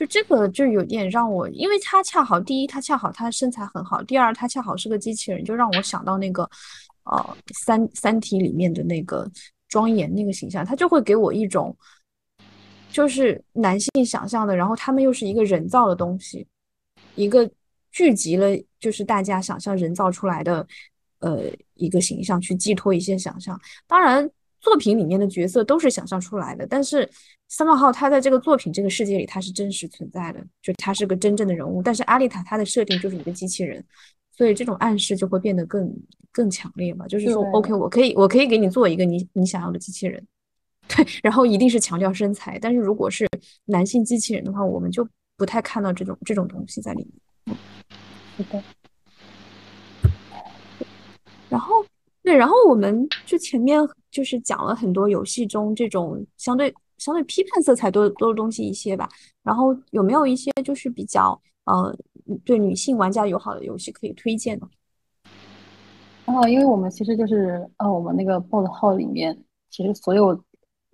[0.00, 6.48] 就这个就有点让我，因为他恰好第一，他恰好他身材很好；第二，他恰好是个机器人，就让我想到那个
[7.04, 9.30] 呃三三体里面的那个
[9.68, 11.76] 庄严那个形象，他就会给我一种
[12.90, 16.46] 就是男性想象的，然后他们又是一个人造的东西，
[17.14, 17.50] 一个
[17.92, 18.46] 聚集了
[18.78, 20.66] 就是大家想象人造出来的
[21.18, 21.42] 呃
[21.74, 23.60] 一个形象去寄托一些想象。
[23.86, 24.26] 当然，
[24.60, 27.08] 作品里面的角色都是想象出来的，但是
[27.48, 31.82] 三号号他在这个作品这个世界里他是真实存在的，就他是个真正的人物。
[31.82, 33.82] 但是阿丽塔她的设定就是一个机器人，
[34.36, 35.90] 所以这种暗示就会变得更
[36.30, 37.06] 更强烈嘛。
[37.08, 40.24] 就是说，OK，我可以我可以给你做一个你你想要的机器人，
[40.88, 42.58] 对，然后一定是强调身材。
[42.60, 43.26] 但是如果是
[43.64, 47.06] 男性机器人的话，我们就不太看到这种这种东西在里
[47.46, 47.56] 面。
[48.36, 48.62] 是的，
[51.48, 51.84] 然后
[52.30, 53.76] 对，然后我们就前面
[54.08, 59.08] 就是讲了很多游戏中这种相对相对批判色彩多多的东西一些吧。
[59.42, 61.92] 然后有没有一些就是比较呃
[62.44, 64.68] 对女性玩家友好的游戏可以推荐呢？
[66.24, 69.36] 然后，因为我们其实就是呃，我们那个 bot 号里面，
[69.68, 70.40] 其实所有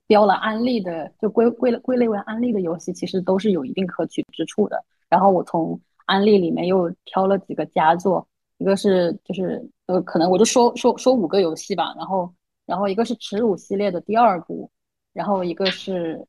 [0.07, 4.83] 标了安利的，就归归了归类为安利的游戏，其实都是有一定可取之处的。
[5.11, 8.27] 然后我从安利里面又挑了几个佳作，
[8.59, 11.95] 一个是就是呃，可能我就说说说五个游戏吧。
[11.97, 12.33] 然后
[12.65, 14.71] 然后一个是耻辱系列的第二部，
[15.13, 16.27] 然后一个是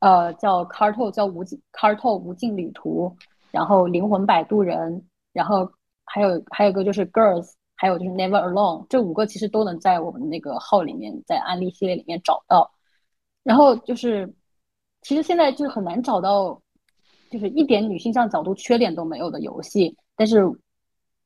[0.00, 3.14] 呃叫 Carto 叫无尽 Carto 无尽旅途，
[3.50, 5.02] 然后灵魂摆渡人，
[5.32, 5.70] 然后
[6.04, 7.52] 还有还有一个就是 Girls。
[7.80, 12.68] 还有就是 Never Alone，这五个其实都能在我们那个号里面，在安利系列里面找到。
[13.44, 14.28] 然后就是，
[15.02, 16.60] 其实现在就是很难找到，
[17.30, 19.96] 就是一点女性向角度缺点都没有的游戏。
[20.16, 20.42] 但是，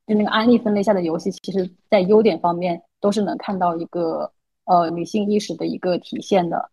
[0.05, 4.31] 就那个安利分类下的游戏，其实在优点方面都是能看到一个
[4.65, 6.69] 呃女性意识的一个体现的。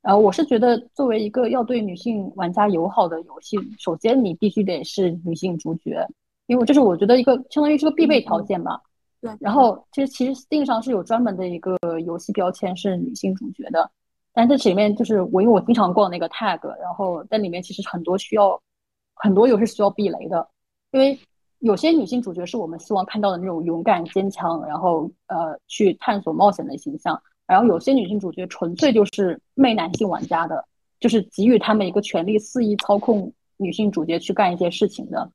[0.00, 6.06] 然后我是觉得，作为一个要对女性玩家友好的游戏，首先你必须得是女性主角，
[6.46, 8.78] 因为这是我觉得一个相当于是个必备条件吧。
[9.22, 11.74] 对，然后其实其实 Steam 上是有专门的一个
[12.04, 13.90] 游戏标签是女性主角的，
[14.34, 18.60] 但这里面就是我因为我经常逛那个 tag，然后在里面其实很多需要
[19.14, 20.46] 很多游戏需要避雷的，
[20.90, 21.18] 因为
[21.64, 30.62] 有些女性主角是我们希望看到的那种勇敢坚强，然后呃去探索冒险的形象，然后有些女性主角纯粹就是媚男性玩家的，
[31.00, 35.30] 就是给予他们一个权利，肆意操控女性主角去干一些事情的。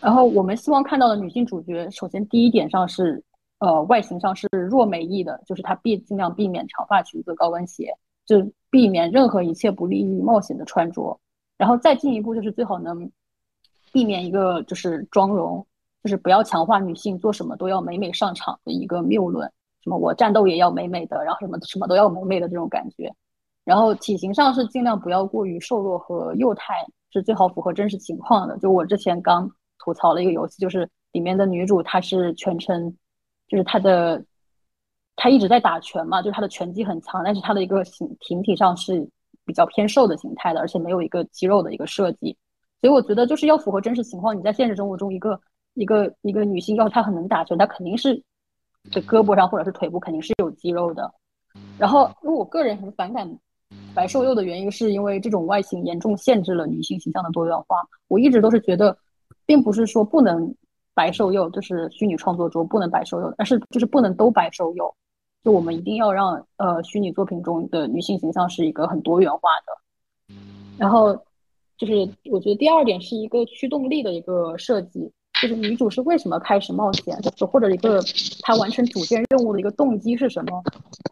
[0.00, 3.22] 然后我们希望看到的女性主角，首先第一点上是，
[3.58, 7.92] 呃，外形上是弱美意的，就是她避尽量避免长发裙子、高跟鞋，
[8.24, 11.20] 就避免任何一切不利于冒险的穿着。
[11.58, 13.10] 然后再进一步就是最好能
[13.98, 15.66] 避免一个就是妆容，
[16.04, 19.50] 就是不要强化女性做什么都要美美上场的一个谬论，
[19.82, 23.12] 什么我战斗也要美美的，然后什么什么都要美美的这种感觉。
[23.64, 26.74] 然后体型上是尽量不要过于瘦弱和幼态，
[27.10, 28.56] 是最好符合真实情况的。
[28.58, 29.50] 就我之前刚。
[29.80, 32.92] 吐槽了一个游戏，就是里面的女主她是全程，
[33.46, 34.22] 就是她的，
[35.14, 39.08] 她一直在打拳嘛，就是她的拳击很强，但是她的一个形形体上是
[39.46, 42.36] 比较偏瘦的形态的，而且没有一个肌肉的一个设计，
[42.80, 44.36] 所以我觉得就是要符合真实情况。
[44.36, 45.40] 你在现实生活中，一个
[45.74, 48.14] 一个一个女性要是她很能打拳，她肯定是
[48.90, 51.12] 的胳膊上或者是腿部肯定是有肌肉的。
[51.78, 53.28] 然后，因为我个人很反感
[53.94, 57.76] 白瘦幼的原因，是因为这种外形严重限制了女性形象的多元化。
[58.08, 58.96] 我一直都是觉得。
[59.44, 60.54] 并不是说不能
[60.92, 64.94] 白瘦幼，就是虚拟创作中不能白瘦幼，而是就是不能都白瘦幼。
[65.42, 70.36] 就我们一定要让呃虚拟作品中的女性形象是一个很多元化的。
[70.76, 71.18] 然后
[71.78, 71.92] 就是
[72.30, 75.10] 我觉得第二点是一个驱动力的一个设计，
[75.40, 77.16] 就是女主是为什么开始冒险，
[77.50, 78.02] 或者一个
[78.42, 80.62] 她完成主线任务的一个动机是什么。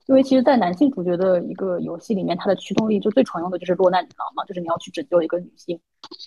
[0.06, 5.78] 因为其实，在男性主角的一个游戏里面，它的驱动力就最常用的就是落难女郎嘛，就是你要去拯救一个女性。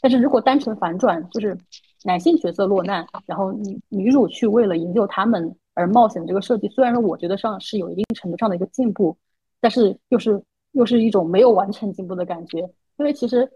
[0.01, 1.57] 但是如果单纯反转，就是
[2.03, 9.17] 男性角色落难，然后女女主去为了营救他们而冒险这个设计，虽然说我觉得上是有一定程度上的一个进步，
[9.61, 10.41] 但是又是
[10.71, 12.59] 又是一种没有完成进步的感觉。
[12.97, 13.49] 因为其实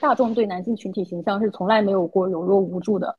[0.00, 3.16] 大众对男性群体形象是从来没有过柔弱无助的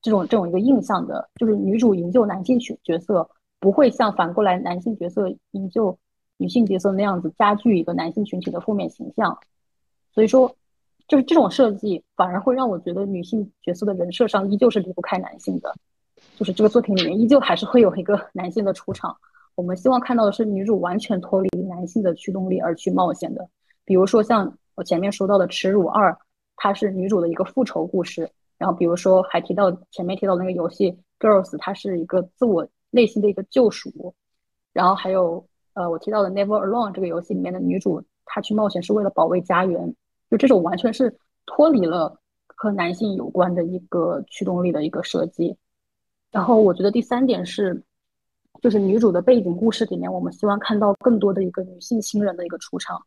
[0.00, 3.28] 这种这种一个印象的，就是女主营救男性角角色。
[3.60, 5.96] 不会像反过来男性角色营救
[6.36, 9.38] 女性角色那样子加剧一个男性群体的负面形象，
[10.12, 10.52] 所以说，
[11.06, 15.72] 就是这种设计反而会让我觉得女性角色的人设上依旧是离不开男性的，
[16.36, 19.16] 就是这个作品里面依旧还是会有一个男性的出场。
[19.54, 23.48] 我们希望看到的是女主完全脱离男性的驱动力而去冒险的，
[23.84, 26.12] 比如说像我前面说到的《耻辱二》，
[26.56, 32.68] 它是女主的一个复仇故事，然后比如说还提到前面提到那个游戏《Girls》，它是一个自我。
[32.94, 34.14] 内心的一个救赎，
[34.74, 35.42] 然后还有
[35.72, 39.96] 呃，我提到的《Never Alone》这个游戏里面的女主，她去冒险是为了保卫家园，
[40.30, 41.16] 就这种完全是
[41.46, 42.20] 脱离了
[42.54, 45.56] 和男性有关的一个驱动力的一个设计。
[46.30, 47.82] 然后我觉得第三点是，
[48.60, 53.02] 就是女主的背景故事里面，我们希望看到更多的一个女性亲人的一个出场，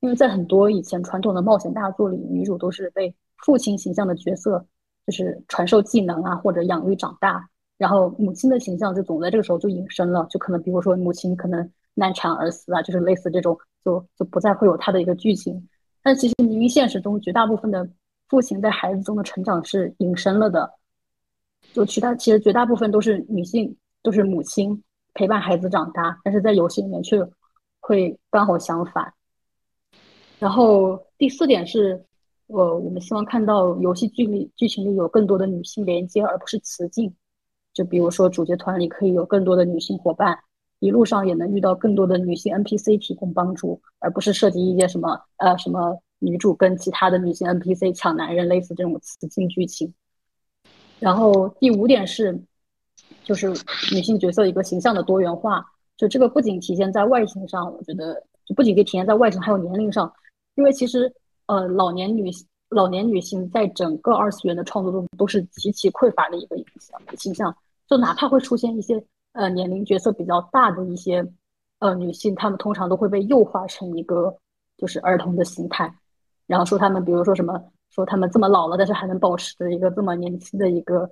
[0.00, 4.64] 因为在很多以前传统的冒险大作里，女主都是被父亲形象的角色，
[5.06, 7.46] 就是传授技能啊或者养育长大。
[7.76, 15.66] 然后母亲的形象就总在这个时候就隐身了，就可能比如说母亲可能难产而死啊，就是类似这种，就就不再会有他的一个剧情。
[16.02, 17.88] 但其实明明现实中绝大部分的
[18.28, 20.70] 父亲在孩子中的成长是隐身了的，
[21.72, 24.82] 就其他其实绝大部分都是女性，都是母亲
[25.14, 27.26] 陪伴孩子长大，但是在游戏里面却
[27.80, 29.12] 会刚好相反。
[30.40, 32.02] 然后第四点是，
[32.46, 37.14] 呃我们希望看到游戏剧里剧情里有更多的女性连接，而不是雌竞。
[37.74, 40.36] 就比如说，主角团里可以有更多的女性伙伴，
[40.78, 49.92] 一路上也能遇到更多的女性 NPC 提供帮助，而不是涉及一些什么呃什么女主跟其他的女性 NPC 抢男人，类似这种雌竞剧情。
[50.98, 52.42] 然后第五点是，
[53.24, 53.50] 就是
[53.92, 55.64] 女性角色一个形象的多元化，
[55.98, 60.12] 就这个不仅体现在外形上，我觉得就不仅可以体现在外形，还有年龄上，
[60.54, 61.12] 因为其实
[61.46, 62.30] 呃老年女。
[62.72, 67.52] 老年女性在整个二次元的创作中都是极其匮乏的一个影响倾向，
[67.88, 71.26] 就哪怕会出现一些呃年龄角色比较大的一些
[71.80, 74.32] 呃女性，她们通常都会被诱化成一个
[74.76, 75.92] 就是儿童的形态，
[76.46, 77.60] 然后说她们，比如说什么
[77.90, 81.10] 说她们这么老了，但是还能保持着一个这么年轻的一个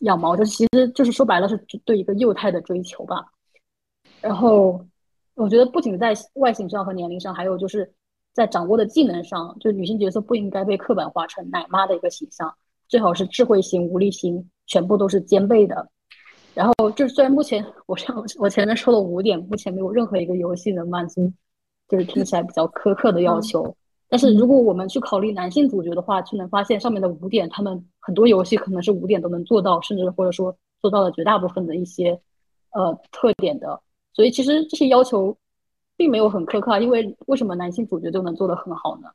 [0.00, 3.24] 样貌，就其实就是说白了是对一个幼态的追求吧。
[4.20, 4.84] 然后
[5.36, 7.90] 我觉得不仅在外形上和年龄上，还有就是。
[8.32, 12.54] 在掌握的技能上，就女性角色不应该被刻板化成奶妈的一个形象，
[12.88, 15.86] 最好是智慧型、无力型，全部都是兼备的。
[16.54, 21.30] 然后，就是虽然目前我上我前面说了五点，目前没有任何一个游戏能满足，
[21.88, 23.76] 就是听起来比较苛刻的要求。
[24.08, 32.18] 但是，如果我们去考虑男性主角的话，就能发现上面的五点，他们很多游戏可能是五点都能做到，甚至或者说做到了绝大部分的一些
[32.72, 33.80] 呃特点的。
[34.14, 35.36] 所以，其实这些要求。
[36.02, 39.08] 并没有很苛刻，因为为什么男性主角就能做得很好呢？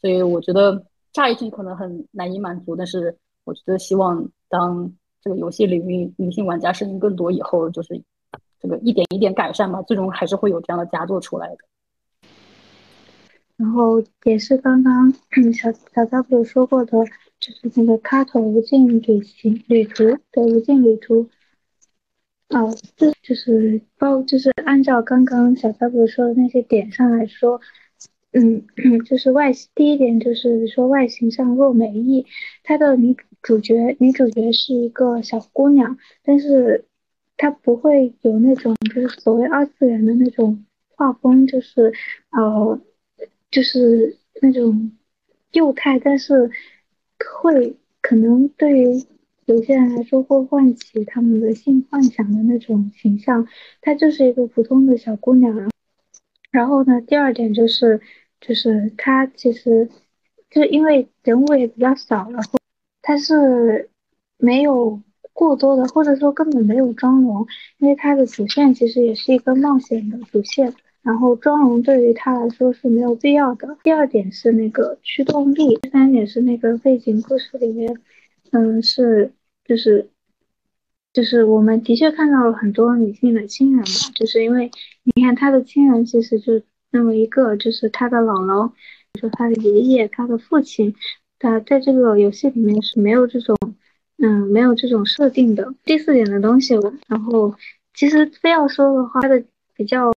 [0.00, 4.92] 所以我觉得乍一听可能很难以满足，但是我觉得希望当
[5.22, 8.02] 这个游戏领域女性玩家声音更多以后，就是
[8.60, 11.58] 这个一点一点改善吧，最终还是会有这样的佳作出来的。
[13.56, 15.12] 然后也是刚刚
[15.52, 16.98] 小小 W 说过的，
[17.38, 20.02] 就是那个卡头无尽旅行旅途
[20.32, 21.28] 的无尽旅途。
[22.50, 27.60] 哦，这就是包，就是按照刚刚小 W 说的那些点上来说，
[28.32, 28.64] 嗯，
[29.06, 32.26] 就是外第一点就是说外形上若美意，
[32.62, 36.84] 她的女主角女主角是一个小姑娘，但是
[37.36, 40.64] 她不会有那种就是所谓二次元的那种
[40.94, 41.92] 画风，就是
[42.30, 42.78] 呃，
[43.50, 44.92] 就是那种
[45.52, 46.50] 幼态，但是
[47.42, 49.04] 会可能对于。
[49.46, 53.46] 有些人来说会唤起他们的性幻想的那种形象，
[53.82, 55.70] 她就是一个普通的小姑娘。
[56.50, 58.00] 然后呢，第二点就是，
[58.40, 59.88] 就是她其实
[60.50, 62.58] 就是因为人物也比较少，然后
[63.02, 63.90] 她是
[64.38, 65.02] 没有
[65.34, 67.46] 过多的，或者说根本没有妆容，
[67.78, 70.72] 因为她的主线其实也是一个冒险的主线，
[71.02, 73.76] 然后妆容对于她来说是没有必要的。
[73.82, 77.98] 第二点是那个驱动力，第三点是那个背景故事里面。
[78.56, 79.32] 嗯，是，
[79.64, 80.08] 就是，
[81.12, 84.70] 就是我们的确看到了很多女性的亲人嘛，就是因为
[85.02, 86.62] 你看她的亲人其实就
[86.92, 88.70] 那么一个，就是她的姥姥，
[89.18, 90.94] 说她的爷爷，她的父亲，
[91.40, 93.56] 他在这个游戏里面是没有这种，
[94.18, 95.74] 嗯，没有这种设定的。
[95.82, 96.74] 第四点的东西，
[97.08, 97.56] 然后
[97.92, 99.42] 其实非要说的话，它的
[99.74, 100.12] 比较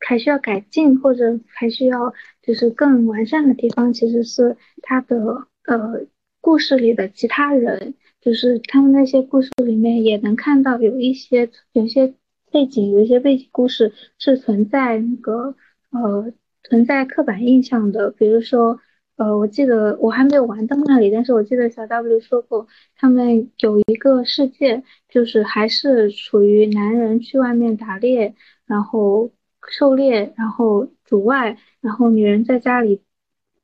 [0.00, 6.06] 还需要改进或者还需要就是更完善的地方，其实是他的呃
[6.40, 12.14] 故事里的其他人，就是他们那些故事里面也能看到有一些有些
[12.50, 15.54] 背景，有一些背景故事是存在那个
[15.90, 16.32] 呃
[16.62, 18.80] 存在刻板印象的，比如说。
[19.18, 29.32] 呃，我记得我还没有玩到那里，但是我记得小 W 说过，他们有一个世界，就是还是处于男人去外面打猎，然后
[29.68, 33.02] 狩猎，然后主外，然后女人在家里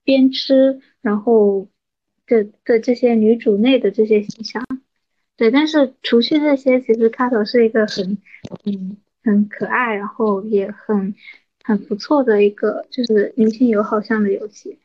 [0.03, 1.69] 边吃，然后
[2.27, 4.65] 的的这些女主内的这些形象。
[5.37, 8.19] 对，但是除去这些，其实卡头是一个很
[8.65, 11.15] 嗯很可爱，然后也很
[11.65, 14.79] 很不错的一个就是女性友好向的游戏。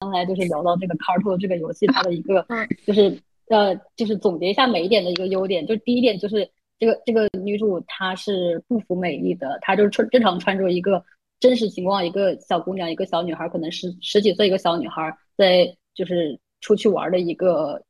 [0.00, 2.46] 刚才就是聊到这个 Carto 这个游戏，它的一个
[2.84, 3.18] 就是
[3.48, 5.66] 呃，就是总结一下每一点的一个优点。
[5.66, 11.04] 就第一点就是这个这个女主她是不服美丽的，她就是穿正常穿着一个
[11.44, 17.82] 真实情况一个小姑娘一个小女孩，可能十十几岁一个小女孩在就是出去玩的一个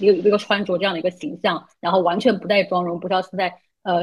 [0.00, 4.02] 一个一个穿着这样的一个形象，然后完全不带妆容，不知道是在呃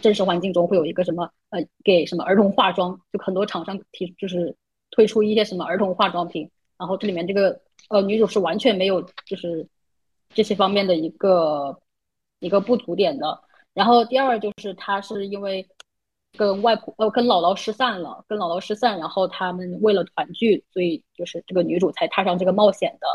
[0.00, 4.56] 真实环境中会有一个什么呃给什么儿童化妆，就很多厂商提就是。
[4.90, 9.68] 推出一些什么儿童化妆品，然后这里面这个呃女主是完全没有就是
[10.30, 11.78] 这些方面的一个
[12.40, 13.38] 一个不足点的。
[13.74, 15.68] 然后第二就是她是因为
[16.36, 23.06] 跟外婆呃跟姥姥失散了，跟姥姥失散，然后他们为了团聚，所以就是这个女主才踏上这个冒险的。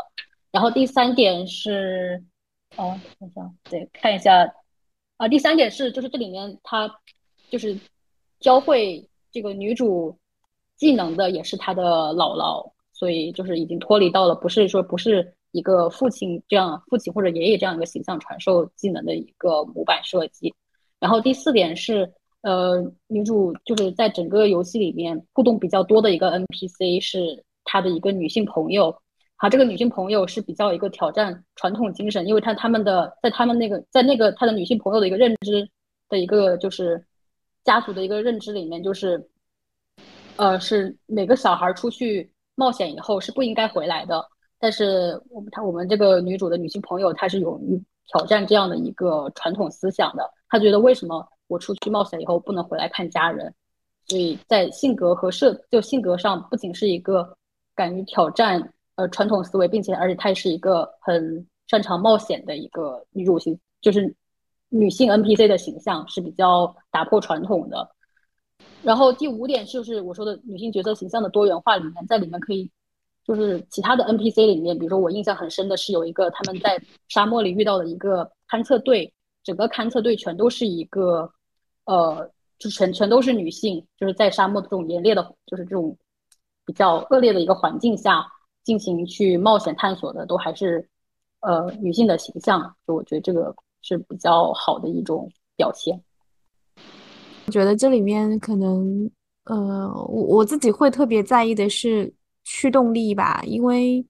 [0.50, 2.22] 然后第三点是，
[2.76, 4.52] 哦，等一下，对，看一下
[5.16, 6.92] 啊，第三点是就是这里面她
[7.50, 7.78] 就是
[8.40, 10.18] 教会这个女主。
[10.76, 11.82] 技能的也是他的
[12.14, 20.52] 姥姥，所以就是已经脱离到了不是说不是一个父亲这样父亲或者爷爷这样一个形象传授技能的一个模板设计。
[20.98, 22.12] 然后第四点是，
[22.44, 28.94] 呃，女主就是在整个游戏里面互动比较多的一个 NPC 是她的一个女性朋友。
[29.36, 35.68] 好，这个女性朋友是比较一个挑战传统精神，因为她他们的在他们那个在那个她的女性朋友的一个认知
[36.08, 37.04] 的一个就是
[37.64, 39.28] 家族的一个认知里面就是。
[40.36, 44.20] 呃，是每个小孩出去冒险以后是不应该回来的。
[44.58, 47.56] 但是我们他我们这个女主的女性朋友，她是有
[48.08, 50.28] 挑战这样的一个传统思想的。
[50.48, 53.54] 她觉得为什么我出去冒险以后不能回来看家人？
[54.06, 57.36] 所以在性格和设就性格上，不仅是一个
[57.74, 64.14] 敢于挑战呃传统思维，并且而且她也是一个很擅长冒险的一个女主形，就是
[64.68, 67.88] 女性 NPC 的形象是比较打破传统的。
[68.82, 72.70] 然后第五点就是我说的女性角色形象的多元化里面，在里面可以，
[73.26, 79.13] 就是其他的 NPC 里面，比如说我印象很深的是有一个他们在沙漠里遇到的一个勘测队，
[79.44, 81.30] 整个勘测队全都是一个，
[81.84, 85.96] 呃，就全全都是女性，就是在沙漠这种严烈的，就是这种
[86.64, 88.26] 比较恶劣的一个环境下
[88.64, 90.88] 进行去冒险探索的，都还是
[91.40, 96.02] 呃女性的形象，就我觉得这个是比较好的一种表现。
[97.46, 99.10] 我觉得这里面可能，
[99.44, 102.10] 呃，我我自己会特别在意的是
[102.44, 104.02] 驱动力吧，因为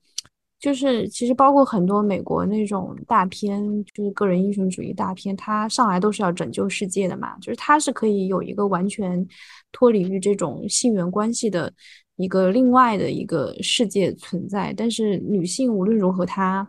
[0.61, 9.27] 就是其实包括很多美国那种大片，就是个人英雄主义大片，它上来都是要拯救世界的嘛，就是它是可以有一个完全
[9.73, 11.73] 脱离于这种性缘关系的
[12.17, 16.67] 一个另外的一个世界存在，但是女性无论如何她。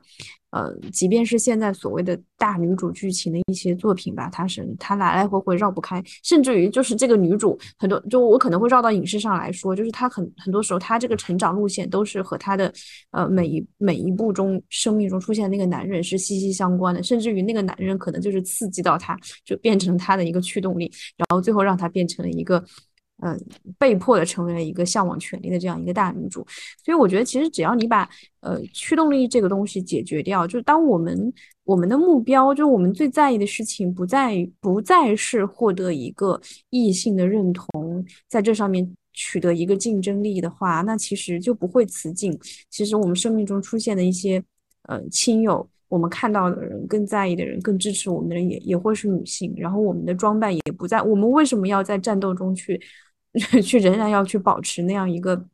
[0.56, 12.72] 呃，即便是现在所谓的大女主剧情的一些作品吧，它是它来来回回绕不开，甚至于就是这个女主很多，就我可能会绕到影视上来说，就是她很很多时候她这个成长路线都是和她的
[13.12, 22.64] 呃每一每一部中生命中出现的那个男人是息息相关的，甚至于那个男人可能就是刺激到她，就变成她的一个驱动力，然后最后让她变成了一个。
[23.24, 23.40] 嗯，
[23.80, 26.46] 被迫的成为了一个向往权力的这样一个大女主，
[26.84, 28.08] 所以我觉得其实只要你把
[28.42, 31.34] 呃驱动力这个东西解决掉，就是当我们
[31.64, 36.40] 我们的目标，就是我们最在意的事情不再不再是获得一个
[36.72, 42.38] 异性的认同，在这上面取得一个竞争力的话，那其实就不会辞境。
[42.70, 44.44] 其实我们生命中出现的一些
[44.90, 52.80] 呃亲友，我们看到的人更在意的人，更支持我们的人也也会是女性，然后我们的装扮也不在，我们为什么要在战斗中去？
[53.62, 55.46] 去仍然要去保持那样一个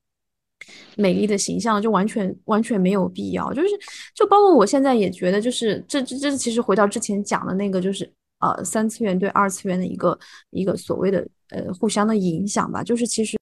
[0.96, 3.52] 美丽的形象，就完全完全没有必要。
[3.54, 3.70] 就是
[4.14, 10.18] 就包括我现在也觉得，就是这这这其实回到之前讲的那个，就是呃三次元对二次元的一个
[10.52, 12.84] 一个所谓的呃互相的影响吧。
[12.84, 13.38] 就是其实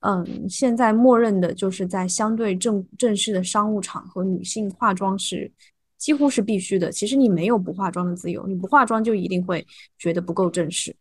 [0.00, 5.50] 嗯现在默认的就是在相对正正式的商务场合，女性化妆是
[5.98, 6.90] 几乎是必须的。
[6.90, 9.66] 其实你没有不化妆的自由，你不化妆就一定会
[9.98, 10.94] 觉得不够正式。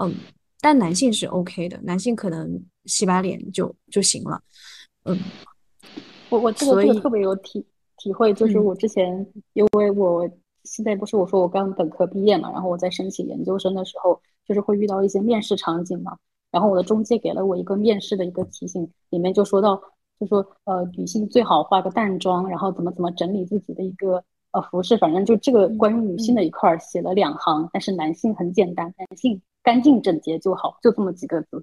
[0.00, 0.14] 嗯，
[0.60, 4.40] 但男性是 OK 的，男性可能洗把脸就就行了。
[5.04, 5.18] 嗯，
[6.30, 7.64] 我我这个这个特别有体
[7.98, 10.28] 体会，就是我之前因为我
[10.64, 16.16] 现在不是我说我刚本科毕业嘛，然后我在申请研究生的时候，就是会遇到一些面试场景嘛。
[16.50, 19.80] 然后我的中介给了我一个面试的一个提醒，里面就说到，
[20.18, 31.60] 就说呃，女性最好化个淡妆，然后怎么怎么整理自己的一个呃服饰，反正就这个关于女性的一块写了两行，但是男性很简单，男性干净整洁就好，就这么几个字。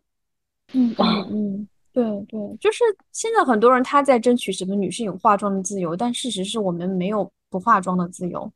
[0.74, 8.52] 嗯 嗯嗯，对对，就是现在很多人他在争取什么女性有化妆的自由，但事实是我们没有不化妆的自由。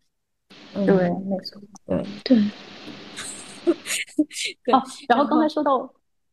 [0.74, 2.38] 对，没错，对 对。
[4.74, 5.78] 哦，然后刚才说到。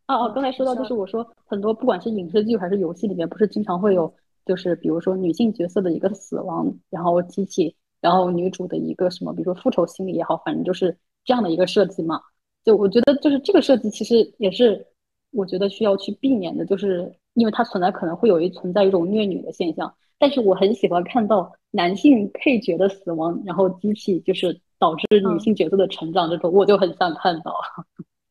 [0.07, 4.12] 哦哦，刚才说到就是我说很多不管是影视剧还是游戏里面，不是经常会有
[4.45, 12.20] 就是比如说女性角色的一个死亡，然后激起然后女主的一个什么，比如说复仇心理也好，反正就是这样的一个设计嘛。
[12.65, 14.86] 就我觉得就是这个设计其实也是
[15.32, 19.95] 我觉得需要去避免的，就是因为它存在可能会有一存在一种虐女的现象。
[20.19, 27.55] 但是我很喜欢看到男性配角的死亡，然后机器就是导致女性角色的成长这种，我就很想看到。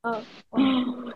[0.02, 0.24] 嗯。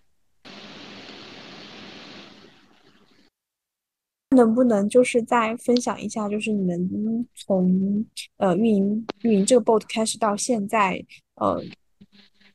[4.36, 11.04] 能不能就是再分享一下，就是你们从呃运营运营这个 bot 开始到现在，
[11.36, 11.60] 呃，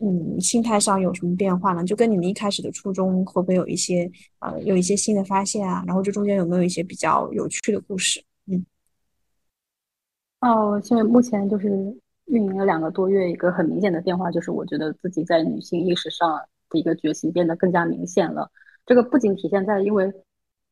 [0.03, 1.85] 嗯，心态上有什么变化呢？
[1.85, 4.11] 就跟你们一开始的初衷会不会有一些
[4.41, 5.85] 呃有一些新的发现啊？
[5.87, 8.20] 然后这中间有没有一些比较有趣的故事？
[8.47, 8.66] 嗯，
[10.41, 11.69] 哦，现在目前就是
[12.27, 16.29] 运营了两个多月，一个很明显的变化就是我觉得自己在女性意识上
[16.69, 18.51] 的一个觉醒变得更加明显了。
[18.85, 20.12] 这个不仅体现在因为。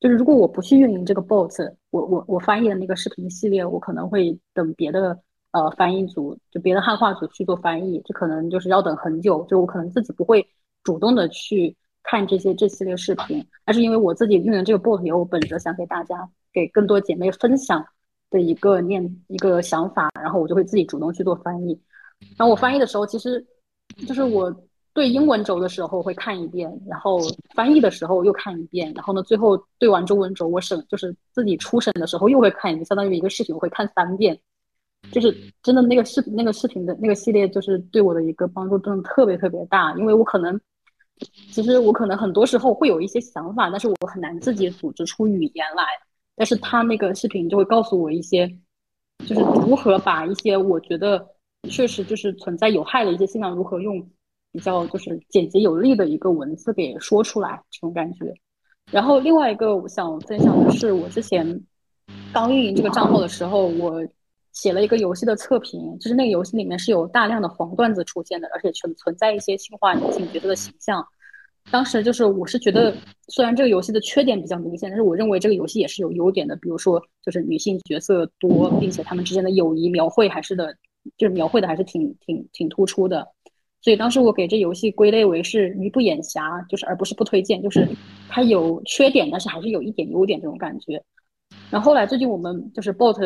[0.01, 5.21] 就是如果我不去运营这个 bot，我我我翻译的那个视频系列，我可能会等别的
[5.53, 9.45] 呃翻译组，就别的汉化组去做翻译，这可能就是要等很久。
[9.49, 10.47] 就我可能自己不会
[10.83, 17.85] 主动的去看这些这系列视频，但是因为我自己运营这个 bot，有本着想给大家给更多姐妹分享
[18.31, 21.81] 的一个念一个想法，然后我就会自己主动去做翻译。
[22.37, 23.47] 然后我翻译的时候，其实
[24.07, 24.55] 就是我。
[24.93, 27.21] 对英文轴的时候会看一遍，然后
[27.55, 34.41] 翻译的时候又看一遍，然后呢，最后对完中文轴，我审就是自己初审的时候又会看一遍，相当于一个视频我会看三遍，
[35.13, 40.59] 就是真的那个视那个视频的那个系列，就是对我的一个帮助真的特别特别大，因为我可能
[41.51, 45.85] 其实我可能很多时候会有一些想法，但是我很难自己组织出语言来，
[46.37, 48.49] 但是他那个视频就会告诉我一些，
[49.27, 51.27] 就是如何把一些我觉得
[51.65, 54.05] 确实就是存在有害的一些信息如何用。
[54.53, 58.35] 比较就是简洁有力的一个文字给说出来这种感觉，
[58.91, 61.65] 然后另外一个我想分享的是，我之前
[62.33, 64.05] 刚运营这个账号的时候，我
[64.53, 71.07] 写了一个游戏的测评，就是那个游戏里面是有大量的黄段子出现的，而且存存在一些性化女性角色的形象。
[71.71, 72.93] 当时就是我是觉得，
[73.29, 80.75] 虽然这个游戏的缺点比较明显，但是我认为这个游戏也是有优点的，比如说就是女性角色多，并且他们之间的友谊描绘还是的，
[81.17, 83.29] 就是描绘的还是挺挺挺突出的。
[83.83, 87.87] 所以当时我给这游戏归类为是鱼不眼瑕，就是而不是不推荐，就是
[88.29, 91.03] 它有缺点，但是还是有一点优点这种感觉。
[91.71, 93.17] 然后后来最近我们就是 bot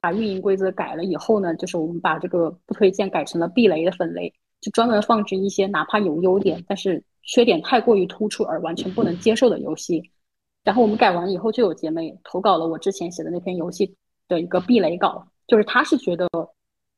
[0.00, 10.02] 把运营规则改了以后呢，就是我们把这个不推荐改成了避雷的分类，就专门放置一些哪怕有优点，但是缺点太过于突出而完全不能接受的游戏。
[10.62, 13.94] 然后我们改完以后，就有姐妹投稿了我之前写的那篇游戏
[14.28, 16.28] 的一个避雷稿，就是她是觉得。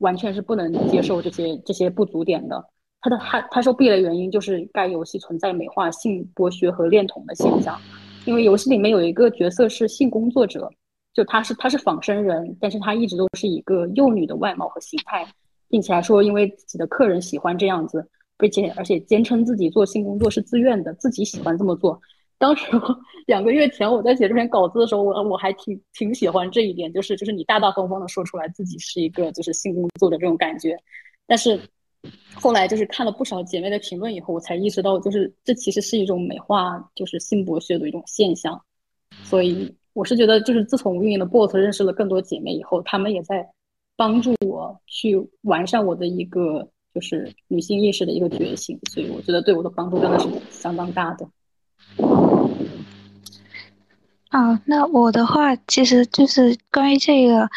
[0.00, 2.62] 完全是不能接受这些这些不足点的。
[3.00, 7.80] 他的他他说避雷原因就是该游戏存在美化性剥削和恋童的现象，
[8.26, 10.70] 因为游戏里面有一个角色是性工作者，
[11.16, 15.26] 就他是他是仿生人，但是他一直都是一个幼女的外貌和形态，
[15.66, 18.06] 并且还说因为自己的客人喜欢这样子，
[18.36, 21.98] 并且而且坚称自己做性工作是自愿的，自己喜欢这么做。
[22.36, 22.66] 当时
[23.26, 30.76] 两个月前我在写这篇稿子的时候，我我还挺挺喜欢这一点，就是就是你大大方方的说出来自己是一个就是性工作的这种感觉。
[31.26, 31.58] 但是
[32.34, 38.60] 后来就是看了不少姐妹的评论以后，我才意识到，就是这其实是一种美化就是性剥削的一种现象。
[39.22, 43.48] 所以我是觉得，就是自从运营的 boss 认识了更多姐妹以后，她们也在
[43.96, 48.78] 帮助我去完善我的一个就是女性意识的一个觉醒。
[48.90, 51.26] 所以我觉得对我的帮助真的是相当大的。
[54.28, 57.48] 啊，那我的话其实就是关于这个，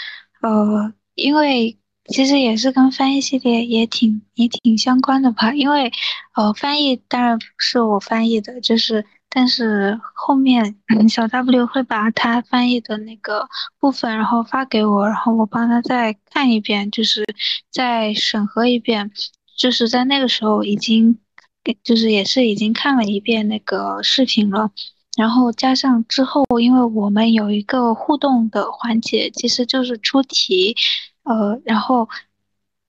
[0.42, 5.54] 呃，因为其实也是跟翻译系列也挺也挺相关的吧。
[5.54, 5.92] 因为，
[6.38, 10.76] 呃，翻译当然不是我翻译的，就是但是后面
[11.08, 13.48] 小 W 会把他翻译的那个
[13.80, 17.24] 部分，然后发给我，然后我帮他再看一遍，就是
[17.70, 19.12] 再审核一遍，
[19.56, 21.20] 就是在那个时候已经，
[21.84, 24.72] 就是也是已经看了一遍那个视频了，
[25.16, 30.76] 然后加上之后，因为我们有一个互动的环节，其实就是出题，
[31.24, 32.10] 呃，然后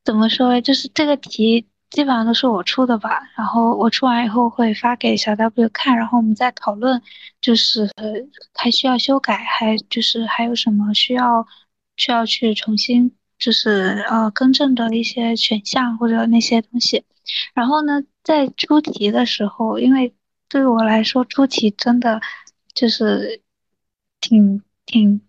[0.05, 1.67] 怎么说呢，就是这个题。
[1.91, 7.03] 基本上都是我出的吧，然后我出完以后会发给小 W 看，然后我们再讨论，
[7.41, 7.91] 就是
[8.55, 11.45] 还需要修改，还就是还有什么需要
[11.97, 17.05] 需要去重新就是呃更正的一些选项或者那些东西。
[17.55, 20.15] 然后呢，在出题的时候，因为
[20.49, 22.21] 对我来说出题真的
[22.73, 23.43] 就是
[24.21, 25.21] 挺挺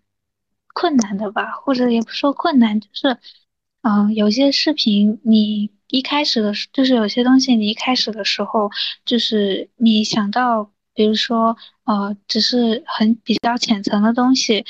[0.72, 3.18] 困难的吧，或者也不说困难，就是
[3.82, 5.72] 嗯有些视频你。
[5.92, 8.70] 一开始的时，就是有些东西，你一开始的时候，
[9.04, 11.54] 就是你想到，比如说，
[11.84, 14.64] 呃，只是很比较浅层的东西，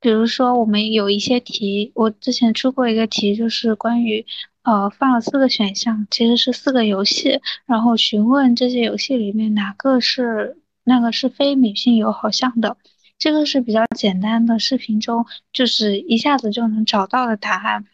[0.00, 4.24] 比如说我们有一些题，我之前出过一个题，就是关于，
[4.62, 12.76] 呃，放了四个选项，其实是四个游戏，然后询问这些游戏里面哪个是那个是非女性友好项的，
[13.18, 17.84] 这个是比较简单的，视频中就是一下子就能找到的答案。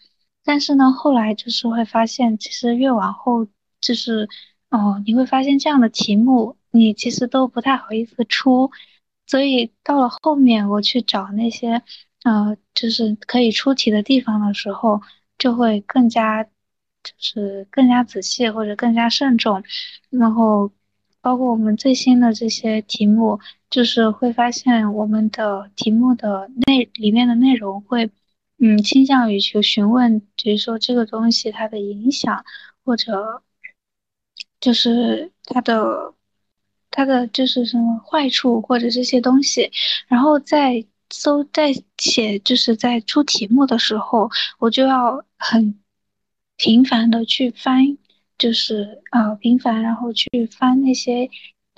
[0.45, 3.47] 但是呢，后来就是会发现，其实越往后，
[3.81, 4.29] 就是，
[4.71, 8.71] 哦，你会发现这样的题目，你其实都不太好意思出，
[9.27, 11.83] 所以到了后面，我去找那些，
[12.25, 15.01] 呃，就是可以出题的地方的时候，
[15.39, 16.51] 就会更加，就
[17.17, 19.63] 是更加仔细或者更加慎重，
[20.11, 20.71] 然后，
[21.23, 23.41] 包括我们最新的这些题目，
[23.71, 28.11] 就是会发现我们的题目的内里面的内容会。
[28.67, 32.47] 嗯，倾向于去询问，比如说这个东西它的影响，
[32.83, 33.43] 或者
[34.59, 36.15] 就是它的
[36.91, 39.71] 它的就是什么坏处或者这些东西，
[40.09, 45.79] 然后在搜在写就是在出题目的时候，我就要很
[46.57, 47.99] 频繁的去翻，
[48.39, 51.29] 就是啊频繁，然后去翻那些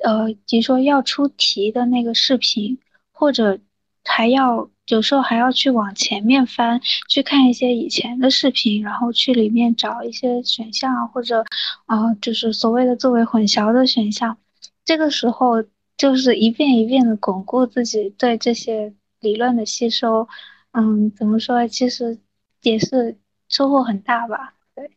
[0.04, 2.78] 呃，比如说要出题的那个视频，
[3.10, 3.58] 或者
[4.06, 4.70] 还要。
[4.88, 11.44] 有时候还要去往前面翻，去看一些以前的视频，然后去里面找一些选项，或者，
[11.86, 14.38] 啊，就是所谓的作为混淆的选项。
[14.84, 15.64] 这个时候
[15.96, 20.28] 就是一遍一遍的巩固自己对这些理论的吸收。
[20.70, 21.66] 嗯，怎么说？
[21.66, 22.20] 其实
[22.62, 23.18] 也是
[23.48, 24.54] 收获很大吧。
[24.76, 24.88] 对。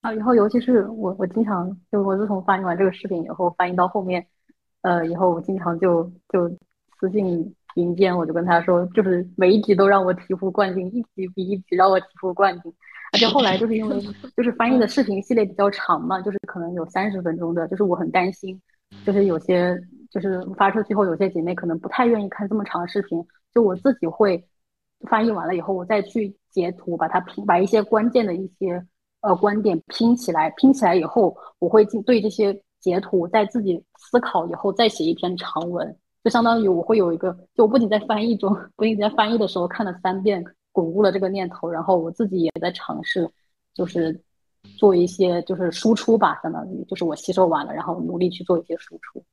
[0.00, 4.26] 啊，以后尤其是我，我经常就我自从翻译完这个视频以后，翻译到后面，
[4.80, 6.48] 呃，以后我经常就就
[6.98, 7.54] 私信。
[7.76, 12.72] 迎接我就跟他说，就是每一集都让我醍醐灌顶，一集比一集让我醍醐灌顶。
[13.12, 14.00] 而且后来就是因为
[14.36, 18.58] 就是翻译的视频系列比较长嘛，就是可能有三十分钟的，就是我很担心，
[19.04, 19.78] 就是有些
[20.10, 23.22] 就是发出去后，有些姐妹可能不太愿意看这么长的视频，
[23.54, 24.42] 就我自己会
[25.10, 28.82] 翻译完了以后，我再去截图，把它拼，把一些关键的一些
[29.20, 35.94] 呃观点拼起来，拼起来以后，我会对这些截图再自己思考以后，再写一篇长文。
[36.24, 43.28] 就相当于我会有一个，就我不仅在翻译中，不仅在翻译的时候看了三遍，巩固了这个念头，然后我自己也在尝试，
[43.74, 44.22] 就是
[44.78, 49.24] 做一些就是输出吧，相当于就是我吸收完了，然后努力去做一些输出。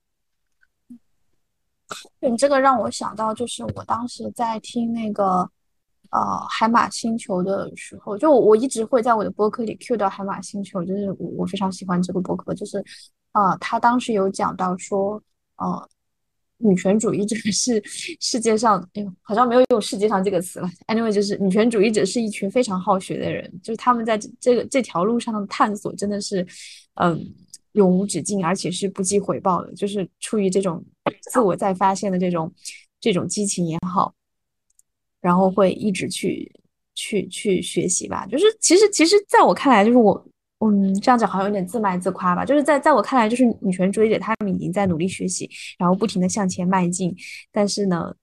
[2.19, 5.47] 你这个让我想到，就是我当时在听那个
[6.09, 12.83] 呃海马星球的时候，就我一直会在我的播客里 Q 到海马星球，就是我我非常喜欢这个播客，就是
[13.33, 15.21] 呃他当时有讲到说
[15.57, 15.87] 呃。
[16.59, 17.81] 女权主义者是
[18.19, 20.69] 世界上，哎呦，好像没有用“世界上”这个词了。
[20.87, 26.45] Anyway，就是女权主义者是一群非常好学的人，就是他们在这个这条路上的探索真的是，
[26.95, 27.19] 嗯，
[27.73, 29.73] 永无止境，而且是不计回报的。
[29.73, 30.83] 就是出于这种
[31.31, 32.51] 自我在发现的这种
[32.99, 34.13] 这种激情也好，
[35.21, 36.51] 然后会一直去
[36.93, 38.25] 去去学习吧。
[38.25, 40.25] 就是其实其实在我看来，就是我。
[40.61, 42.43] 嗯，这样讲好像有点自卖自夸吧。
[42.43, 47.15] 就是在在我看来，就是女权主义者他们已经在努力学习，然后不停的向前迈进。
[47.49, 48.13] 但是呢，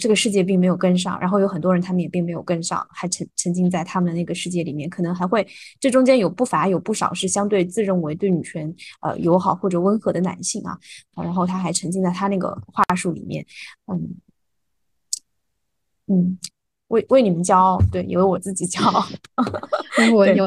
[0.00, 4.88] 这个世界并没有跟上，然后有很多人他们也并没有跟上，还沉沉浸在他们的那个世界里面。
[4.88, 5.46] 可能还会
[5.78, 10.78] 这中间有不乏有不少是相对自认为对女权呃友好或者温和的男性啊，
[11.14, 13.44] 然后他还沉浸在他那个话术里面。
[13.86, 14.14] 嗯
[16.06, 16.38] 嗯。
[16.92, 19.02] 为为你们骄傲，对，也为我自己骄傲。
[20.14, 20.46] 我有，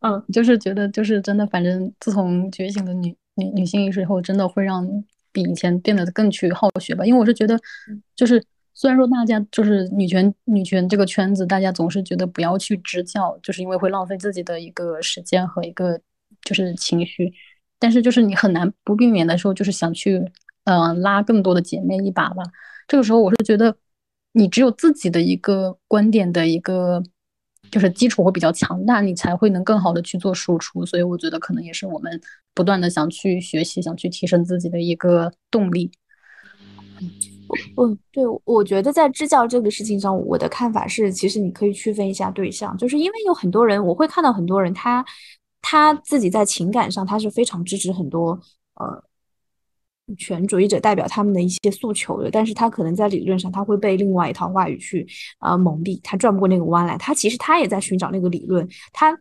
[0.00, 4.86] 嗯，就是觉得，就是真的，反正自从觉醒的女女女性意识以后，真的会让
[5.32, 7.04] 比以前变得更去好学吧。
[7.04, 7.58] 因为我是觉得，
[8.14, 8.42] 就是
[8.74, 16.00] 虽然说大家就是女权女权这个圈子，大家总是觉得不要去支教，就是因为会浪费自己的一个时间和一个
[16.42, 17.32] 就是情绪。
[17.80, 20.22] 但是就是你很难不避免的时候，就是想去
[20.64, 22.44] 嗯拉更多的姐妹一把吧。
[22.86, 23.74] 这个时候我是觉得，
[24.32, 27.02] 你只有自己的一个观点的一个
[27.70, 30.84] 就是基础会比较强大，你才会能更好的去做输出。
[30.84, 32.20] 所以我觉得可能也是我们
[32.54, 35.90] 不断的想去学习、想去提升自己的一个动力。
[37.76, 45.04] 嗯，对，我觉得在支教这个事情上，我的看法是，其实你可以区分一下对象，就是因为有很多人，我会看到很多人，他
[45.60, 48.40] 他自己在情感上他是非常支持很多
[48.76, 49.04] 呃
[50.16, 55.06] 权主义者代表他们的一些诉求的，但是他可能在理论上他会被另外一套话语去
[55.40, 59.12] 呃蒙蔽，他转不过那个弯来，他其实他也在寻找那个理论，他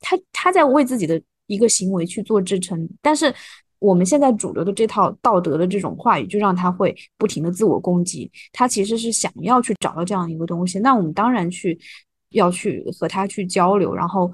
[0.00, 3.34] 他他在为自己的一个行为去做支撑，但是。
[3.82, 8.30] 我们现在主流的这套道德的这种话语，就让他会不停的自我攻击。
[8.52, 11.80] 他其实是想要去找到这样一个东西，那我们当然去
[12.32, 14.30] 要去和他去交流，然后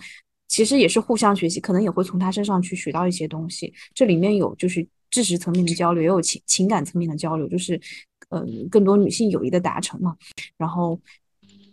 [0.48, 3.72] 其实也是互相学习，可能也会从他身上去学到一些东西。
[3.94, 4.84] 这里面有就是
[5.16, 7.80] 知识层面的交流，也有情情感层面的交流，就是
[8.28, 10.14] 呃更多女性友谊的达成嘛。
[10.59, 11.01] 然后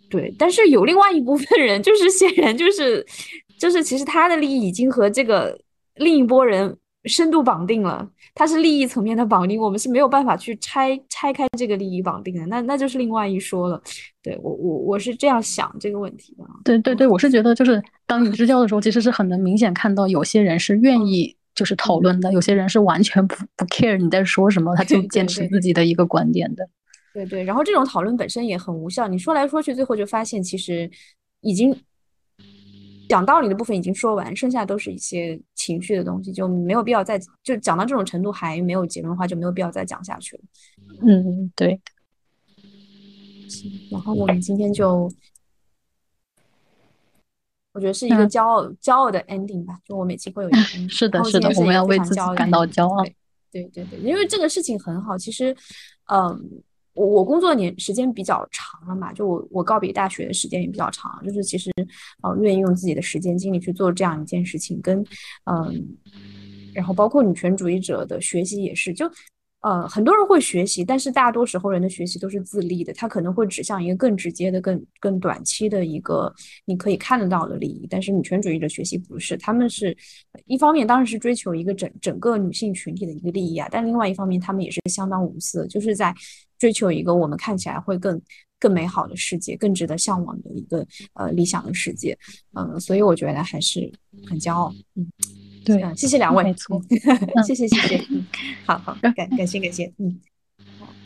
[0.08, 3.04] 对，但是有另外一部分人，就是显然就是
[3.58, 5.60] 就是其实他的利益已经和这个
[5.96, 6.74] 另一波人。
[7.06, 13.78] 深度绑定了，他是利益层面的绑定，我们是没有办法去拆拆开这个利益绑定的，那那就是另外一说了。
[14.22, 16.44] 对我我我是这样想这个问题的。
[16.64, 26.68] 对对对，我是觉得就是当你 支教的时候，其实是很能明显看到有些人是愿意就是讨论的，有些人是完全不不 care 你在说什么，他就坚持自己的一个观点的。
[27.12, 30.90] 对对，然后这种讨论本身也很无效，你说来说去，最后就发现其实
[31.40, 31.74] 已经。
[33.06, 40.42] 讲道理的部分已经说完，剩下都是一些情绪的东西，就没有必要再就讲到这种程度还没有结论的话，就没有必要再讲下去了。
[41.06, 41.78] 嗯，对。
[43.46, 45.06] 行，然后我们今天就，
[47.74, 49.78] 我觉得是一个骄傲骄傲的 ending 吧。
[49.84, 53.04] 就我每期会有一个 ending，是的，是的，我们要为自己感到骄傲。
[53.52, 55.54] 对对对，因为这个事情很好，其实，
[56.10, 56.62] 嗯。
[56.96, 61.68] 我我工作年时间比较长了嘛，就我我告别大学的时间也比较长，就是其实，
[62.22, 65.04] 呃，愿意用自己的时间精力去做这样一件事情，跟，
[65.46, 65.98] 嗯，
[66.72, 69.10] 然后包括女权主义者的学习也是，就。
[69.64, 76.30] 呃，很多人会学习，但是大多时候人的学习都是自立的，他可能会指向一个更直接的、更更短期的一个
[76.66, 77.86] 你可以看得到的利益。
[77.88, 79.96] 但是女权主义者学习不是，他们是
[80.44, 86.14] 一方面当然是追求一个整整个女性群体的一个利益啊，但另外一方面他们也是相当无私，就是在
[86.58, 88.20] 追求一个我们看起来会更
[88.60, 92.14] 更美好的世界，更值得向往的一个呃理想的世界。
[92.52, 93.90] 嗯，所以我觉得还是
[94.28, 94.74] 很骄傲。
[94.94, 95.10] 嗯。
[95.64, 96.80] 对，谢谢两位，没错，
[97.46, 98.26] 谢谢谢谢，嗯，
[98.66, 100.20] 好好，感感谢感谢，嗯。